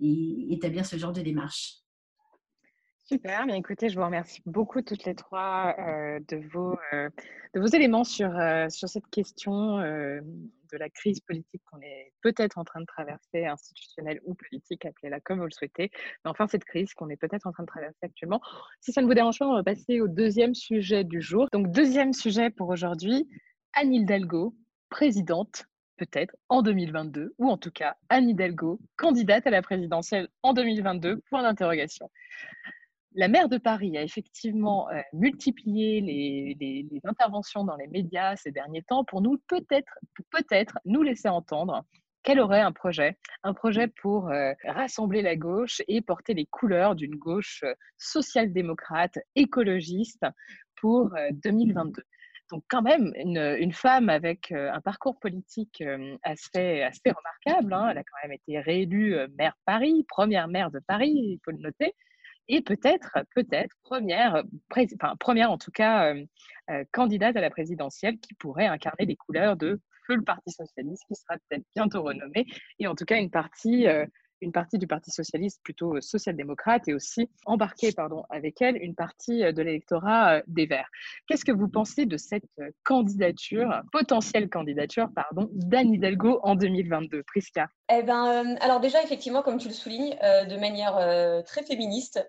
et 0.00 0.52
établir 0.52 0.86
ce 0.86 0.96
genre 0.96 1.12
de 1.12 1.22
démarche. 1.22 1.76
Super, 3.10 3.44
bien 3.44 3.56
écoutez, 3.56 3.88
je 3.88 3.98
vous 3.98 4.04
remercie 4.04 4.40
beaucoup 4.46 4.82
toutes 4.82 5.04
les 5.04 5.16
trois 5.16 5.74
de, 6.28 6.36
vos, 6.52 6.78
de 6.92 7.60
vos 7.60 7.66
éléments 7.66 8.04
sur, 8.04 8.30
sur 8.68 8.88
cette 8.88 9.08
question 9.08 9.78
de 9.78 10.76
la 10.78 10.88
crise 10.90 11.18
politique 11.18 11.60
qu'on 11.68 11.80
est 11.80 12.12
peut-être 12.22 12.56
en 12.56 12.62
train 12.62 12.80
de 12.80 12.86
traverser, 12.86 13.46
institutionnelle 13.46 14.20
ou 14.24 14.34
politique, 14.34 14.84
appelez-la 14.84 15.18
comme 15.18 15.40
vous 15.40 15.46
le 15.46 15.50
souhaitez. 15.50 15.90
Mais 16.24 16.30
enfin, 16.30 16.46
cette 16.46 16.62
crise 16.62 16.94
qu'on 16.94 17.08
est 17.08 17.16
peut-être 17.16 17.48
en 17.48 17.52
train 17.52 17.64
de 17.64 17.68
traverser 17.68 17.98
actuellement. 18.00 18.40
Si 18.80 18.92
ça 18.92 19.02
ne 19.02 19.08
vous 19.08 19.14
dérange 19.14 19.40
pas, 19.40 19.48
on 19.48 19.56
va 19.56 19.64
passer 19.64 20.00
au 20.00 20.06
deuxième 20.06 20.54
sujet 20.54 21.02
du 21.02 21.20
jour. 21.20 21.48
Donc, 21.52 21.72
deuxième 21.72 22.12
sujet 22.12 22.48
pour 22.50 22.68
aujourd'hui, 22.68 23.28
Anne 23.72 23.92
Hidalgo, 23.92 24.54
présidente 24.88 25.64
peut-être 25.96 26.36
en 26.48 26.62
2022, 26.62 27.34
ou 27.38 27.50
en 27.50 27.56
tout 27.56 27.72
cas 27.72 27.96
Anne 28.08 28.28
Hidalgo, 28.28 28.78
candidate 28.96 29.48
à 29.48 29.50
la 29.50 29.62
présidentielle 29.62 30.28
en 30.44 30.52
2022, 30.52 31.22
point 31.28 31.42
d'interrogation. 31.42 32.08
La 33.14 33.26
maire 33.26 33.48
de 33.48 33.58
Paris 33.58 33.98
a 33.98 34.02
effectivement 34.02 34.88
euh, 34.90 35.00
multiplié 35.12 36.00
les, 36.00 37.00
interventions 37.04 37.64
dans 37.64 37.76
les 37.76 37.88
médias 37.88 38.36
ces 38.36 38.52
derniers 38.52 38.82
temps 38.82 39.04
pour 39.04 39.20
nous 39.20 39.38
peut-être 39.48 39.92
peut-être 40.30 40.78
nous 40.84 41.02
laisser 41.02 41.28
entendre 41.28 41.84
qu'elle 42.22 42.38
aurait 42.38 42.60
un 42.60 42.70
projet, 42.70 43.18
un 43.42 43.54
projet 43.54 43.88
pour 43.88 44.28
euh, 44.28 44.52
rassembler 44.64 45.22
la 45.22 45.34
gauche 45.34 45.82
et 45.88 46.02
porter 46.02 46.34
les 46.34 46.46
couleurs 46.46 46.94
d'une 46.94 47.16
gauche 47.16 47.62
euh, 47.64 47.74
social-démocrate, 47.98 49.18
écologiste 49.34 50.24
pour 50.80 51.10
2022. 51.44 52.02
Donc 52.50 52.62
quand 52.68 52.82
même, 52.82 53.12
une, 53.16 53.72
femme 53.72 54.08
avec 54.08 54.50
un 54.50 54.80
parcours 54.80 55.18
politique 55.20 55.84
assez, 56.22 56.82
assez 56.82 57.00
remarquable. 57.06 57.72
Hein. 57.72 57.90
Elle 57.90 57.98
a 57.98 58.02
quand 58.02 58.28
même 58.28 58.32
été 58.32 58.58
réélue 58.58 59.14
maire 59.36 59.52
de 59.52 59.62
Paris, 59.66 60.06
première 60.08 60.48
maire 60.48 60.70
de 60.70 60.80
Paris, 60.80 61.12
il 61.12 61.38
faut 61.44 61.50
le 61.50 61.58
noter 61.58 61.94
et 62.50 62.62
peut-être, 62.62 63.16
peut-être, 63.34 63.76
première, 63.84 64.42
enfin, 64.74 65.14
première 65.18 65.52
en 65.52 65.58
tout 65.58 65.70
cas, 65.70 66.12
euh, 66.12 66.24
euh, 66.70 66.84
candidate 66.92 67.36
à 67.36 67.40
la 67.40 67.48
présidentielle 67.48 68.18
qui 68.18 68.34
pourrait 68.34 68.66
incarner 68.66 69.06
les 69.06 69.16
couleurs 69.16 69.56
de 69.56 69.80
feu 70.06 70.16
le 70.16 70.24
Parti 70.24 70.50
socialiste, 70.50 71.04
qui 71.06 71.14
sera 71.14 71.36
peut-être 71.48 71.64
bientôt 71.76 72.02
renommé, 72.02 72.46
et 72.80 72.88
en 72.88 72.96
tout 72.96 73.04
cas 73.04 73.18
une 73.18 73.30
partie, 73.30 73.86
euh, 73.86 74.04
une 74.40 74.50
partie 74.50 74.78
du 74.78 74.88
Parti 74.88 75.12
socialiste 75.12 75.60
plutôt 75.62 76.00
social-démocrate 76.00 76.88
et 76.88 76.94
aussi 76.94 77.30
embarquer 77.46 77.92
pardon, 77.92 78.24
avec 78.30 78.60
elle 78.60 78.76
une 78.78 78.96
partie 78.96 79.40
de 79.40 79.62
l'électorat 79.62 80.42
des 80.48 80.66
Verts. 80.66 80.88
Qu'est-ce 81.28 81.44
que 81.44 81.52
vous 81.52 81.68
pensez 81.68 82.06
de 82.06 82.16
cette 82.16 82.48
candidature, 82.82 83.82
potentielle 83.92 84.48
candidature, 84.48 85.08
pardon, 85.14 85.50
d'Anne 85.52 85.92
Hidalgo 85.92 86.40
en 86.42 86.56
2022 86.56 87.22
Prisca? 87.24 87.68
Eh 87.92 88.02
ben, 88.02 88.56
Alors 88.62 88.80
déjà, 88.80 89.02
effectivement, 89.02 89.42
comme 89.42 89.58
tu 89.58 89.68
le 89.68 89.74
soulignes, 89.74 90.16
de 90.22 90.58
manière 90.58 91.44
très 91.44 91.62
féministe, 91.62 92.26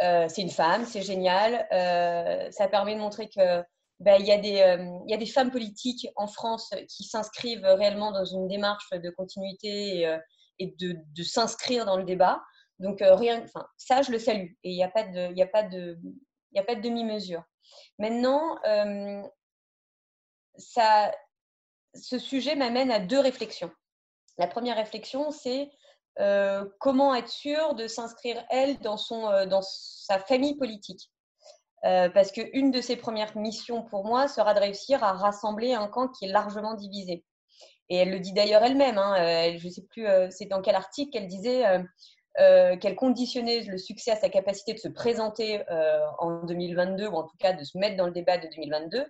euh, 0.00 0.26
c'est 0.28 0.42
une 0.42 0.50
femme, 0.50 0.84
c'est 0.84 1.02
génial. 1.02 1.66
Euh, 1.72 2.50
ça 2.50 2.68
permet 2.68 2.94
de 2.94 3.00
montrer 3.00 3.28
que 3.28 3.62
ben, 4.00 4.16
il, 4.20 4.26
y 4.26 4.32
a 4.32 4.38
des, 4.38 4.60
euh, 4.60 4.98
il 5.06 5.10
y 5.10 5.14
a 5.14 5.18
des 5.18 5.26
femmes 5.26 5.50
politiques 5.50 6.08
en 6.16 6.26
France 6.26 6.70
qui 6.88 7.04
s'inscrivent 7.04 7.64
réellement 7.64 8.10
dans 8.10 8.24
une 8.24 8.48
démarche 8.48 8.90
de 8.90 9.10
continuité 9.10 10.18
et, 10.58 10.74
de, 10.78 11.22
s'inscrire 11.22 11.84
dans 11.84 11.96
le 11.96 12.04
débat. 12.04 12.42
Donc 12.78 12.98
rien, 13.00 13.44
ça 13.76 14.02
je 14.02 14.10
le 14.10 14.18
salue 14.18 14.52
et 14.64 14.70
il 14.70 14.76
n'y 14.76 14.82
a 14.82 14.88
pas 14.88 15.04
de, 15.04 15.32
de 15.34 16.80
demi-mesure. 16.80 17.44
Maintenant, 17.98 18.56
ça, 20.56 21.12
ce 21.94 22.18
sujet 22.18 22.56
m'amène 22.56 22.90
à 22.90 22.98
deux 22.98 23.20
réflexions. 23.20 23.70
La 24.38 24.48
première 24.48 24.76
réflexion, 24.76 25.30
c'est 25.30 25.70
euh, 26.20 26.66
comment 26.78 27.14
être 27.14 27.28
sûr 27.28 27.74
de 27.74 27.86
s'inscrire, 27.86 28.44
elle, 28.50 28.78
dans, 28.80 28.96
son, 28.96 29.28
euh, 29.28 29.46
dans 29.46 29.62
sa 29.62 30.18
famille 30.18 30.56
politique. 30.56 31.10
Euh, 31.84 32.08
parce 32.10 32.30
qu'une 32.30 32.70
de 32.70 32.80
ses 32.80 32.96
premières 32.96 33.36
missions 33.36 33.82
pour 33.82 34.04
moi 34.04 34.28
sera 34.28 34.54
de 34.54 34.60
réussir 34.60 35.02
à 35.02 35.12
rassembler 35.12 35.72
un 35.74 35.88
camp 35.88 36.08
qui 36.08 36.26
est 36.26 36.28
largement 36.28 36.74
divisé. 36.74 37.24
Et 37.88 37.96
elle 37.96 38.10
le 38.10 38.20
dit 38.20 38.32
d'ailleurs 38.32 38.62
elle-même, 38.62 38.98
hein, 38.98 39.16
je 39.58 39.66
ne 39.66 39.70
sais 39.70 39.82
plus 39.90 40.06
c'est 40.30 40.46
dans 40.46 40.62
quel 40.62 40.76
article 40.76 41.10
qu'elle 41.10 41.26
disait 41.26 41.64
qu'elle 42.36 42.94
conditionnait 42.94 43.62
le 43.64 43.76
succès 43.76 44.12
à 44.12 44.16
sa 44.16 44.28
capacité 44.28 44.72
de 44.72 44.78
se 44.78 44.88
présenter 44.88 45.62
en 46.20 46.44
2022, 46.44 47.08
ou 47.08 47.16
en 47.16 47.24
tout 47.24 47.36
cas 47.38 47.52
de 47.52 47.64
se 47.64 47.76
mettre 47.76 47.96
dans 47.96 48.06
le 48.06 48.12
débat 48.12 48.38
de 48.38 48.48
2022. 48.54 49.04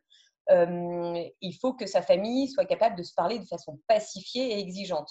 il 1.42 1.58
faut 1.60 1.74
que 1.74 1.86
sa 1.86 2.00
famille 2.00 2.48
soit 2.48 2.64
capable 2.64 2.96
de 2.96 3.02
se 3.02 3.12
parler 3.14 3.38
de 3.38 3.44
façon 3.44 3.78
pacifiée 3.86 4.54
et 4.54 4.58
exigeante. 4.58 5.10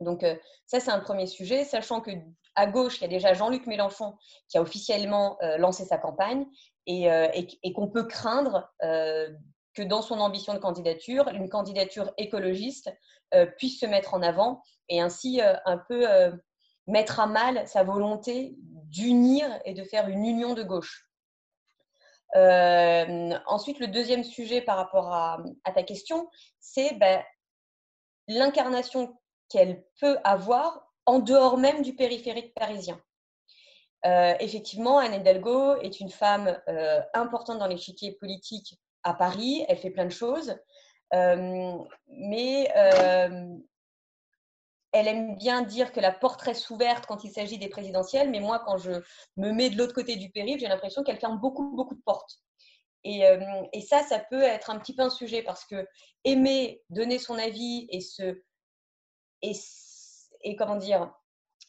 Donc 0.00 0.22
euh, 0.22 0.36
ça, 0.66 0.80
c'est 0.80 0.90
un 0.90 1.00
premier 1.00 1.26
sujet, 1.26 1.64
sachant 1.64 2.00
que 2.00 2.10
à 2.54 2.66
gauche, 2.66 2.98
il 2.98 3.02
y 3.02 3.04
a 3.04 3.08
déjà 3.08 3.34
Jean-Luc 3.34 3.66
Mélenchon 3.66 4.16
qui 4.48 4.58
a 4.58 4.62
officiellement 4.62 5.38
euh, 5.42 5.58
lancé 5.58 5.84
sa 5.84 5.98
campagne 5.98 6.46
et, 6.86 7.10
euh, 7.10 7.28
qu'on 7.74 7.88
peut 7.88 8.04
craindre 8.04 8.72
que 8.80 9.82
dans 9.82 10.00
son 10.00 10.20
ambition 10.20 10.54
de 10.54 10.58
candidature, 10.58 11.28
une 11.28 11.48
candidature 11.48 12.12
écologiste 12.16 12.90
puisse 13.58 13.80
se 13.80 13.86
mettre 13.86 14.14
en 14.14 14.22
avant 14.22 14.62
et 14.88 15.00
ainsi 15.00 15.40
un 15.42 15.76
peu 15.76 16.06
mettre 16.86 17.20
à 17.20 17.26
mal 17.26 17.66
sa 17.66 17.82
volonté 17.82 18.54
d'unir 18.56 19.46
et 19.64 19.74
de 19.74 19.82
faire 19.82 20.08
une 20.08 20.24
union 20.24 20.54
de 20.54 20.62
gauche. 20.62 21.10
ensuite, 22.34 23.80
le 23.80 23.88
deuxième 23.88 24.24
sujet 24.24 24.62
par 24.62 24.76
rapport 24.76 25.12
à, 25.12 25.42
ta 25.74 25.82
question, 25.82 26.30
c'est 26.60 26.94
ben, 26.94 27.22
l'incarnation 28.28 29.18
qu'elle 29.48 29.84
peut 30.00 30.18
avoir 30.24 30.92
en 31.06 31.20
dehors 31.20 31.56
même 31.56 31.82
du 31.82 31.94
périphérique 31.94 32.54
parisien. 32.54 33.00
Euh, 34.04 34.34
effectivement, 34.40 34.98
Anne 34.98 35.14
Hidalgo 35.14 35.76
est 35.80 36.00
une 36.00 36.10
femme 36.10 36.60
euh, 36.68 37.00
importante 37.14 37.58
dans 37.58 37.66
l'échiquier 37.66 38.12
politique 38.12 38.78
à 39.02 39.14
Paris. 39.14 39.64
Elle 39.68 39.78
fait 39.78 39.90
plein 39.90 40.04
de 40.04 40.10
choses. 40.10 40.56
Euh, 41.14 41.78
mais 42.08 42.68
elle 44.92 45.08
aime 45.08 45.36
bien 45.36 45.62
dire 45.62 45.92
que 45.92 46.00
la 46.00 46.12
porte 46.12 46.40
reste 46.40 46.70
ouverte 46.70 47.06
quand 47.06 47.22
il 47.24 47.30
s'agit 47.30 47.58
des 47.58 47.68
présidentielles. 47.68 48.30
Mais 48.30 48.40
moi, 48.40 48.62
quand 48.64 48.78
je 48.78 48.92
me 49.36 49.52
mets 49.52 49.70
de 49.70 49.76
l'autre 49.76 49.94
côté 49.94 50.16
du 50.16 50.30
périph', 50.30 50.60
j'ai 50.60 50.68
l'impression 50.68 51.02
qu'elle 51.02 51.18
ferme 51.18 51.38
beaucoup, 51.38 51.74
beaucoup 51.76 51.94
de 51.94 52.02
portes. 52.02 52.38
Et, 53.04 53.22
et, 53.72 53.80
ça, 53.82 54.02
ça 54.02 54.18
peut 54.18 54.42
être 54.42 54.70
un 54.70 54.78
petit 54.78 54.94
peu 54.94 55.02
un 55.02 55.10
sujet 55.10 55.42
parce 55.42 55.64
que 55.64 55.86
aimer 56.24 56.82
donner 56.90 57.18
son 57.18 57.38
avis 57.38 57.86
et 57.90 58.00
se 58.00 58.42
et, 59.42 60.56
comment 60.56 60.76
dire, 60.76 61.12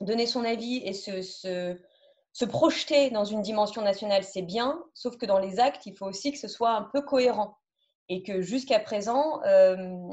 donner 0.02 0.28
son 0.28 0.44
avis 0.44 0.78
et 0.78 0.94
se, 0.94 1.22
se, 1.22 2.46
projeter 2.46 3.10
dans 3.10 3.26
une 3.26 3.42
dimension 3.42 3.82
nationale, 3.82 4.24
c'est 4.24 4.42
bien, 4.42 4.84
sauf 4.94 5.18
que 5.18 5.26
dans 5.26 5.40
les 5.40 5.60
actes, 5.60 5.86
il 5.86 5.96
faut 5.96 6.06
aussi 6.06 6.32
que 6.32 6.38
ce 6.38 6.48
soit 6.48 6.72
un 6.72 6.84
peu 6.84 7.02
cohérent. 7.02 7.58
Et 8.10 8.24
que 8.24 8.42
jusqu'à 8.42 8.80
présent, 8.80 9.42
euh, 9.44 10.08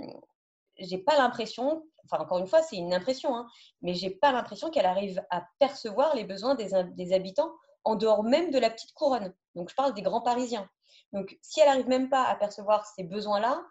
j'ai 0.79 0.99
pas 0.99 1.16
l'impression, 1.16 1.87
enfin 2.05 2.22
encore 2.22 2.39
une 2.39 2.47
fois, 2.47 2.62
c'est 2.62 2.76
une 2.76 2.93
impression, 2.93 3.37
hein, 3.37 3.47
mais 3.83 3.95
j'ai 3.95 4.11
pas 4.11 4.33
l'impression 4.33 4.70
qu'elle 4.70 4.87
arrive 4.87 5.22
à 5.31 5.47
percevoir 5.61 6.16
les 6.16 6.24
besoins 6.24 6.57
des, 6.57 6.70
des, 6.97 7.12
habitants 7.12 7.53
en 7.85 7.95
dehors 7.95 8.24
même 8.24 8.51
de 8.51 8.59
la 8.59 8.70
petite 8.70 8.95
couronne. 8.95 9.33
Donc 9.55 9.70
je 9.70 9.74
parle 9.76 9.95
des 9.95 10.03
grands 10.03 10.22
Parisiens. 10.22 10.68
Donc 11.12 11.39
si 11.43 11.61
elle 11.61 11.68
arrive 11.68 11.89
même 11.89 12.09
pas 12.09 12.24
à 12.24 12.35
percevoir 12.35 12.85
ces 12.87 13.05
besoins-là, 13.05 13.62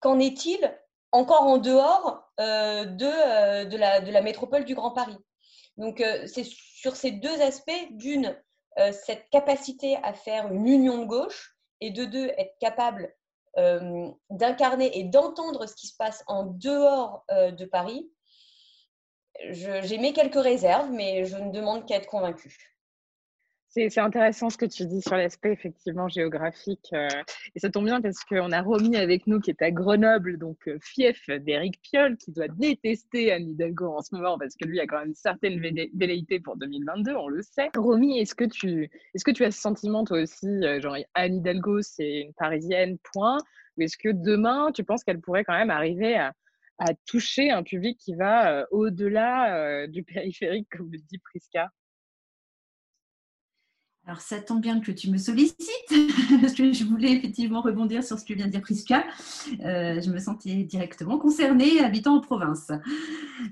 qu'en 0.00 0.18
est-il 0.18 0.58
encore 1.12 1.42
en 1.42 1.58
dehors 1.58 2.22
euh, 2.40 2.84
de, 2.84 3.06
euh, 3.06 3.64
de, 3.64 3.76
la, 3.76 4.00
de, 4.00 4.10
la, 4.10 4.22
métropole 4.22 4.64
du 4.64 4.74
Grand 4.74 4.92
Paris. 4.92 5.16
Donc, 5.76 6.02
c'est 6.26 6.44
sur 6.44 6.96
ces 6.96 7.12
deux 7.12 7.40
aspects, 7.40 7.70
d'une, 7.90 8.36
cette 8.90 9.30
capacité 9.30 9.96
à 10.02 10.12
faire 10.12 10.52
une 10.52 10.66
union 10.66 10.98
de 10.98 11.04
gauche, 11.04 11.56
et 11.80 11.92
de 11.92 12.04
deux, 12.04 12.26
être 12.36 12.58
capable 12.58 13.14
d'incarner 14.28 14.98
et 14.98 15.04
d'entendre 15.04 15.66
ce 15.66 15.76
qui 15.76 15.86
se 15.86 15.96
passe 15.96 16.24
en 16.26 16.46
dehors 16.46 17.24
de 17.30 17.64
Paris, 17.64 18.10
j'ai 19.50 19.98
mis 19.98 20.12
quelques 20.12 20.42
réserves, 20.42 20.90
mais 20.90 21.26
je 21.26 21.36
ne 21.36 21.52
demande 21.52 21.86
qu'à 21.86 21.96
être 21.96 22.08
convaincue. 22.08 22.77
C'est 23.88 24.00
intéressant 24.00 24.50
ce 24.50 24.56
que 24.56 24.66
tu 24.66 24.86
dis 24.86 25.00
sur 25.00 25.14
l'aspect 25.14 25.52
effectivement 25.52 26.08
géographique. 26.08 26.88
Euh, 26.92 27.06
et 27.54 27.60
ça 27.60 27.70
tombe 27.70 27.84
bien 27.84 28.00
parce 28.00 28.24
qu'on 28.24 28.50
a 28.50 28.60
Romy 28.60 28.96
avec 28.96 29.28
nous 29.28 29.38
qui 29.38 29.50
est 29.50 29.62
à 29.62 29.70
Grenoble, 29.70 30.36
donc 30.36 30.66
euh, 30.66 30.78
fief 30.80 31.30
d'Éric 31.30 31.80
Piolle, 31.82 32.16
qui 32.16 32.32
doit 32.32 32.48
détester 32.48 33.32
Anne 33.32 33.48
Hidalgo 33.48 33.86
en 33.96 34.02
ce 34.02 34.16
moment 34.16 34.36
parce 34.36 34.56
que 34.56 34.66
lui 34.66 34.80
a 34.80 34.86
quand 34.88 34.98
même 34.98 35.10
une 35.10 35.14
certaine 35.14 35.60
velléité 35.60 36.40
pour 36.40 36.56
2022, 36.56 37.14
on 37.14 37.28
le 37.28 37.40
sait. 37.42 37.70
Romy, 37.76 38.18
est-ce 38.18 38.34
que, 38.34 38.46
tu, 38.46 38.90
est 39.14 39.24
que 39.24 39.30
tu 39.30 39.44
as 39.44 39.52
ce 39.52 39.60
sentiment 39.60 40.04
toi 40.04 40.22
aussi, 40.22 40.48
euh, 40.48 40.80
genre 40.80 40.96
Anne 41.14 41.36
Hidalgo 41.36 41.80
c'est 41.80 42.22
une 42.22 42.34
parisienne, 42.34 42.98
point 43.12 43.38
Ou 43.76 43.82
est-ce 43.82 43.96
que 43.96 44.08
demain 44.08 44.72
tu 44.72 44.82
penses 44.82 45.04
qu'elle 45.04 45.20
pourrait 45.20 45.44
quand 45.44 45.56
même 45.56 45.70
arriver 45.70 46.16
à, 46.16 46.32
à 46.78 46.94
toucher 47.06 47.50
un 47.52 47.62
public 47.62 47.96
qui 47.98 48.16
va 48.16 48.66
au-delà 48.72 49.86
du 49.86 50.02
périphérique, 50.02 50.68
comme 50.76 50.90
le 50.90 50.98
dit 50.98 51.18
Prisca? 51.18 51.70
Alors, 54.08 54.22
ça 54.22 54.40
tombe 54.40 54.62
bien 54.62 54.80
que 54.80 54.90
tu 54.90 55.10
me 55.10 55.18
sollicites, 55.18 55.58
parce 56.40 56.54
que 56.54 56.72
je 56.72 56.84
voulais 56.84 57.12
effectivement 57.12 57.60
rebondir 57.60 58.02
sur 58.02 58.18
ce 58.18 58.24
que 58.24 58.32
vient 58.32 58.46
de 58.46 58.50
dire 58.50 58.62
Prisca. 58.62 59.04
Euh, 59.62 60.00
je 60.00 60.10
me 60.10 60.18
sentais 60.18 60.64
directement 60.64 61.18
concernée, 61.18 61.80
habitant 61.80 62.16
en 62.16 62.20
province. 62.22 62.70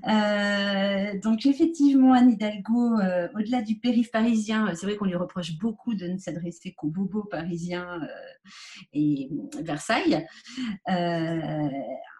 Euh, 0.09 1.19
donc, 1.19 1.45
effectivement, 1.45 2.13
Anne 2.13 2.31
Hidalgo, 2.31 2.99
euh, 2.99 3.27
au-delà 3.35 3.61
du 3.61 3.75
périph' 3.75 4.09
parisien, 4.09 4.73
c'est 4.73 4.87
vrai 4.87 4.95
qu'on 4.95 5.05
lui 5.05 5.15
reproche 5.15 5.59
beaucoup 5.59 5.93
de 5.93 6.07
ne 6.07 6.17
s'adresser 6.17 6.73
qu'aux 6.73 6.89
bobos 6.89 7.25
parisiens 7.25 8.01
et 8.93 9.29
Versailles. 9.61 10.25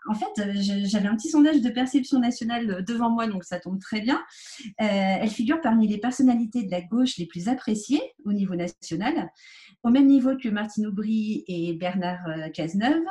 En 0.08 0.14
fait, 0.14 0.52
j'avais 0.86 1.08
un 1.08 1.16
petit 1.16 1.30
sondage 1.30 1.62
de 1.62 1.70
perception 1.70 2.20
nationale 2.20 2.84
devant 2.86 3.10
moi, 3.10 3.28
donc 3.28 3.44
ça 3.44 3.60
tombe 3.60 3.80
très 3.80 4.02
bien. 4.02 4.22
elle 4.78 5.30
figure 5.30 5.62
parmi 5.62 5.88
les 5.88 5.98
personnalités 5.98 6.64
de 6.64 6.72
la 6.72 6.82
gauche 6.82 7.18
les 7.18 7.26
plus 7.26 7.48
appréciées 7.48 8.02
au 8.26 8.34
niveau 8.34 8.56
national, 8.56 9.30
au 9.84 9.90
même 9.90 10.08
niveau 10.08 10.36
que 10.38 10.50
Martine 10.50 10.88
Aubry 10.88 11.44
et 11.48 11.74
Bernard 11.74 12.28
euh, 12.28 12.50
Cazeneuve. 12.50 13.04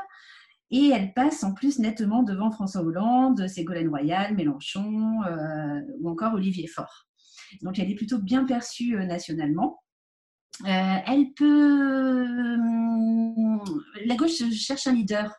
Et 0.70 0.88
elle 0.88 1.12
passe 1.14 1.44
en 1.44 1.54
plus 1.54 1.78
nettement 1.78 2.24
devant 2.24 2.50
François 2.50 2.80
Hollande, 2.80 3.46
Ségolène 3.46 3.88
Royal, 3.88 4.34
Mélenchon 4.34 5.22
euh, 5.24 5.80
ou 6.00 6.10
encore 6.10 6.34
Olivier 6.34 6.66
Faure. 6.66 7.06
Donc 7.62 7.78
elle 7.78 7.90
est 7.90 7.94
plutôt 7.94 8.18
bien 8.18 8.44
perçue 8.44 8.96
euh, 8.96 9.06
nationalement. 9.06 9.82
elle 10.64 11.32
peut. 11.36 12.56
La 14.04 14.16
gauche 14.16 14.42
cherche 14.52 14.86
un 14.86 14.92
leader 14.92 15.32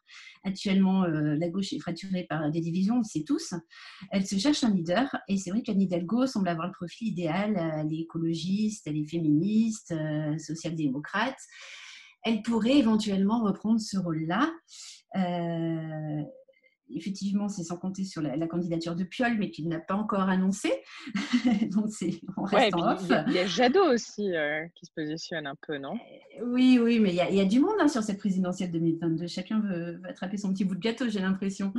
actuellement, 0.48 1.04
euh, 1.04 1.36
la 1.36 1.50
gauche 1.50 1.74
est 1.74 1.80
fracturée 1.80 2.26
par 2.28 2.50
des 2.52 2.62
divisions, 2.62 2.96
on 2.96 3.00
le 3.00 3.04
sait 3.04 3.24
tous. 3.24 3.54
Elle 4.12 4.26
se 4.26 4.38
cherche 4.38 4.64
un 4.64 4.74
leader 4.74 5.16
et 5.28 5.38
c'est 5.38 5.52
vrai 5.52 5.62
qu'Anne 5.62 5.82
Hidalgo 5.82 6.26
semble 6.26 6.48
avoir 6.48 6.68
le 6.68 6.74
profil 6.74 7.10
idéal. 7.10 7.56
Elle 7.58 7.94
est 7.94 8.02
écologiste, 8.02 8.88
elle 8.88 8.98
est 8.98 9.08
féministe, 9.08 9.92
euh, 9.92 10.38
social-démocrate. 10.38 11.38
Elle 12.24 12.42
pourrait 12.42 12.78
éventuellement 12.78 13.44
reprendre 13.44 13.80
ce 13.80 13.98
rôle-là. 13.98 14.52
Euh, 15.16 16.24
effectivement, 16.96 17.50
c'est 17.50 17.64
sans 17.64 17.78
compter 17.78 18.04
sur 18.04 18.22
la, 18.22 18.48
candidature 18.48 18.96
de 18.96 19.04
Piolle, 19.04 19.38
mais 19.38 19.50
qu'il 19.50 19.68
n'a 19.68 19.80
pas 19.80 19.96
encore 19.96 20.30
annoncé. 20.30 20.72
Donc, 21.72 21.90
on 22.38 22.44
reste 22.44 22.76
en 22.76 22.94
off. 22.94 23.12
Il 23.28 23.34
y, 23.34 23.40
a 23.40 23.46
Jadot 23.46 23.94
aussi 23.94 24.34
euh, 24.34 24.66
qui 24.76 24.86
se 24.86 24.92
positionne 24.96 25.48
un 25.48 25.56
peu, 25.68 25.78
non? 25.78 25.96
Euh, 25.96 26.46
Oui, 26.46 26.80
oui, 26.82 27.00
mais 27.00 27.10
il 27.10 27.36
y, 27.36 27.42
a, 27.42 27.46
du 27.46 27.60
monde 27.60 27.76
hein, 27.80 27.88
sur 27.88 28.04
cette 28.04 28.20
présidentielle 28.20 28.72
2022. 28.72 29.28
Chacun 29.28 29.60
veut, 29.60 30.00
attraper 30.08 30.38
son 30.38 30.54
petit 30.54 30.66
bout 30.66 30.76
de 30.76 30.80
gâteau, 30.80 31.10
j'ai 31.10 31.20
l'impression. 31.20 31.74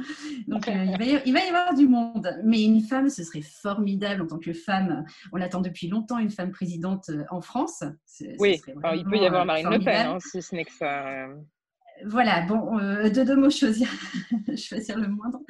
Donc, 0.46 0.68
euh, 0.68 0.84
il, 0.84 0.98
va 0.98 1.04
y, 1.04 1.22
il, 1.26 1.32
va 1.32 1.40
y, 1.44 1.48
avoir 1.48 1.74
du 1.74 1.88
monde. 1.88 2.28
Mais 2.44 2.62
une 2.62 2.82
femme, 2.82 3.08
ce 3.08 3.24
serait 3.24 3.42
formidable 3.42 4.22
en 4.22 4.26
tant 4.26 4.38
que 4.38 4.52
femme. 4.52 5.04
On 5.32 5.36
l'attend 5.36 5.60
depuis 5.60 5.88
longtemps, 5.88 6.18
une 6.18 6.30
femme 6.30 6.50
présidente 6.50 7.10
en 7.30 7.40
France. 7.40 7.82
oui, 8.38 8.60
il 8.94 9.04
peut 9.04 9.16
y 9.16 9.26
avoir 9.26 9.46
Marine 9.46 9.70
Le 9.70 9.78
Pen, 9.78 10.06
hein, 10.06 10.18
si 10.20 10.42
ce 10.42 10.54
n'est 10.54 10.64
que 10.64 10.72
ça 10.72 11.28
voilà, 12.06 12.42
bon, 12.42 12.78
euh, 12.78 13.08
de 13.08 13.22
deux 13.22 13.36
mots 13.36 13.50
choisir, 13.50 13.88
choisir 14.56 14.98
le 14.98 15.08
moindre. 15.08 15.40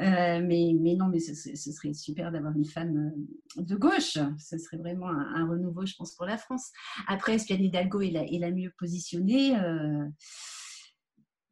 Euh, 0.00 0.40
mais, 0.42 0.72
non, 0.96 1.08
mais 1.08 1.18
ce, 1.18 1.34
serait 1.54 1.92
super 1.92 2.32
d'avoir 2.32 2.56
une 2.56 2.64
femme 2.64 3.12
euh, 3.58 3.62
de 3.62 3.76
gauche. 3.76 4.18
Ce 4.38 4.58
serait 4.58 4.78
vraiment 4.78 5.08
un, 5.08 5.48
renouveau, 5.48 5.86
je 5.86 5.94
pense, 5.96 6.14
pour 6.14 6.26
la 6.26 6.38
France. 6.38 6.70
Après, 7.06 7.34
est-ce 7.34 7.52
Hidalgo 7.52 8.00
est 8.00 8.38
la 8.38 8.50
mieux 8.50 8.72
positionnée 8.78 9.56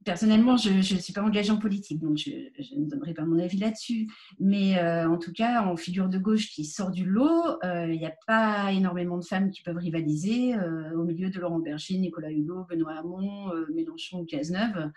personnellement, 0.05 0.57
je 0.57 0.70
ne 0.70 0.82
suis 0.82 1.12
pas 1.12 1.22
engagée 1.22 1.50
en 1.50 1.59
politique, 1.59 2.00
donc 2.00 2.16
je, 2.16 2.30
ne 2.76 2.88
donnerai 2.88 3.14
pas 3.14 3.24
mon 3.24 3.38
avis 3.38 3.59
là-dessus. 3.59 4.09
Mais 4.38 4.78
euh, 4.78 5.09
en 5.09 5.18
tout 5.18 5.32
cas, 5.32 5.62
en 5.64 5.76
figure 5.76 6.09
de 6.09 6.18
gauche 6.18 6.50
qui 6.50 6.64
sort 6.64 6.90
du 6.90 7.05
lot, 7.05 7.62
euh, 7.64 7.92
il 7.92 7.98
n'y 7.98 8.07
a 8.07 8.14
pas 8.26 8.72
énormément 8.72 9.18
de 9.18 9.24
femmes 9.24 9.50
qui 9.50 9.62
peuvent 9.62 9.76
rivaliser. 9.76 10.55
Euh, 10.55 10.96
au 10.96 11.05
milieu 11.05 11.30
de 11.30 11.38
Laurent 11.40 11.59
Berger, 11.59 11.98
Nicolas 11.98 12.30
Hulot, 12.30 12.66
Benoît 12.68 12.94
Hamon, 12.94 13.53
Mélenchon 13.74 14.20
ou 14.20 14.24
Cazeneuve, 14.24 14.90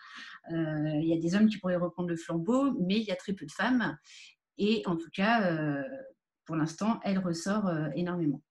il 0.51 1.05
y 1.05 1.13
a 1.13 1.17
des 1.17 1.35
hommes 1.35 1.47
qui 1.47 1.57
pourraient 1.57 1.75
reprendre 1.75 2.09
le 2.09 2.15
flambeau, 2.15 2.71
mais 2.79 2.97
il 2.97 3.03
y 3.03 3.11
a 3.11 3.15
très 3.15 3.33
peu 3.33 3.45
de 3.45 3.51
femmes. 3.51 3.97
Et 4.57 4.83
en 4.85 4.95
tout 4.95 5.09
cas, 5.13 5.83
pour 6.45 6.55
l'instant, 6.55 6.99
elle 7.03 7.19
ressort 7.19 7.69
énormément. 7.95 8.41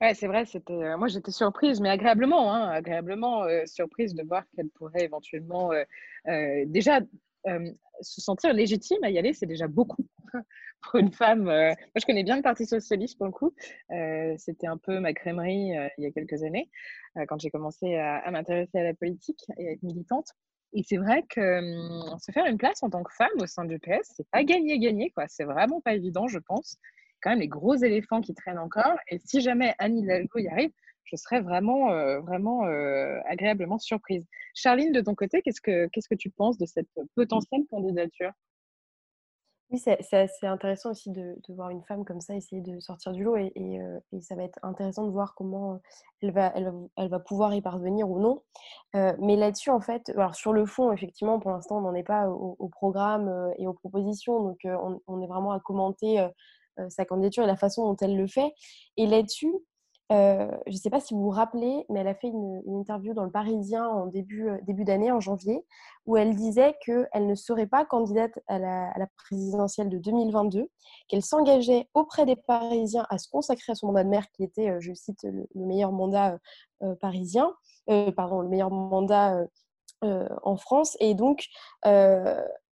Ouais, 0.00 0.14
c'est 0.14 0.26
vrai. 0.26 0.44
Euh, 0.70 0.96
moi, 0.98 1.08
j'étais 1.08 1.30
surprise, 1.30 1.80
mais 1.80 1.88
agréablement, 1.88 2.52
hein, 2.52 2.68
agréablement 2.68 3.44
euh, 3.44 3.64
surprise 3.66 4.14
de 4.14 4.22
voir 4.22 4.44
qu'elle 4.54 4.68
pourrait 4.70 5.04
éventuellement 5.04 5.72
euh, 5.72 6.64
déjà 6.66 7.00
se 8.00 8.20
sentir 8.20 8.52
légitime 8.52 8.98
à 9.04 9.10
y 9.10 9.18
aller. 9.18 9.32
C'est 9.32 9.46
déjà 9.46 9.68
beaucoup 9.68 10.04
pour 10.82 10.96
une 10.96 11.12
femme. 11.12 11.44
moi, 11.44 11.74
je 11.96 12.04
connais 12.04 12.24
bien 12.24 12.36
le 12.36 12.42
Parti 12.42 12.66
socialiste 12.66 13.16
pour 13.16 13.26
le 13.26 13.32
coup. 13.32 13.54
c'était 14.36 14.66
un 14.66 14.76
peu 14.76 14.98
ma 15.00 15.12
crèmerie 15.12 15.70
il 15.96 16.04
y 16.04 16.06
a 16.06 16.10
quelques 16.10 16.42
années, 16.42 16.68
quand 17.28 17.40
j'ai 17.40 17.50
commencé 17.50 17.94
à, 17.94 18.16
à 18.16 18.30
m'intéresser 18.32 18.78
à 18.78 18.82
la 18.82 18.94
politique 18.94 19.46
et 19.58 19.68
à 19.68 19.72
être 19.72 19.82
militante. 19.82 20.32
Et 20.72 20.82
c'est 20.82 20.96
vrai 20.96 21.22
que 21.28 21.58
hum, 21.60 22.18
se 22.18 22.32
faire 22.32 22.46
une 22.46 22.58
place 22.58 22.82
en 22.82 22.90
tant 22.90 23.04
que 23.04 23.12
femme 23.14 23.30
au 23.40 23.46
sein 23.46 23.64
du 23.64 23.78
PS, 23.78 24.12
c'est 24.16 24.28
pas 24.30 24.42
gagner-gagner, 24.42 25.10
quoi. 25.10 25.26
C'est 25.28 25.44
vraiment 25.44 25.80
pas 25.80 25.94
évident, 25.94 26.26
je 26.26 26.38
pense 26.40 26.76
quand 27.20 27.30
même 27.30 27.40
les 27.40 27.48
gros 27.48 27.74
éléphants 27.74 28.20
qui 28.20 28.34
traînent 28.34 28.58
encore. 28.58 28.96
Et 29.08 29.18
si 29.24 29.40
jamais 29.40 29.74
Anne 29.78 29.98
Hidalgo 29.98 30.38
y 30.38 30.48
arrive, 30.48 30.70
je 31.06 31.16
serais 31.16 31.40
vraiment, 31.40 31.90
euh, 31.92 32.20
vraiment 32.20 32.66
euh, 32.66 33.20
agréablement 33.26 33.78
surprise. 33.78 34.26
Charline, 34.54 34.92
de 34.92 35.00
ton 35.00 35.14
côté, 35.14 35.40
qu'est-ce 35.42 35.60
que, 35.60 35.86
que 35.86 36.14
tu 36.14 36.30
penses 36.30 36.58
de 36.58 36.66
cette 36.66 36.88
potentielle 37.14 37.64
candidature? 37.70 38.32
Oui, 39.70 39.80
c'est 39.80 39.98
assez 40.12 40.46
intéressant 40.46 40.92
aussi 40.92 41.10
de, 41.10 41.36
voir 41.48 41.70
une 41.70 41.82
femme 41.82 42.04
comme 42.04 42.20
ça 42.20 42.36
essayer 42.36 42.62
de 42.62 42.78
sortir 42.78 43.10
du 43.10 43.24
lot 43.24 43.36
et, 43.36 43.52
euh, 43.80 43.98
ça 44.20 44.36
va 44.36 44.44
être 44.44 44.60
intéressant 44.62 45.04
de 45.04 45.10
voir 45.10 45.34
comment 45.34 45.80
elle 46.22 46.30
va, 46.30 46.52
elle, 46.54 47.08
va 47.08 47.18
pouvoir 47.18 47.52
y 47.52 47.60
parvenir 47.60 48.08
ou 48.08 48.20
non. 48.20 48.42
mais 48.94 49.34
là-dessus, 49.34 49.70
en 49.70 49.80
fait, 49.80 50.10
alors 50.10 50.36
sur 50.36 50.52
le 50.52 50.66
fond, 50.66 50.92
effectivement, 50.92 51.40
pour 51.40 51.50
l'instant, 51.50 51.78
on 51.78 51.80
n'en 51.80 51.94
est 51.94 52.04
pas 52.04 52.28
au, 52.28 52.68
programme 52.68 53.52
et 53.58 53.66
aux 53.66 53.72
propositions, 53.72 54.40
donc 54.40 54.60
on, 55.08 55.20
est 55.20 55.26
vraiment 55.26 55.50
à 55.50 55.58
commenter 55.58 56.24
sa 56.88 57.04
candidature 57.04 57.44
et 57.44 57.46
la 57.46 57.56
façon 57.56 57.84
dont 57.84 57.96
elle 58.00 58.16
le 58.16 58.26
fait. 58.26 58.52
Et 58.96 59.06
là-dessus, 59.06 59.52
euh, 60.12 60.48
je 60.66 60.72
ne 60.72 60.76
sais 60.78 60.90
pas 60.90 61.00
si 61.00 61.14
vous 61.14 61.22
vous 61.22 61.30
rappelez, 61.30 61.84
mais 61.88 62.00
elle 62.00 62.08
a 62.08 62.14
fait 62.14 62.28
une, 62.28 62.62
interview 62.68 63.12
dans 63.12 63.24
le 63.24 63.30
Parisien 63.30 63.88
en 63.88 64.06
début, 64.06 64.48
euh, 64.48 64.58
début 64.62 64.84
d'année, 64.84 65.10
en 65.10 65.18
janvier, 65.18 65.64
où 66.06 66.16
elle 66.16 66.36
disait 66.36 66.76
qu'elle 66.80 67.26
ne 67.26 67.34
serait 67.34 67.66
pas 67.66 67.84
candidate 67.84 68.38
à 68.46 68.58
la, 68.58 69.06
présidentielle 69.16 69.88
de 69.88 69.98
2022, 69.98 70.68
qu'elle 71.08 71.22
s'engageait 71.22 71.88
auprès 71.94 72.24
des 72.24 72.36
Parisiens 72.36 73.06
à 73.10 73.18
se 73.18 73.28
consacrer 73.28 73.72
à 73.72 73.74
son 73.74 73.88
mandat 73.88 74.04
de 74.04 74.08
maire, 74.08 74.30
qui 74.30 74.44
était, 74.44 74.80
je 74.80 74.92
cite, 74.94 75.24
le, 75.24 75.46
meilleur 75.54 75.90
mandat 75.90 76.38
parisien, 77.00 77.52
pardon, 78.14 78.40
le 78.40 78.48
meilleur 78.48 78.70
mandat 78.70 79.44
en 80.02 80.56
France. 80.56 80.96
Et 81.00 81.14
donc, 81.14 81.48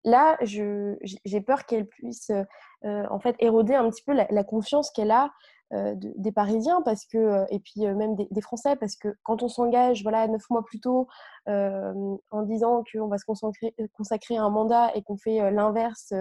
là, 0.06 0.38
j'ai 0.40 1.40
peur 1.42 1.66
qu'elle 1.66 1.86
puisse 1.86 2.30
euh, 2.30 2.44
en 2.84 3.18
fait 3.18 3.36
éroder 3.38 3.74
un 3.74 3.88
petit 3.90 4.02
peu 4.02 4.12
la, 4.12 4.44
confiance 4.44 4.90
qu'elle 4.90 5.10
a 5.10 5.32
euh, 5.72 5.94
des 5.96 6.30
Parisiens 6.30 6.80
parce 6.82 7.04
que 7.06 7.18
euh, 7.18 7.44
et 7.50 7.58
puis 7.58 7.80
même 7.80 8.14
des, 8.14 8.40
Français 8.40 8.76
parce 8.76 8.94
que 8.94 9.08
quand 9.24 9.42
on 9.42 9.48
s'engage 9.48 10.02
voilà 10.04 10.28
neuf 10.28 10.48
mois 10.48 10.64
plus 10.64 10.78
tôt 10.78 11.08
en 11.46 12.42
disant 12.44 12.84
qu'on 12.92 13.08
va 13.08 13.18
se 13.18 13.24
consacrer, 13.24 14.36
à 14.36 14.42
un 14.42 14.50
mandat 14.50 14.92
et 14.94 15.02
qu'on 15.02 15.16
fait 15.16 15.50
l'inverse 15.50 16.12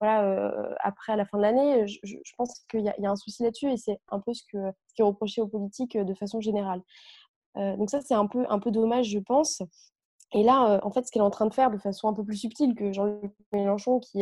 voilà 0.00 0.74
après 0.80 1.12
à 1.12 1.16
la 1.16 1.26
fin 1.26 1.36
de 1.36 1.42
l'année 1.42 1.86
je, 1.86 2.16
pense 2.38 2.64
qu'il 2.70 2.80
y, 2.80 3.06
a 3.06 3.10
un 3.10 3.16
souci 3.16 3.42
là-dessus 3.42 3.70
et 3.70 3.76
c'est 3.76 4.00
un 4.08 4.20
peu 4.20 4.32
ce 4.32 4.42
qui 4.46 4.56
est 4.56 5.02
reproché 5.02 5.42
aux 5.42 5.48
politiques 5.48 5.98
de 5.98 6.14
façon 6.14 6.40
générale. 6.40 6.80
Donc 7.56 7.90
ça 7.90 8.00
c'est 8.00 8.14
un 8.14 8.26
peu 8.26 8.46
un 8.48 8.58
peu 8.58 8.70
dommage 8.70 9.08
je 9.08 9.18
pense 9.18 9.62
Et 10.34 10.42
là, 10.42 10.80
en 10.82 10.90
fait, 10.90 11.06
ce 11.06 11.12
qu'elle 11.12 11.22
est 11.22 11.24
en 11.24 11.30
train 11.30 11.46
de 11.46 11.54
faire 11.54 11.70
de 11.70 11.78
façon 11.78 12.08
un 12.08 12.12
peu 12.12 12.24
plus 12.24 12.36
subtile 12.36 12.74
que 12.74 12.92
Jean-Luc 12.92 13.32
Mélenchon, 13.52 14.00
qui 14.00 14.18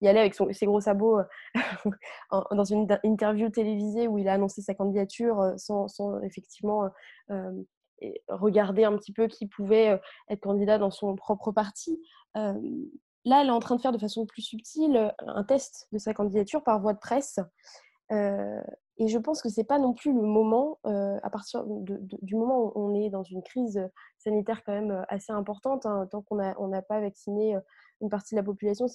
y 0.00 0.08
allait 0.08 0.20
avec 0.20 0.34
ses 0.34 0.66
gros 0.66 0.80
sabots 0.80 1.18
dans 2.50 2.64
une 2.64 2.88
interview 3.04 3.50
télévisée 3.50 4.08
où 4.08 4.16
il 4.16 4.26
a 4.28 4.32
annoncé 4.32 4.62
sa 4.62 4.74
candidature 4.74 5.52
sans, 5.58 5.86
effectivement 6.22 6.88
regarder 8.28 8.84
un 8.84 8.96
petit 8.96 9.12
peu 9.12 9.26
qui 9.26 9.46
pouvait 9.46 10.00
être 10.30 10.40
candidat 10.40 10.78
dans 10.78 10.90
son 10.90 11.14
propre 11.14 11.52
parti. 11.52 12.00
là, 12.34 12.54
elle 13.26 13.48
est 13.48 13.50
en 13.50 13.60
train 13.60 13.76
de 13.76 13.82
faire 13.82 13.92
de 13.92 13.98
façon 13.98 14.24
plus 14.24 14.42
subtile 14.42 15.14
un 15.26 15.44
test 15.44 15.88
de 15.92 15.98
sa 15.98 16.14
candidature 16.14 16.64
par 16.64 16.80
voie 16.80 16.94
de 16.94 16.98
presse. 16.98 17.38
Et 19.00 19.08
je 19.08 19.16
pense 19.16 19.40
que 19.40 19.48
ce 19.48 19.58
n'est 19.58 19.64
pas 19.64 19.78
non 19.78 19.94
plus 19.94 20.12
le 20.12 20.20
moment, 20.20 20.78
euh, 20.86 21.18
à 21.22 21.30
partir 21.30 21.64
du 21.66 22.36
moment 22.36 22.66
où 22.66 22.72
on 22.74 22.94
est 22.94 23.08
dans 23.08 23.22
une 23.22 23.42
crise 23.42 23.80
sanitaire 24.18 24.62
quand 24.62 24.74
même 24.74 24.90
euh, 24.90 25.02
assez 25.08 25.32
importante, 25.32 25.86
hein, 25.86 26.06
tant 26.10 26.20
qu'on 26.20 26.36
n'a 26.36 26.82
pas 26.82 27.00
vacciné 27.00 27.56
euh, 27.56 27.60
une 28.02 28.10
partie 28.10 28.34
de 28.34 28.40
la 28.40 28.44
population, 28.44 28.86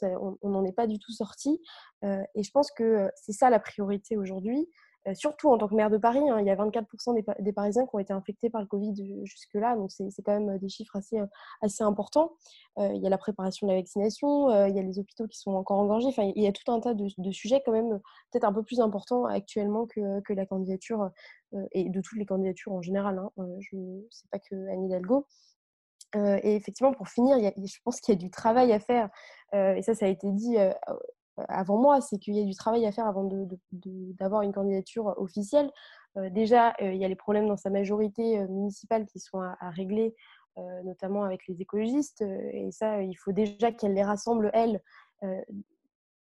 on 0.43 0.49
n'en 0.49 0.63
est 0.63 0.73
pas 0.73 0.85
du 0.85 0.99
tout 0.99 1.11
sorti. 1.11 1.61
et 2.03 2.41
je 2.41 2.51
pense 2.51 2.71
que 2.71 3.07
c'est 3.15 3.33
ça 3.33 3.51
la 3.51 3.59
priorité 3.59 4.17
aujourd'hui. 4.17 4.67
Euh, 5.07 5.13
surtout 5.13 5.49
en 5.49 5.57
tant 5.57 5.67
que 5.67 5.75
maire 5.75 5.91
de 5.91 5.97
Paris, 5.97 6.27
hein, 6.29 6.39
il 6.39 6.47
y 6.47 6.49
a 6.49 6.55
24% 6.55 7.13
des, 7.39 7.53
Parisiens 7.53 7.85
qui 7.85 7.95
ont 7.95 7.99
été 7.99 8.11
infectés 8.11 8.49
par 8.49 8.61
le 8.61 8.67
Covid 8.67 8.95
jusque-là, 9.23 9.75
donc 9.75 9.91
c'est 9.91 10.23
quand 10.23 10.39
même 10.39 10.57
des 10.57 10.69
chiffres 10.69 10.95
assez, 10.95 11.19
euh, 11.19 11.27
assez 11.61 11.83
importants. 11.83 12.33
Euh, 12.79 12.91
il 12.93 13.01
y 13.01 13.05
a 13.05 13.09
la 13.09 13.17
préparation 13.19 13.67
de 13.67 13.71
la 13.71 13.77
vaccination, 13.77 14.49
il 14.65 14.75
y 14.75 14.79
a 14.79 14.81
les 14.81 14.97
hôpitaux 14.97 15.27
qui 15.27 15.37
sont 15.37 15.51
encore 15.51 15.77
engorgés, 15.77 16.07
enfin, 16.07 16.31
il 16.35 16.43
y 16.43 16.47
a 16.47 16.51
tout 16.51 16.71
un 16.71 16.79
tas 16.79 16.93
de, 16.93 17.31
sujets 17.31 17.61
quand 17.63 17.71
même 17.71 17.99
peut-être 18.31 18.45
un 18.45 18.53
peu 18.53 18.63
plus 18.63 18.79
importants 18.79 19.25
actuellement 19.25 19.85
que, 19.85 20.21
que 20.21 20.33
la 20.33 20.45
candidature, 20.45 21.11
et 21.71 21.89
de 21.89 22.01
toutes 22.01 22.17
les 22.17 22.25
candidatures 22.25 22.73
en 22.73 22.81
général, 22.81 23.19
hein. 23.19 23.45
je 23.59 23.77
ne 23.77 24.01
sais 24.09 24.27
pas 24.31 24.39
que 24.39 24.55
Anne 24.69 24.85
Hidalgo. 24.85 25.25
et 26.15 26.55
effectivement, 26.55 26.93
pour 26.93 27.07
finir, 27.07 27.37
je 27.39 27.77
pense 27.83 28.01
qu'il 28.01 28.13
y 28.13 28.17
a 28.17 28.19
du 28.19 28.29
travail 28.29 28.73
à 28.73 28.79
faire, 28.79 29.09
et 29.53 29.81
ça, 29.81 29.93
ça 29.95 30.05
a 30.05 30.09
été 30.09 30.31
dit 30.31 30.57
avant 31.49 31.77
moi, 31.77 32.01
c'est 32.01 32.17
qu'il 32.17 32.35
y 32.35 32.41
a 32.41 32.45
du 32.45 32.55
travail 32.55 32.85
à 32.85 32.91
faire 32.91 33.07
avant 33.07 33.29
d'avoir 34.19 34.41
une 34.41 34.53
candidature 34.53 35.13
officielle. 35.17 35.71
Euh, 36.17 36.29
déjà, 36.29 36.73
euh, 36.81 36.93
il 36.93 36.99
y 36.99 37.05
a 37.05 37.07
les 37.07 37.15
problèmes 37.15 37.47
dans 37.47 37.57
sa 37.57 37.69
majorité 37.69 38.39
euh, 38.39 38.47
municipale 38.47 39.05
qui 39.05 39.19
sont 39.19 39.39
à, 39.39 39.69
régler, 39.69 40.15
notamment 40.85 41.23
avec 41.23 41.47
les 41.47 41.61
écologistes. 41.61 42.21
et 42.21 42.71
ça, 42.71 43.01
il 43.01 43.15
faut 43.15 43.33
déjà 43.33 43.73
qu'elle 43.73 43.93
les 43.93 44.05
rassemble, 44.05 44.51
elle, 44.53 44.81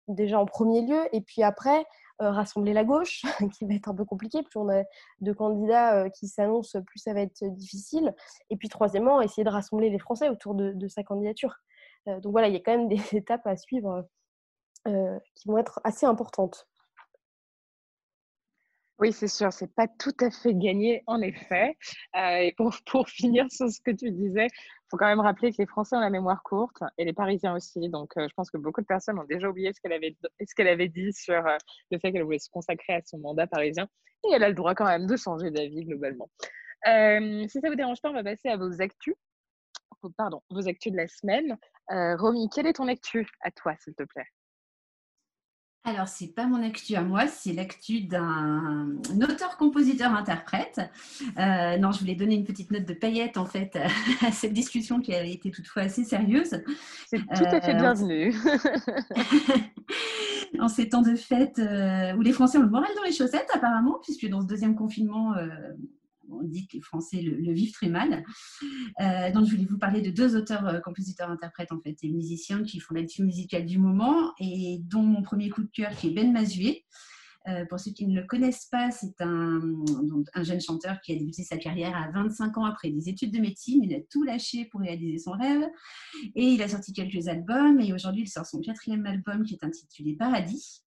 déjà 0.08 0.40
en 0.40 0.44
premier 0.44 0.82
lieu. 0.82 1.02
Et 1.12 1.20
puis 1.20 1.44
après, 1.44 1.86
rassembler 2.18 2.72
la 2.72 2.82
gauche, 2.82 3.22
qui 3.56 3.64
va 3.64 3.74
être 3.74 3.88
un 3.88 3.94
peu 3.94 4.04
compliqué. 4.04 4.42
Plus 4.42 4.58
on 4.58 4.68
a 4.70 4.82
de 5.20 5.32
candidats 5.32 6.10
qui 6.10 6.26
s'annoncent, 6.26 6.82
plus 6.82 6.98
ça 6.98 7.14
va 7.14 7.20
être 7.20 7.44
difficile. 7.44 8.12
Et 8.50 8.56
puis 8.56 8.68
troisièmement, 8.68 9.20
essayer 9.20 9.44
de 9.44 9.50
rassembler 9.50 9.88
les 9.88 10.00
Français 10.00 10.28
autour 10.28 10.56
de 10.56 10.88
sa 10.88 11.04
candidature. 11.04 11.54
donc 12.06 12.32
voilà, 12.32 12.48
il 12.48 12.54
y 12.54 12.56
a 12.56 12.60
quand 12.60 12.76
même 12.76 12.88
des 12.88 12.98
étapes 13.16 13.46
à 13.46 13.56
suivre 13.56 14.08
euh, 14.86 15.18
qui 15.34 15.48
vont 15.48 15.58
être 15.58 15.80
assez 15.84 16.06
importantes. 16.06 16.66
Oui, 18.98 19.12
c'est 19.12 19.28
sûr, 19.28 19.52
c'est 19.52 19.72
pas 19.74 19.86
tout 19.86 20.16
à 20.20 20.30
fait 20.30 20.54
gagné, 20.54 21.04
en 21.06 21.20
effet. 21.20 21.76
Euh, 22.16 22.38
et 22.38 22.52
pour, 22.56 22.74
pour, 22.86 23.08
finir 23.08 23.46
sur 23.50 23.68
ce 23.70 23.80
que 23.80 23.90
tu 23.90 24.10
disais, 24.10 24.46
il 24.46 24.88
faut 24.90 24.96
quand 24.96 25.06
même 25.06 25.20
rappeler 25.20 25.52
que 25.52 25.58
les 25.58 25.66
Français 25.66 25.96
ont 25.96 26.00
la 26.00 26.10
mémoire 26.10 26.42
courte 26.42 26.82
et 26.96 27.04
les 27.04 27.12
Parisiens 27.12 27.54
aussi. 27.54 27.88
Donc, 27.90 28.16
euh, 28.16 28.26
je 28.28 28.34
pense 28.34 28.50
que 28.50 28.58
beaucoup 28.58 28.80
de 28.80 28.86
personnes 28.86 29.18
ont 29.18 29.24
déjà 29.24 29.48
oublié 29.48 29.72
ce 29.72 29.80
qu'elle 29.80 29.92
avait, 29.92 30.16
ce 30.40 30.62
avait 30.62 30.88
dit 30.88 31.12
sur 31.12 31.42
le 31.90 31.98
fait 31.98 32.12
qu'elle 32.12 32.24
voulait 32.24 32.38
se 32.38 32.50
consacrer 32.50 32.94
à 32.94 33.00
son 33.04 33.18
mandat 33.18 33.46
parisien. 33.46 33.88
Et 34.26 34.32
elle 34.32 34.42
a 34.42 34.48
le 34.48 34.54
droit 34.54 34.74
quand 34.74 34.86
même 34.86 35.06
de 35.06 35.16
changer 35.16 35.50
d'avis 35.50 35.84
globalement. 35.84 36.28
si 36.84 37.60
ça 37.60 37.68
vous 37.68 37.76
dérange 37.76 38.00
pas, 38.00 38.10
on 38.10 38.14
va 38.14 38.24
passer 38.24 38.48
à 38.48 38.56
vos 38.56 38.80
actus. 38.80 39.14
Pardon, 40.16 40.42
vos 40.50 40.66
actus 40.66 40.92
de 40.92 40.96
la 40.96 41.08
semaine. 41.08 41.56
Romy, 41.88 42.48
quelle 42.52 42.66
est 42.66 42.74
ton 42.74 42.88
actu 42.88 43.28
à 43.42 43.50
toi, 43.50 43.74
s'il 43.78 43.94
te 43.94 44.04
plaît? 44.04 44.26
Alors, 45.88 46.08
c'est 46.08 46.34
pas 46.34 46.46
mon 46.46 46.62
actu 46.62 46.94
à 46.96 47.02
moi, 47.02 47.26
c'est 47.26 47.52
l'actu 47.52 48.02
d'un 48.02 48.98
auteur, 49.22 49.56
compositeur, 49.56 50.12
interprète. 50.12 50.80
Euh, 51.38 51.78
non, 51.78 51.92
je 51.92 52.00
voulais 52.00 52.14
donner 52.14 52.34
une 52.34 52.44
petite 52.44 52.70
note 52.70 52.84
de 52.84 52.94
paillette 52.94 53.38
en 53.38 53.46
fait 53.46 53.78
à 54.26 54.30
cette 54.30 54.52
discussion 54.52 55.00
qui 55.00 55.14
a 55.14 55.24
été 55.24 55.50
toutefois 55.50 55.82
assez 55.82 56.04
sérieuse. 56.04 56.60
C'est 57.06 57.18
tout 57.18 57.44
à 57.44 57.60
fait 57.60 57.74
euh, 57.74 57.78
bienvenu. 57.78 58.34
en 60.60 60.68
ces 60.68 60.90
temps 60.90 61.02
de 61.02 61.16
fête 61.16 61.58
euh, 61.58 62.14
où 62.14 62.20
les 62.20 62.32
Français 62.32 62.58
ont 62.58 62.62
le 62.62 62.70
moral 62.70 62.90
dans 62.96 63.04
les 63.04 63.12
chaussettes 63.12 63.48
apparemment, 63.54 63.98
puisque 64.02 64.28
dans 64.28 64.42
ce 64.42 64.46
deuxième 64.46 64.74
confinement, 64.74 65.34
on 66.30 66.42
dit 66.42 66.66
que 66.66 66.76
les 66.76 66.82
Français 66.82 67.20
le, 67.22 67.52
vivent 67.52 67.72
très 67.72 67.88
mal. 67.88 68.24
Euh, 69.00 69.30
donc, 69.32 69.46
je 69.46 69.52
voulais 69.52 69.66
vous 69.66 69.78
parler 69.78 70.00
de 70.00 70.10
deux 70.10 70.36
auteurs, 70.36 70.66
euh, 70.66 70.80
compositeurs, 70.80 71.30
interprètes, 71.30 71.72
en 71.72 71.80
fait, 71.80 71.96
et 72.02 72.10
musiciens 72.10 72.62
qui 72.62 72.80
font 72.80 72.94
l'actu 72.94 73.22
musicale 73.22 73.66
du 73.66 73.78
moment, 73.78 74.32
et 74.38 74.80
dont 74.84 75.02
mon 75.02 75.22
premier 75.22 75.50
coup 75.50 75.62
de 75.62 75.70
cœur, 75.72 75.90
qui 75.92 76.08
est 76.08 76.10
Ben 76.10 76.32
Mazué. 76.32 76.84
Euh, 77.48 77.64
pour 77.64 77.80
ceux 77.80 77.92
qui 77.92 78.06
ne 78.06 78.20
le 78.20 78.26
connaissent 78.26 78.66
pas, 78.66 78.90
c'est 78.90 79.20
un, 79.20 79.60
un, 80.34 80.42
jeune 80.42 80.60
chanteur 80.60 81.00
qui 81.00 81.12
a 81.12 81.16
débuté 81.16 81.44
sa 81.44 81.56
carrière 81.56 81.96
à 81.96 82.10
25 82.10 82.58
ans 82.58 82.64
après 82.64 82.90
des 82.90 83.08
études 83.08 83.32
de 83.32 83.38
médecine. 83.38 83.82
Il 83.82 83.94
a 83.94 84.00
tout 84.10 84.22
lâché 84.22 84.66
pour 84.66 84.80
réaliser 84.80 85.18
son 85.18 85.30
rêve 85.30 85.66
et 86.34 86.44
il 86.44 86.60
a 86.62 86.68
sorti 86.68 86.92
quelques 86.92 87.28
albums. 87.28 87.80
Et 87.80 87.94
aujourd'hui, 87.94 88.22
il 88.22 88.28
sort 88.28 88.44
son 88.44 88.60
quatrième 88.60 89.06
album 89.06 89.44
qui 89.44 89.54
est 89.54 89.64
intitulé 89.64 90.14
Paradis. 90.14 90.82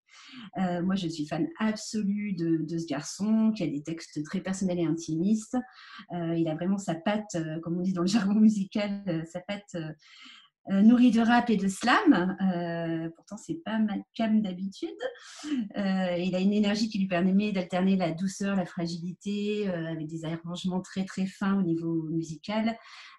Euh, 0.58 0.82
moi, 0.82 0.96
je 0.96 1.08
suis 1.08 1.28
fan 1.28 1.48
absolue 1.60 2.34
de, 2.34 2.78
ce 2.78 2.86
garçon 2.86 3.52
qui 3.56 3.64
a 3.64 3.68
des 3.68 3.84
textes 3.84 4.24
très 4.24 4.40
personnels 4.42 4.80
et 4.80 4.86
intimistes. 4.86 5.58
Euh, 6.14 6.36
il 6.36 6.48
a 6.48 6.56
vraiment 6.56 6.78
sa 6.78 6.96
patte, 6.96 7.36
euh, 7.36 7.60
comme 7.62 7.78
on 7.78 7.82
dit 7.82 7.94
dans 7.94 8.02
le 8.02 8.08
jargon 8.08 8.36
musical, 8.36 9.26
sa 9.32 9.40
patte 9.42 9.76
euh, 10.70 10.84
nourri 10.84 11.10
de 11.10 11.22
rap 11.22 11.50
et 11.50 11.58
de 11.58 11.68
slam. 11.68 12.38
Euh, 12.40 13.10
pourtant, 13.16 13.36
c'est 13.36 13.62
pas 13.66 13.80
ma 13.80 13.96
cam 14.14 14.42
d'habitude. 14.42 14.90
Euh, 15.76 16.18
il 16.18 16.36
a 16.36 16.40
une 16.40 16.54
énergie 16.54 16.88
qui 16.88 17.00
lui 17.00 17.08
permet 17.08 17.52
d'alterner 17.52 17.96
la 17.96 18.12
douceur, 18.12 18.56
la 18.56 18.66
fragilité, 18.66 19.68
avec 19.68 20.08
des 20.08 20.24
arrangements 20.24 20.82
très 20.82 21.04
très 21.06 21.26
fins 21.26 21.58
au 21.58 21.64
niveau 21.64 22.04
musical. 22.12 22.78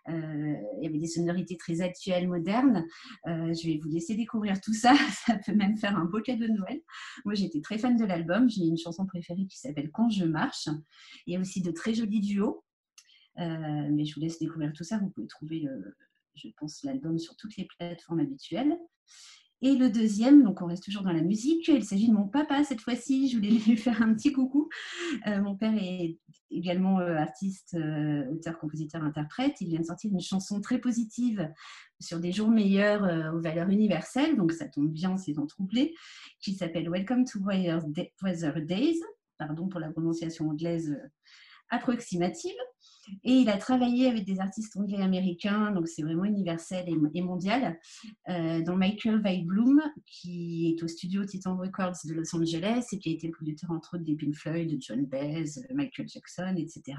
y 0.09 0.87
avait 0.87 0.99
des 0.99 1.09
sonorités 1.09 1.57
très 1.57 1.81
actuelles, 1.81 2.29
modernes. 2.29 2.85
je 3.27 3.67
vais 3.67 3.81
vous 3.83 3.89
laisser 3.89 4.15
découvrir 4.15 4.61
tout 4.61 4.75
ça. 4.75 4.95
Ça 5.27 5.37
peut 5.45 5.55
même 5.55 5.77
faire 5.77 5.97
un 5.97 6.05
beau 6.05 6.21
cadeau 6.21 6.47
de 6.47 6.53
Noël. 6.53 6.81
Moi, 7.25 7.35
j'étais 7.35 7.61
très 7.61 7.79
fan 7.79 7.97
de 7.97 8.05
l'album. 8.05 8.49
J'ai 8.49 8.63
une 8.63 8.79
chanson 8.79 9.05
préférée 9.05 9.47
qui 9.47 9.59
s'appelle 9.59 9.91
Quand 9.93 10.11
je 10.11 10.25
marche. 10.25 10.69
Il 11.27 11.35
y 11.35 11.37
a 11.37 11.41
aussi 11.41 11.61
de 11.61 11.73
très 11.73 11.93
jolis 11.93 12.21
duos. 12.21 12.63
mais 13.37 14.05
je 14.05 14.15
vous 14.15 14.21
laisse 14.21 14.39
découvrir 14.39 14.73
tout 14.73 14.85
ça. 14.85 14.99
Vous 14.99 15.11
pouvez 15.11 15.27
trouver 15.27 15.61
le, 15.61 15.97
je 16.35 16.49
pense, 16.57 16.83
l'album 16.83 17.19
sur 17.19 17.37
toutes 17.37 17.57
les 17.57 17.67
plateformes 17.79 18.21
habituelles. 18.21 18.77
Et 19.65 19.77
le 19.77 19.91
deuxième, 19.91 20.43
donc 20.43 20.61
on 20.61 20.67
reste 20.67 20.83
toujours 20.83 21.05
dans 21.05 21.13
la 21.13 21.23
musique, 21.23 21.69
il 21.69 21.85
s'agit 21.85 22.09
de 22.09 22.13
mon 22.13 22.27
papa 22.27 22.65
cette 22.65 22.81
fois-ci, 22.81 23.29
je 23.29 23.37
voulais 23.37 23.51
lui 23.51 23.77
faire 23.77 24.03
un 24.03 24.13
petit 24.13 24.33
coucou. 24.33 24.69
Euh, 25.29 25.41
mon 25.41 25.55
père 25.55 25.73
est 25.77 26.19
également 26.51 26.99
euh, 26.99 27.15
artiste, 27.15 27.75
euh, 27.75 28.29
auteur, 28.33 28.59
compositeur, 28.59 29.05
interprète. 29.05 29.61
Il 29.61 29.69
vient 29.69 29.79
de 29.79 29.85
sortir 29.85 30.11
une 30.11 30.21
chanson 30.21 30.61
très 30.61 30.79
positive 30.79 31.49
sur 32.01 32.19
des 32.19 32.33
jours 32.33 32.51
meilleurs 32.51 33.33
aux 33.33 33.41
valeurs 33.41 33.69
universelles, 33.69 34.37
donc 34.37 34.51
ça 34.51 34.69
tombe 34.69 34.91
bien, 34.91 35.17
c'est 35.17 35.39
en 35.39 35.47
troublé, 35.47 35.95
qui 36.41 36.55
s'appelle 36.55 36.91
Welcome 36.91 37.25
to 37.25 37.39
Weather 37.39 37.85
Days, 38.67 38.99
pardon 39.39 39.69
pour 39.69 39.79
la 39.79 39.93
prononciation 39.93 40.49
anglaise 40.49 40.99
approximative. 41.71 42.51
Et 43.25 43.33
il 43.33 43.49
a 43.49 43.57
travaillé 43.57 44.09
avec 44.09 44.25
des 44.25 44.41
artistes 44.41 44.77
anglais 44.77 44.99
et 44.99 45.03
américains, 45.03 45.73
donc 45.73 45.89
c'est 45.89 46.03
vraiment 46.03 46.25
universel 46.25 46.85
et, 46.89 47.23
mondial, 47.23 47.79
euh, 48.29 48.63
dont 48.63 48.77
Michael 48.77 49.21
Weibloom, 49.23 49.83
qui 50.07 50.69
est 50.69 50.83
au 50.83 50.89
studio 50.89 51.25
Titan 51.25 51.57
Records 51.57 51.97
de 52.05 52.15
Los 52.15 52.35
Angeles 52.35 52.87
et 52.93 52.99
qui 52.99 53.11
a 53.11 53.13
été 53.13 53.27
le 53.27 53.33
producteur 53.33 53.71
entre 53.71 53.95
autres 53.95 54.05
des 54.05 54.15
Pink 54.15 54.35
Floyd, 54.35 54.71
de 54.71 54.81
John 54.81 55.05
Baez, 55.07 55.45
Michael 55.75 56.09
Jackson, 56.09 56.55
etc. 56.57 56.97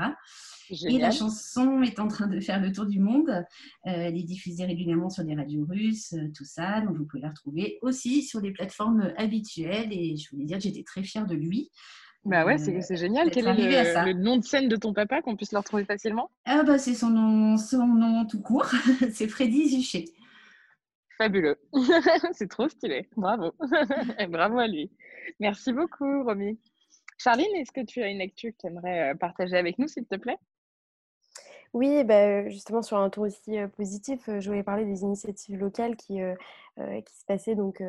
Et 0.87 0.97
la 0.97 1.11
chanson 1.11 1.81
est 1.81 1.99
en 1.99 2.07
train 2.07 2.27
de 2.27 2.39
faire 2.39 2.61
le 2.61 2.71
tour 2.71 2.85
du 2.85 2.99
monde. 2.99 3.29
Euh, 3.29 3.43
elle 3.83 4.17
est 4.17 4.23
diffusée 4.23 4.65
régulièrement 4.65 5.09
sur 5.09 5.23
des 5.23 5.35
radios 5.35 5.65
russes, 5.65 6.13
euh, 6.13 6.29
tout 6.35 6.45
ça. 6.45 6.81
Donc 6.81 6.97
vous 6.97 7.05
pouvez 7.05 7.21
la 7.21 7.29
retrouver 7.29 7.79
aussi 7.81 8.23
sur 8.23 8.41
les 8.41 8.51
plateformes 8.51 9.13
habituelles. 9.17 9.91
Et 9.91 10.15
je 10.15 10.29
voulais 10.31 10.45
dire 10.45 10.57
que 10.57 10.63
j'étais 10.63 10.83
très 10.83 11.03
fière 11.03 11.25
de 11.25 11.35
lui. 11.35 11.69
Bah 12.25 12.45
ouais, 12.45 12.57
c'est 12.57 12.73
euh, 12.75 12.95
génial. 12.95 13.31
Quel 13.31 13.47
est 13.47 14.05
le, 14.05 14.13
nom 14.13 14.37
de 14.37 14.43
scène 14.43 14.69
de 14.69 14.77
ton 14.77 14.93
papa 14.93 15.21
qu'on 15.21 15.35
puisse 15.35 15.51
le 15.51 15.57
retrouver 15.57 15.83
facilement? 15.83 16.31
Ah 16.45 16.63
bah 16.63 16.77
C'est 16.77 16.93
son 16.93 17.09
nom, 17.09 17.57
son 17.57 17.85
nom 17.85 18.25
tout 18.25 18.41
court. 18.41 18.65
c'est 19.11 19.27
Freddy 19.27 19.69
Zuchet. 19.69 20.05
Fabuleux. 21.17 21.57
c'est 22.31 22.49
trop 22.49 22.69
stylé. 22.69 23.09
Bravo. 23.17 23.51
Bravo 24.29 24.59
à 24.59 24.67
lui. 24.67 24.89
Merci 25.39 25.73
beaucoup, 25.73 26.23
Romy. 26.23 26.57
Charline, 27.17 27.55
est-ce 27.55 27.71
que 27.71 27.85
tu 27.85 28.01
as 28.01 28.09
une 28.09 28.21
actu 28.21 28.53
que 28.53 28.57
tu 28.61 28.67
aimerais 28.67 29.11
euh, 29.11 29.15
partager 29.15 29.57
avec 29.57 29.77
nous, 29.77 29.87
s'il 29.87 30.05
te 30.05 30.15
plaît? 30.15 30.37
Oui, 31.73 32.03
bah, 32.03 32.47
justement 32.49 32.83
sur 32.83 32.97
un 32.97 33.09
tour 33.09 33.23
aussi 33.23 33.57
positif, 33.75 34.29
je 34.39 34.47
voulais 34.47 34.63
parler 34.63 34.85
des 34.85 35.01
initiatives 35.01 35.57
locales 35.57 35.95
qui, 35.95 36.19
qui 36.77 37.15
se 37.15 37.25
passaient 37.25 37.55
donc, 37.55 37.83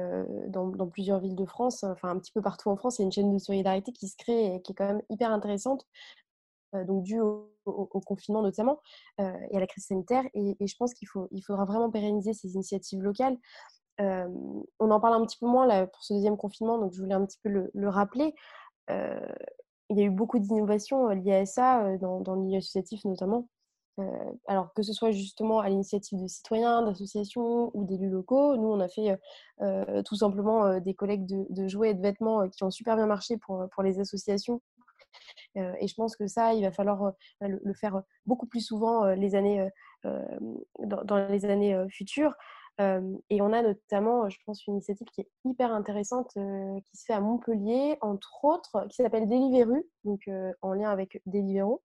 dans, 0.49 0.89
plusieurs 0.89 1.21
villes 1.21 1.37
de 1.37 1.45
France, 1.45 1.85
enfin 1.85 2.09
un 2.11 2.19
petit 2.19 2.33
peu 2.33 2.41
partout 2.41 2.71
en 2.71 2.77
France. 2.77 2.99
Il 2.99 3.03
y 3.03 3.05
a 3.05 3.07
une 3.07 3.13
chaîne 3.13 3.33
de 3.33 3.39
solidarité 3.39 3.93
qui 3.93 4.09
se 4.09 4.17
crée 4.17 4.55
et 4.55 4.63
qui 4.63 4.73
est 4.73 4.75
quand 4.75 4.87
même 4.87 5.03
hyper 5.11 5.31
intéressante 5.31 5.87
donc 6.73 7.05
dû 7.05 7.21
au, 7.21 7.51
confinement 8.05 8.43
notamment 8.43 8.81
et 9.19 9.57
à 9.57 9.61
la 9.61 9.67
crise 9.67 9.87
sanitaire. 9.87 10.25
Et, 10.35 10.57
je 10.67 10.77
pense 10.79 10.95
qu'il 10.95 11.09
il 11.31 11.43
faudra 11.43 11.67
vraiment 11.67 11.91
pérenniser 11.91 12.33
ces 12.33 12.55
initiatives 12.55 13.03
locales. 13.03 13.37
on 13.99 14.65
en 14.81 15.01
parle 15.01 15.15
un 15.15 15.27
petit 15.27 15.39
peu 15.39 15.47
moins 15.47 15.87
pour 15.87 16.03
ce 16.03 16.15
deuxième 16.15 16.39
confinement, 16.39 16.79
donc 16.79 16.95
je 16.95 17.01
voulais 17.03 17.15
un 17.15 17.27
petit 17.27 17.39
peu 17.43 17.51
le, 17.51 17.71
le 17.75 17.89
rappeler. 17.91 18.35
il 18.89 19.99
y 19.99 20.01
a 20.01 20.05
eu 20.05 20.11
beaucoup 20.11 20.39
d'innovations 20.39 21.09
liées 21.09 21.35
à 21.35 21.47
ça, 21.47 21.99
dans, 21.99 22.21
dans 22.21 22.35
le 22.35 22.41
milieu 22.41 22.59
associatif 22.59 23.05
notamment. 23.05 23.49
Euh, 24.01 24.33
alors 24.49 24.73
que 24.75 24.83
ce 24.83 24.93
soit 24.93 25.13
justement 25.13 25.61
à 25.61 25.69
l'initiative 25.69 26.21
de 26.21 26.27
citoyens, 26.27 26.83
d'associations 26.83 27.71
ou 27.75 27.85
d'élus 27.85 28.11
locaux, 28.11 28.57
nous 28.57 28.67
on 28.67 28.81
a 28.81 28.89
fait 28.89 29.17
euh, 29.63 30.03
tout 30.03 30.17
simplement 30.17 30.81
des 30.81 30.95
collègues 30.95 31.27
de, 31.27 31.69
jouets 31.69 31.91
et 31.91 31.95
de 31.95 32.03
vêtements 32.03 32.49
qui 32.49 32.65
ont 32.65 32.73
super 32.73 32.97
bien 32.97 33.07
marché 33.07 33.37
pour, 33.37 33.69
pour 33.73 33.85
les 33.85 34.01
associations. 34.01 34.61
et 35.55 35.87
je 35.87 35.95
pense 35.95 36.17
que 36.17 36.27
ça, 36.27 36.55
il 36.55 36.63
va 36.63 36.73
falloir 36.73 37.13
le, 37.41 37.75
faire 37.75 38.03
beaucoup 38.27 38.47
plus 38.47 38.67
souvent 38.67 39.07
les 39.15 39.37
années, 39.37 39.69
dans, 40.03 41.29
les 41.29 41.45
années 41.45 41.87
futures 41.89 42.35
et 42.79 43.41
on 43.41 43.53
a 43.53 43.63
notamment, 43.63 44.29
je 44.29 44.39
pense, 44.47 44.67
une 44.67 44.75
initiative 44.75 45.07
qui 45.15 45.21
est 45.21 45.29
hyper 45.45 45.73
intéressante 45.73 46.31
qui 46.35 46.97
se 46.97 47.05
fait 47.05 47.13
à 47.13 47.21
Montpellier, 47.21 47.99
entre 48.01 48.45
autres, 48.45 48.87
qui 48.89 49.03
s'appelle 49.03 49.29
Deliveroo, 49.29 49.87
donc 50.05 50.29
en 50.61 50.73
lien 50.73 50.91
avec 50.91 51.23
Deliveroo. 51.27 51.83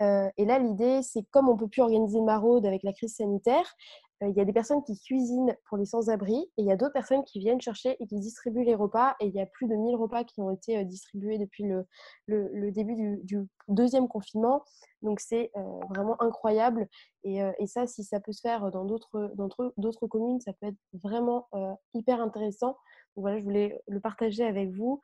et 0.00 0.44
là, 0.44 0.58
l'idée, 0.58 1.00
c'est 1.02 1.24
comme 1.30 1.48
on 1.48 1.56
peut 1.56 1.68
plus 1.68 1.82
organiser 1.82 2.18
de 2.20 2.24
maraude 2.24 2.66
avec 2.66 2.82
la 2.82 2.92
crise 2.92 3.14
sanitaire, 3.14 3.74
il 4.22 4.34
y 4.34 4.40
a 4.40 4.44
des 4.44 4.52
personnes 4.52 4.82
qui 4.82 4.98
cuisinent 4.98 5.54
pour 5.66 5.76
les 5.76 5.84
sans-abri 5.84 6.36
et 6.56 6.62
il 6.62 6.66
y 6.66 6.72
a 6.72 6.76
d'autres 6.76 6.92
personnes 6.92 7.22
qui 7.24 7.38
viennent 7.38 7.60
chercher 7.60 7.96
et 8.00 8.06
qui 8.06 8.18
distribuent 8.18 8.64
les 8.64 8.74
repas. 8.74 9.14
Et 9.20 9.26
il 9.26 9.34
y 9.34 9.40
a 9.40 9.46
plus 9.46 9.66
de 9.66 9.74
1000 9.74 9.94
repas 9.96 10.24
qui 10.24 10.40
ont 10.40 10.50
été 10.50 10.82
distribués 10.84 11.38
depuis 11.38 11.64
le, 11.64 12.70
début 12.72 12.94
du, 13.22 13.46
deuxième 13.68 14.08
confinement. 14.08 14.64
Donc 15.02 15.20
c'est 15.20 15.50
vraiment 15.90 16.20
incroyable. 16.22 16.88
Et, 17.24 17.40
ça, 17.66 17.86
si 17.86 18.04
ça 18.04 18.20
peut 18.20 18.32
se 18.32 18.40
faire 18.40 18.70
dans 18.70 18.84
d'autres 18.84 20.06
communes, 20.06 20.40
ça 20.40 20.52
peut 20.54 20.68
être 20.68 20.78
vraiment 21.02 21.48
hyper 21.92 22.20
intéressant. 22.20 22.76
Voilà, 23.16 23.38
je 23.38 23.44
voulais 23.44 23.80
le 23.88 24.00
partager 24.00 24.44
avec 24.44 24.70
vous 24.70 25.00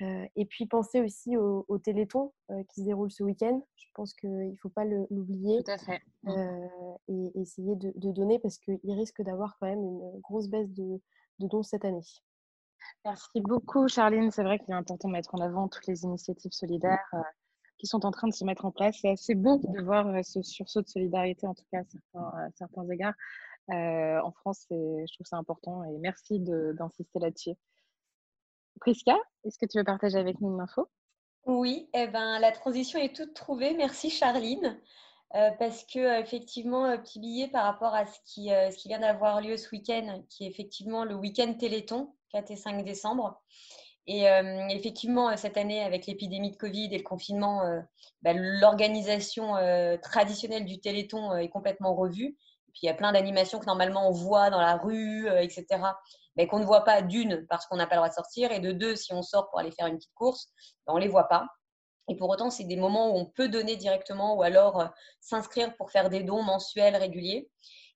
et 0.00 0.44
puis 0.46 0.66
penser 0.66 1.00
aussi 1.00 1.36
au, 1.36 1.78
Téléthon 1.78 2.32
qui 2.68 2.80
se 2.80 2.84
déroule 2.84 3.10
ce 3.10 3.22
week-end. 3.22 3.62
Je 3.76 3.86
pense 3.94 4.12
qu'il 4.14 4.50
ne 4.50 4.56
faut 4.56 4.68
pas 4.68 4.84
l'oublier. 4.84 5.62
Tout 5.62 5.70
à 5.70 5.78
fait. 5.78 6.02
Mmh. 6.24 6.66
et 7.08 7.40
essayer 7.40 7.76
de, 7.76 8.10
donner 8.10 8.38
parce 8.38 8.58
qu'il 8.58 8.92
risque 8.92 9.22
d'avoir 9.22 9.56
quand 9.58 9.66
même 9.66 9.82
une 9.84 10.20
grosse 10.20 10.48
baisse 10.48 10.70
de, 10.72 11.00
dons 11.38 11.62
cette 11.62 11.84
année. 11.84 12.04
Merci 13.04 13.40
beaucoup, 13.40 13.88
Charline. 13.88 14.30
C'est 14.30 14.42
vrai 14.42 14.58
qu'il 14.58 14.70
est 14.70 14.76
important 14.76 15.08
de 15.08 15.12
mettre 15.12 15.34
en 15.34 15.38
avant 15.38 15.68
toutes 15.68 15.86
les 15.86 16.02
initiatives 16.02 16.52
solidaires 16.52 17.10
qui 17.78 17.86
sont 17.86 18.04
en 18.04 18.10
train 18.10 18.28
de 18.28 18.34
se 18.34 18.44
mettre 18.44 18.64
en 18.64 18.70
place. 18.70 18.96
C'est 19.00 19.10
assez 19.10 19.34
beau 19.34 19.58
de 19.58 19.82
voir 19.82 20.06
ce 20.24 20.42
sursaut 20.42 20.82
de 20.82 20.88
solidarité, 20.88 21.46
en 21.46 21.54
tout 21.54 21.64
cas 21.70 21.82
à 22.14 22.48
certains, 22.54 22.88
égards. 22.90 23.14
En 23.68 24.32
France, 24.32 24.66
je 24.70 25.14
trouve 25.14 25.26
ça 25.26 25.36
important 25.36 25.84
et 25.84 25.98
merci 25.98 26.40
d'insister 26.40 27.18
là-dessus. 27.18 27.54
Priska, 28.80 29.16
est-ce 29.44 29.58
que 29.58 29.66
tu 29.66 29.78
veux 29.78 29.84
partager 29.84 30.18
avec 30.18 30.40
nous 30.40 30.52
une 30.52 30.60
info? 30.60 30.88
Oui, 31.46 31.88
eh 31.94 32.06
ben, 32.06 32.38
la 32.38 32.52
transition 32.52 32.98
est 32.98 33.14
toute 33.14 33.34
trouvée. 33.34 33.74
Merci 33.74 34.10
Charline. 34.10 34.78
Euh, 35.34 35.50
parce 35.58 35.84
que 35.84 35.98
euh, 35.98 36.20
effectivement, 36.20 36.86
euh, 36.86 36.96
petit 36.96 37.18
billet 37.18 37.48
par 37.48 37.64
rapport 37.64 37.92
à 37.92 38.06
ce 38.06 38.18
qui, 38.24 38.48
ce 38.48 38.76
qui 38.76 38.88
vient 38.88 39.00
d'avoir 39.00 39.40
lieu 39.40 39.56
ce 39.56 39.68
week-end, 39.70 40.22
qui 40.30 40.44
est 40.44 40.48
effectivement 40.48 41.04
le 41.04 41.14
week-end 41.16 41.52
Téléthon, 41.54 42.14
4 42.30 42.52
et 42.52 42.56
5 42.56 42.84
décembre. 42.84 43.40
Et 44.06 44.26
effectivement, 44.68 45.34
cette 45.38 45.56
année, 45.56 45.82
avec 45.82 46.06
l'épidémie 46.06 46.50
de 46.50 46.56
Covid 46.56 46.90
et 46.92 46.98
le 46.98 47.02
confinement, 47.02 47.62
bah, 48.20 48.34
l'organisation 48.34 49.54
traditionnelle 50.02 50.66
du 50.66 50.78
Téléthon 50.78 51.34
est 51.38 51.48
complètement 51.48 51.94
revue. 51.94 52.36
Puis 52.74 52.80
il 52.82 52.86
y 52.86 52.90
a 52.90 52.94
plein 52.94 53.12
d'animations 53.12 53.58
que 53.58 53.66
normalement 53.66 54.08
on 54.08 54.12
voit 54.12 54.50
dans 54.50 54.60
la 54.60 54.76
rue, 54.76 55.28
etc 55.40 55.78
mais 56.36 56.46
qu'on 56.46 56.58
ne 56.58 56.64
voit 56.64 56.84
pas 56.84 57.02
d'une 57.02 57.46
parce 57.48 57.66
qu'on 57.66 57.76
n'a 57.76 57.86
pas 57.86 57.96
le 57.96 58.00
droit 58.00 58.08
de 58.08 58.14
sortir 58.14 58.52
et 58.52 58.60
de 58.60 58.72
deux 58.72 58.96
si 58.96 59.12
on 59.12 59.22
sort 59.22 59.48
pour 59.50 59.58
aller 59.58 59.70
faire 59.70 59.86
une 59.86 59.96
petite 59.96 60.14
course, 60.14 60.48
ben, 60.86 60.94
on 60.94 60.96
ne 60.96 61.02
les 61.02 61.08
voit 61.08 61.28
pas. 61.28 61.46
Et 62.08 62.16
pour 62.16 62.28
autant, 62.28 62.50
c'est 62.50 62.64
des 62.64 62.76
moments 62.76 63.14
où 63.14 63.18
on 63.18 63.26
peut 63.26 63.48
donner 63.48 63.76
directement 63.76 64.34
ou 64.36 64.42
alors 64.42 64.80
euh, 64.80 64.86
s'inscrire 65.20 65.74
pour 65.76 65.90
faire 65.90 66.10
des 66.10 66.22
dons 66.22 66.42
mensuels 66.42 66.96
réguliers. 66.96 67.48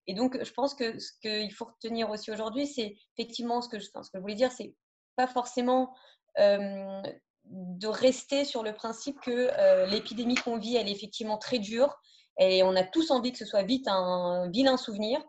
Et 0.07 0.15
donc, 0.15 0.43
je 0.43 0.51
pense 0.53 0.75
que 0.75 0.99
ce 0.99 1.13
qu'il 1.21 1.53
faut 1.53 1.67
retenir 1.67 2.09
aussi 2.09 2.31
aujourd'hui, 2.31 2.67
c'est 2.67 2.97
effectivement 3.17 3.61
ce 3.61 3.69
que, 3.69 3.79
je, 3.79 3.85
ce 3.85 3.91
que 3.91 4.05
je 4.15 4.21
voulais 4.21 4.35
dire, 4.35 4.51
c'est 4.51 4.75
pas 5.17 5.27
forcément 5.27 5.95
euh, 6.39 7.03
de 7.45 7.87
rester 7.87 8.47
sur 8.47 8.63
le 8.63 8.73
principe 8.73 9.21
que 9.21 9.51
euh, 9.53 9.85
l'épidémie 9.87 10.37
qu'on 10.37 10.57
vit, 10.57 10.77
elle 10.77 10.89
est 10.89 10.93
effectivement 10.93 11.37
très 11.37 11.59
dure 11.59 11.95
et 12.39 12.63
on 12.63 12.75
a 12.77 12.85
tous 12.85 13.11
envie 13.11 13.33
que 13.33 13.39
ce 13.39 13.45
soit 13.45 13.65
vite 13.65 13.89
un 13.89 14.49
vilain 14.51 14.77
souvenir. 14.77 15.21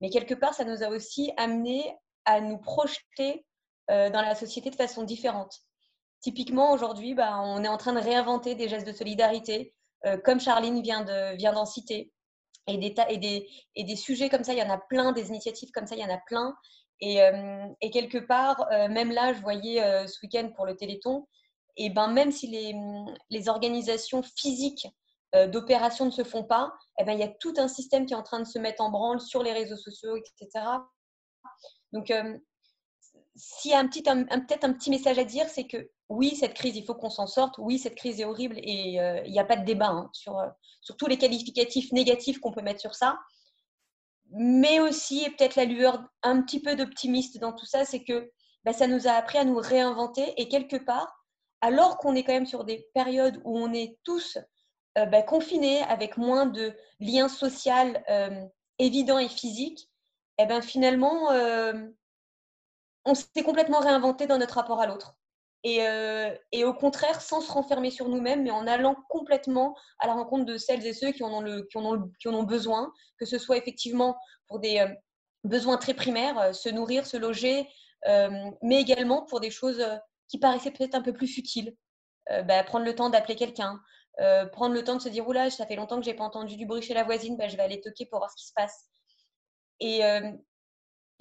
Mais 0.00 0.10
quelque 0.10 0.34
part, 0.34 0.54
ça 0.54 0.64
nous 0.64 0.82
a 0.82 0.88
aussi 0.88 1.32
amené 1.36 1.96
à 2.24 2.40
nous 2.40 2.58
projeter 2.58 3.46
euh, 3.90 4.10
dans 4.10 4.20
la 4.20 4.34
société 4.34 4.70
de 4.70 4.76
façon 4.76 5.02
différente. 5.02 5.54
Typiquement, 6.20 6.72
aujourd'hui, 6.72 7.14
bah, 7.14 7.40
on 7.42 7.64
est 7.64 7.68
en 7.68 7.78
train 7.78 7.94
de 7.94 8.00
réinventer 8.00 8.54
des 8.54 8.68
gestes 8.68 8.86
de 8.86 8.92
solidarité, 8.92 9.74
euh, 10.04 10.18
comme 10.18 10.40
Charline 10.40 10.82
vient 10.82 11.04
d'en 11.04 11.36
vient 11.36 11.64
citer. 11.64 12.12
Et 12.66 12.76
des, 12.76 12.94
et, 13.08 13.16
des, 13.16 13.48
et 13.76 13.84
des 13.84 13.96
sujets 13.96 14.28
comme 14.28 14.44
ça, 14.44 14.52
il 14.52 14.58
y 14.58 14.62
en 14.62 14.68
a 14.68 14.76
plein, 14.76 15.12
des 15.12 15.28
initiatives 15.28 15.70
comme 15.70 15.86
ça, 15.86 15.96
il 15.96 16.02
y 16.02 16.04
en 16.04 16.14
a 16.14 16.18
plein. 16.26 16.54
Et, 17.00 17.22
euh, 17.22 17.66
et 17.80 17.90
quelque 17.90 18.18
part, 18.18 18.68
même 18.90 19.10
là, 19.10 19.32
je 19.32 19.40
voyais 19.40 19.80
ce 20.06 20.18
week-end 20.22 20.50
pour 20.54 20.66
le 20.66 20.76
Téléthon, 20.76 21.26
et 21.78 21.88
ben 21.88 22.08
même 22.08 22.32
si 22.32 22.48
les, 22.48 22.74
les 23.30 23.48
organisations 23.48 24.22
physiques 24.22 24.86
d'opérations 25.34 26.06
ne 26.06 26.10
se 26.10 26.24
font 26.24 26.44
pas, 26.44 26.72
et 26.98 27.04
ben, 27.04 27.12
il 27.12 27.20
y 27.20 27.22
a 27.22 27.28
tout 27.28 27.54
un 27.58 27.68
système 27.68 28.06
qui 28.06 28.14
est 28.14 28.16
en 28.16 28.22
train 28.22 28.40
de 28.40 28.46
se 28.46 28.58
mettre 28.58 28.82
en 28.82 28.90
branle 28.90 29.20
sur 29.20 29.42
les 29.42 29.52
réseaux 29.52 29.76
sociaux, 29.76 30.16
etc., 30.16 30.48
donc, 31.92 32.10
euh, 32.10 32.38
s'il 33.36 33.70
y 33.70 33.74
a 33.74 33.78
un 33.78 33.86
petit, 33.86 34.02
peut-être 34.02 34.64
un 34.64 34.72
petit 34.72 34.90
message 34.90 35.18
à 35.18 35.24
dire, 35.24 35.48
c'est 35.48 35.66
que 35.66 35.90
oui, 36.08 36.36
cette 36.36 36.54
crise, 36.54 36.76
il 36.76 36.84
faut 36.84 36.94
qu'on 36.94 37.10
s'en 37.10 37.26
sorte. 37.26 37.56
Oui, 37.58 37.78
cette 37.78 37.94
crise 37.94 38.20
est 38.20 38.24
horrible 38.24 38.58
et 38.58 39.00
euh, 39.00 39.22
il 39.26 39.32
n'y 39.32 39.38
a 39.38 39.44
pas 39.44 39.56
de 39.56 39.64
débat 39.64 39.88
hein, 39.88 40.10
sur, 40.12 40.38
euh, 40.38 40.48
tous 40.98 41.06
les 41.06 41.18
qualificatifs 41.18 41.92
négatifs 41.92 42.40
qu'on 42.40 42.52
peut 42.52 42.62
mettre 42.62 42.80
sur 42.80 42.94
ça. 42.94 43.18
Mais 44.30 44.80
aussi, 44.80 45.24
et 45.24 45.30
peut-être 45.30 45.56
la 45.56 45.64
lueur 45.64 46.02
un 46.22 46.42
petit 46.42 46.60
peu 46.60 46.76
d'optimiste 46.76 47.38
dans 47.38 47.52
tout 47.52 47.66
ça, 47.66 47.84
c'est 47.84 48.04
que 48.04 48.30
bah, 48.64 48.72
ça 48.72 48.86
nous 48.86 49.06
a 49.06 49.12
appris 49.12 49.38
à 49.38 49.44
nous 49.44 49.56
réinventer 49.56 50.34
et 50.36 50.48
quelque 50.48 50.76
part, 50.76 51.24
alors 51.60 51.98
qu'on 51.98 52.14
est 52.14 52.24
quand 52.24 52.32
même 52.32 52.46
sur 52.46 52.64
des 52.64 52.88
périodes 52.94 53.40
où 53.44 53.58
on 53.58 53.72
est 53.72 53.98
tous 54.04 54.38
bah, 55.06 55.22
confinés 55.22 55.82
avec 55.82 56.16
moins 56.16 56.46
de 56.46 56.74
liens 57.00 57.28
sociaux 57.28 57.72
évidents 58.78 59.18
et 59.18 59.28
physiques, 59.28 59.90
et 60.38 60.44
eh 60.44 60.46
ben 60.46 60.62
finalement, 60.62 61.32
euh, 61.32 61.72
on 63.04 63.14
s'est 63.14 63.42
complètement 63.44 63.80
réinventé 63.80 64.28
dans 64.28 64.38
notre 64.38 64.54
rapport 64.54 64.80
à 64.80 64.86
l'autre. 64.86 65.16
Euh, 65.66 66.32
et, 66.52 66.64
au 66.64 66.72
contraire, 66.72 67.20
sans 67.20 67.40
se 67.40 67.50
renfermer 67.50 67.90
sur 67.90 68.08
nous-mêmes, 68.08 68.44
mais 68.44 68.52
en 68.52 68.68
allant 68.68 68.94
complètement 69.08 69.76
à 69.98 70.06
la 70.06 70.14
rencontre 70.14 70.44
de 70.44 70.56
celles 70.56 70.86
et 70.86 70.92
ceux 70.92 71.10
qui 71.10 71.24
en 71.24 71.32
ont, 71.32 72.42
besoin, 72.44 72.92
que 73.18 73.26
ce 73.26 73.38
soit 73.38 73.56
effectivement 73.56 74.16
pour 74.46 74.60
des 74.60 74.78
euh, 74.78 74.94
besoins 75.42 75.76
très 75.76 75.94
primaires, 75.94 76.54
se 76.54 76.68
nourrir, 76.68 77.04
se 77.06 77.16
loger, 77.16 77.68
mais 78.62 78.80
également 78.80 79.24
pour 79.24 79.40
des 79.40 79.50
choses 79.50 79.84
qui 80.28 80.38
paraissaient 80.38 80.70
peut-être 80.70 80.94
un 80.94 81.02
peu 81.02 81.12
plus 81.12 81.26
futiles. 81.26 81.74
Bah, 82.44 82.62
prendre 82.62 82.84
le 82.84 82.94
temps 82.94 83.10
d'appeler 83.10 83.36
quelqu'un, 83.36 83.80
prendre 84.52 84.74
le 84.74 84.82
temps 84.82 84.96
de 84.96 85.00
se 85.00 85.08
dire 85.08 85.26
oula, 85.28 85.50
ça 85.50 85.66
fait 85.66 85.76
longtemps 85.76 85.98
que 85.98 86.04
j'ai 86.04 86.14
pas 86.14 86.24
entendu 86.24 86.56
du 86.56 86.66
bruit 86.66 86.82
chez 86.82 86.94
la 86.94 87.04
voisine, 87.04 87.36
bah, 87.36 87.48
je 87.48 87.56
vais 87.56 87.62
aller 87.62 87.80
toquer 87.80 88.06
pour 88.06 88.18
voir 88.18 88.30
ce 88.30 88.36
qui 88.36 88.46
se 88.46 88.52
passe. 88.54 88.88
Et, 89.80 90.04
euh, 90.04 90.32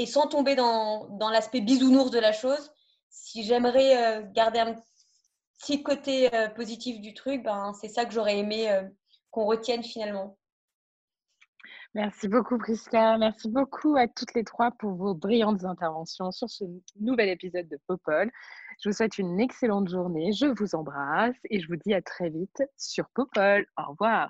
sans 0.06 0.28
tomber 0.28 0.56
dans, 0.56 1.08
l'aspect 1.32 1.62
bisounours 1.62 2.12
de 2.12 2.20
la 2.20 2.32
chose, 2.32 2.72
si 3.10 3.44
j'aimerais 3.44 4.22
euh, 4.22 4.24
garder 4.32 4.60
un 4.60 4.76
petit 5.60 5.84
côté 5.84 6.34
euh, 6.34 6.50
positif 6.50 7.02
du 7.02 7.14
truc, 7.14 7.44
ben, 7.44 7.74
c'est 7.80 7.90
ça 7.90 8.06
que 8.06 8.14
j'aurais 8.14 8.38
aimé 8.38 8.70
qu'on 9.32 9.46
retienne 9.46 9.84
finalement. 9.84 10.38
Merci 11.94 12.28
beaucoup 12.28 12.60
Prisca, 12.60 13.18
merci 13.18 13.50
beaucoup 13.50 13.96
à 13.96 14.08
toutes 14.08 14.34
les 14.36 14.44
trois 14.44 14.72
pour 14.72 14.94
vos 14.94 15.16
brillantes 15.16 15.64
interventions 15.64 16.32
sur 16.32 16.50
ce 16.50 16.64
nouvel 17.00 17.30
épisode 17.30 17.68
de 17.68 17.80
Popol. 17.88 18.30
Je 18.80 18.90
vous 18.90 18.94
souhaite 18.94 19.18
une 19.18 19.40
excellente 19.40 19.90
journée, 19.90 20.32
je 20.34 20.46
vous 20.46 20.76
embrasse 20.76 21.36
et 21.50 21.60
je 21.60 21.68
vous 21.68 21.78
dis 21.78 21.96
à 21.96 22.02
très 22.02 22.30
vite 22.30 22.62
sur 22.78 23.10
Popol. 23.10 23.66
Au 23.76 23.92
revoir. 23.92 24.30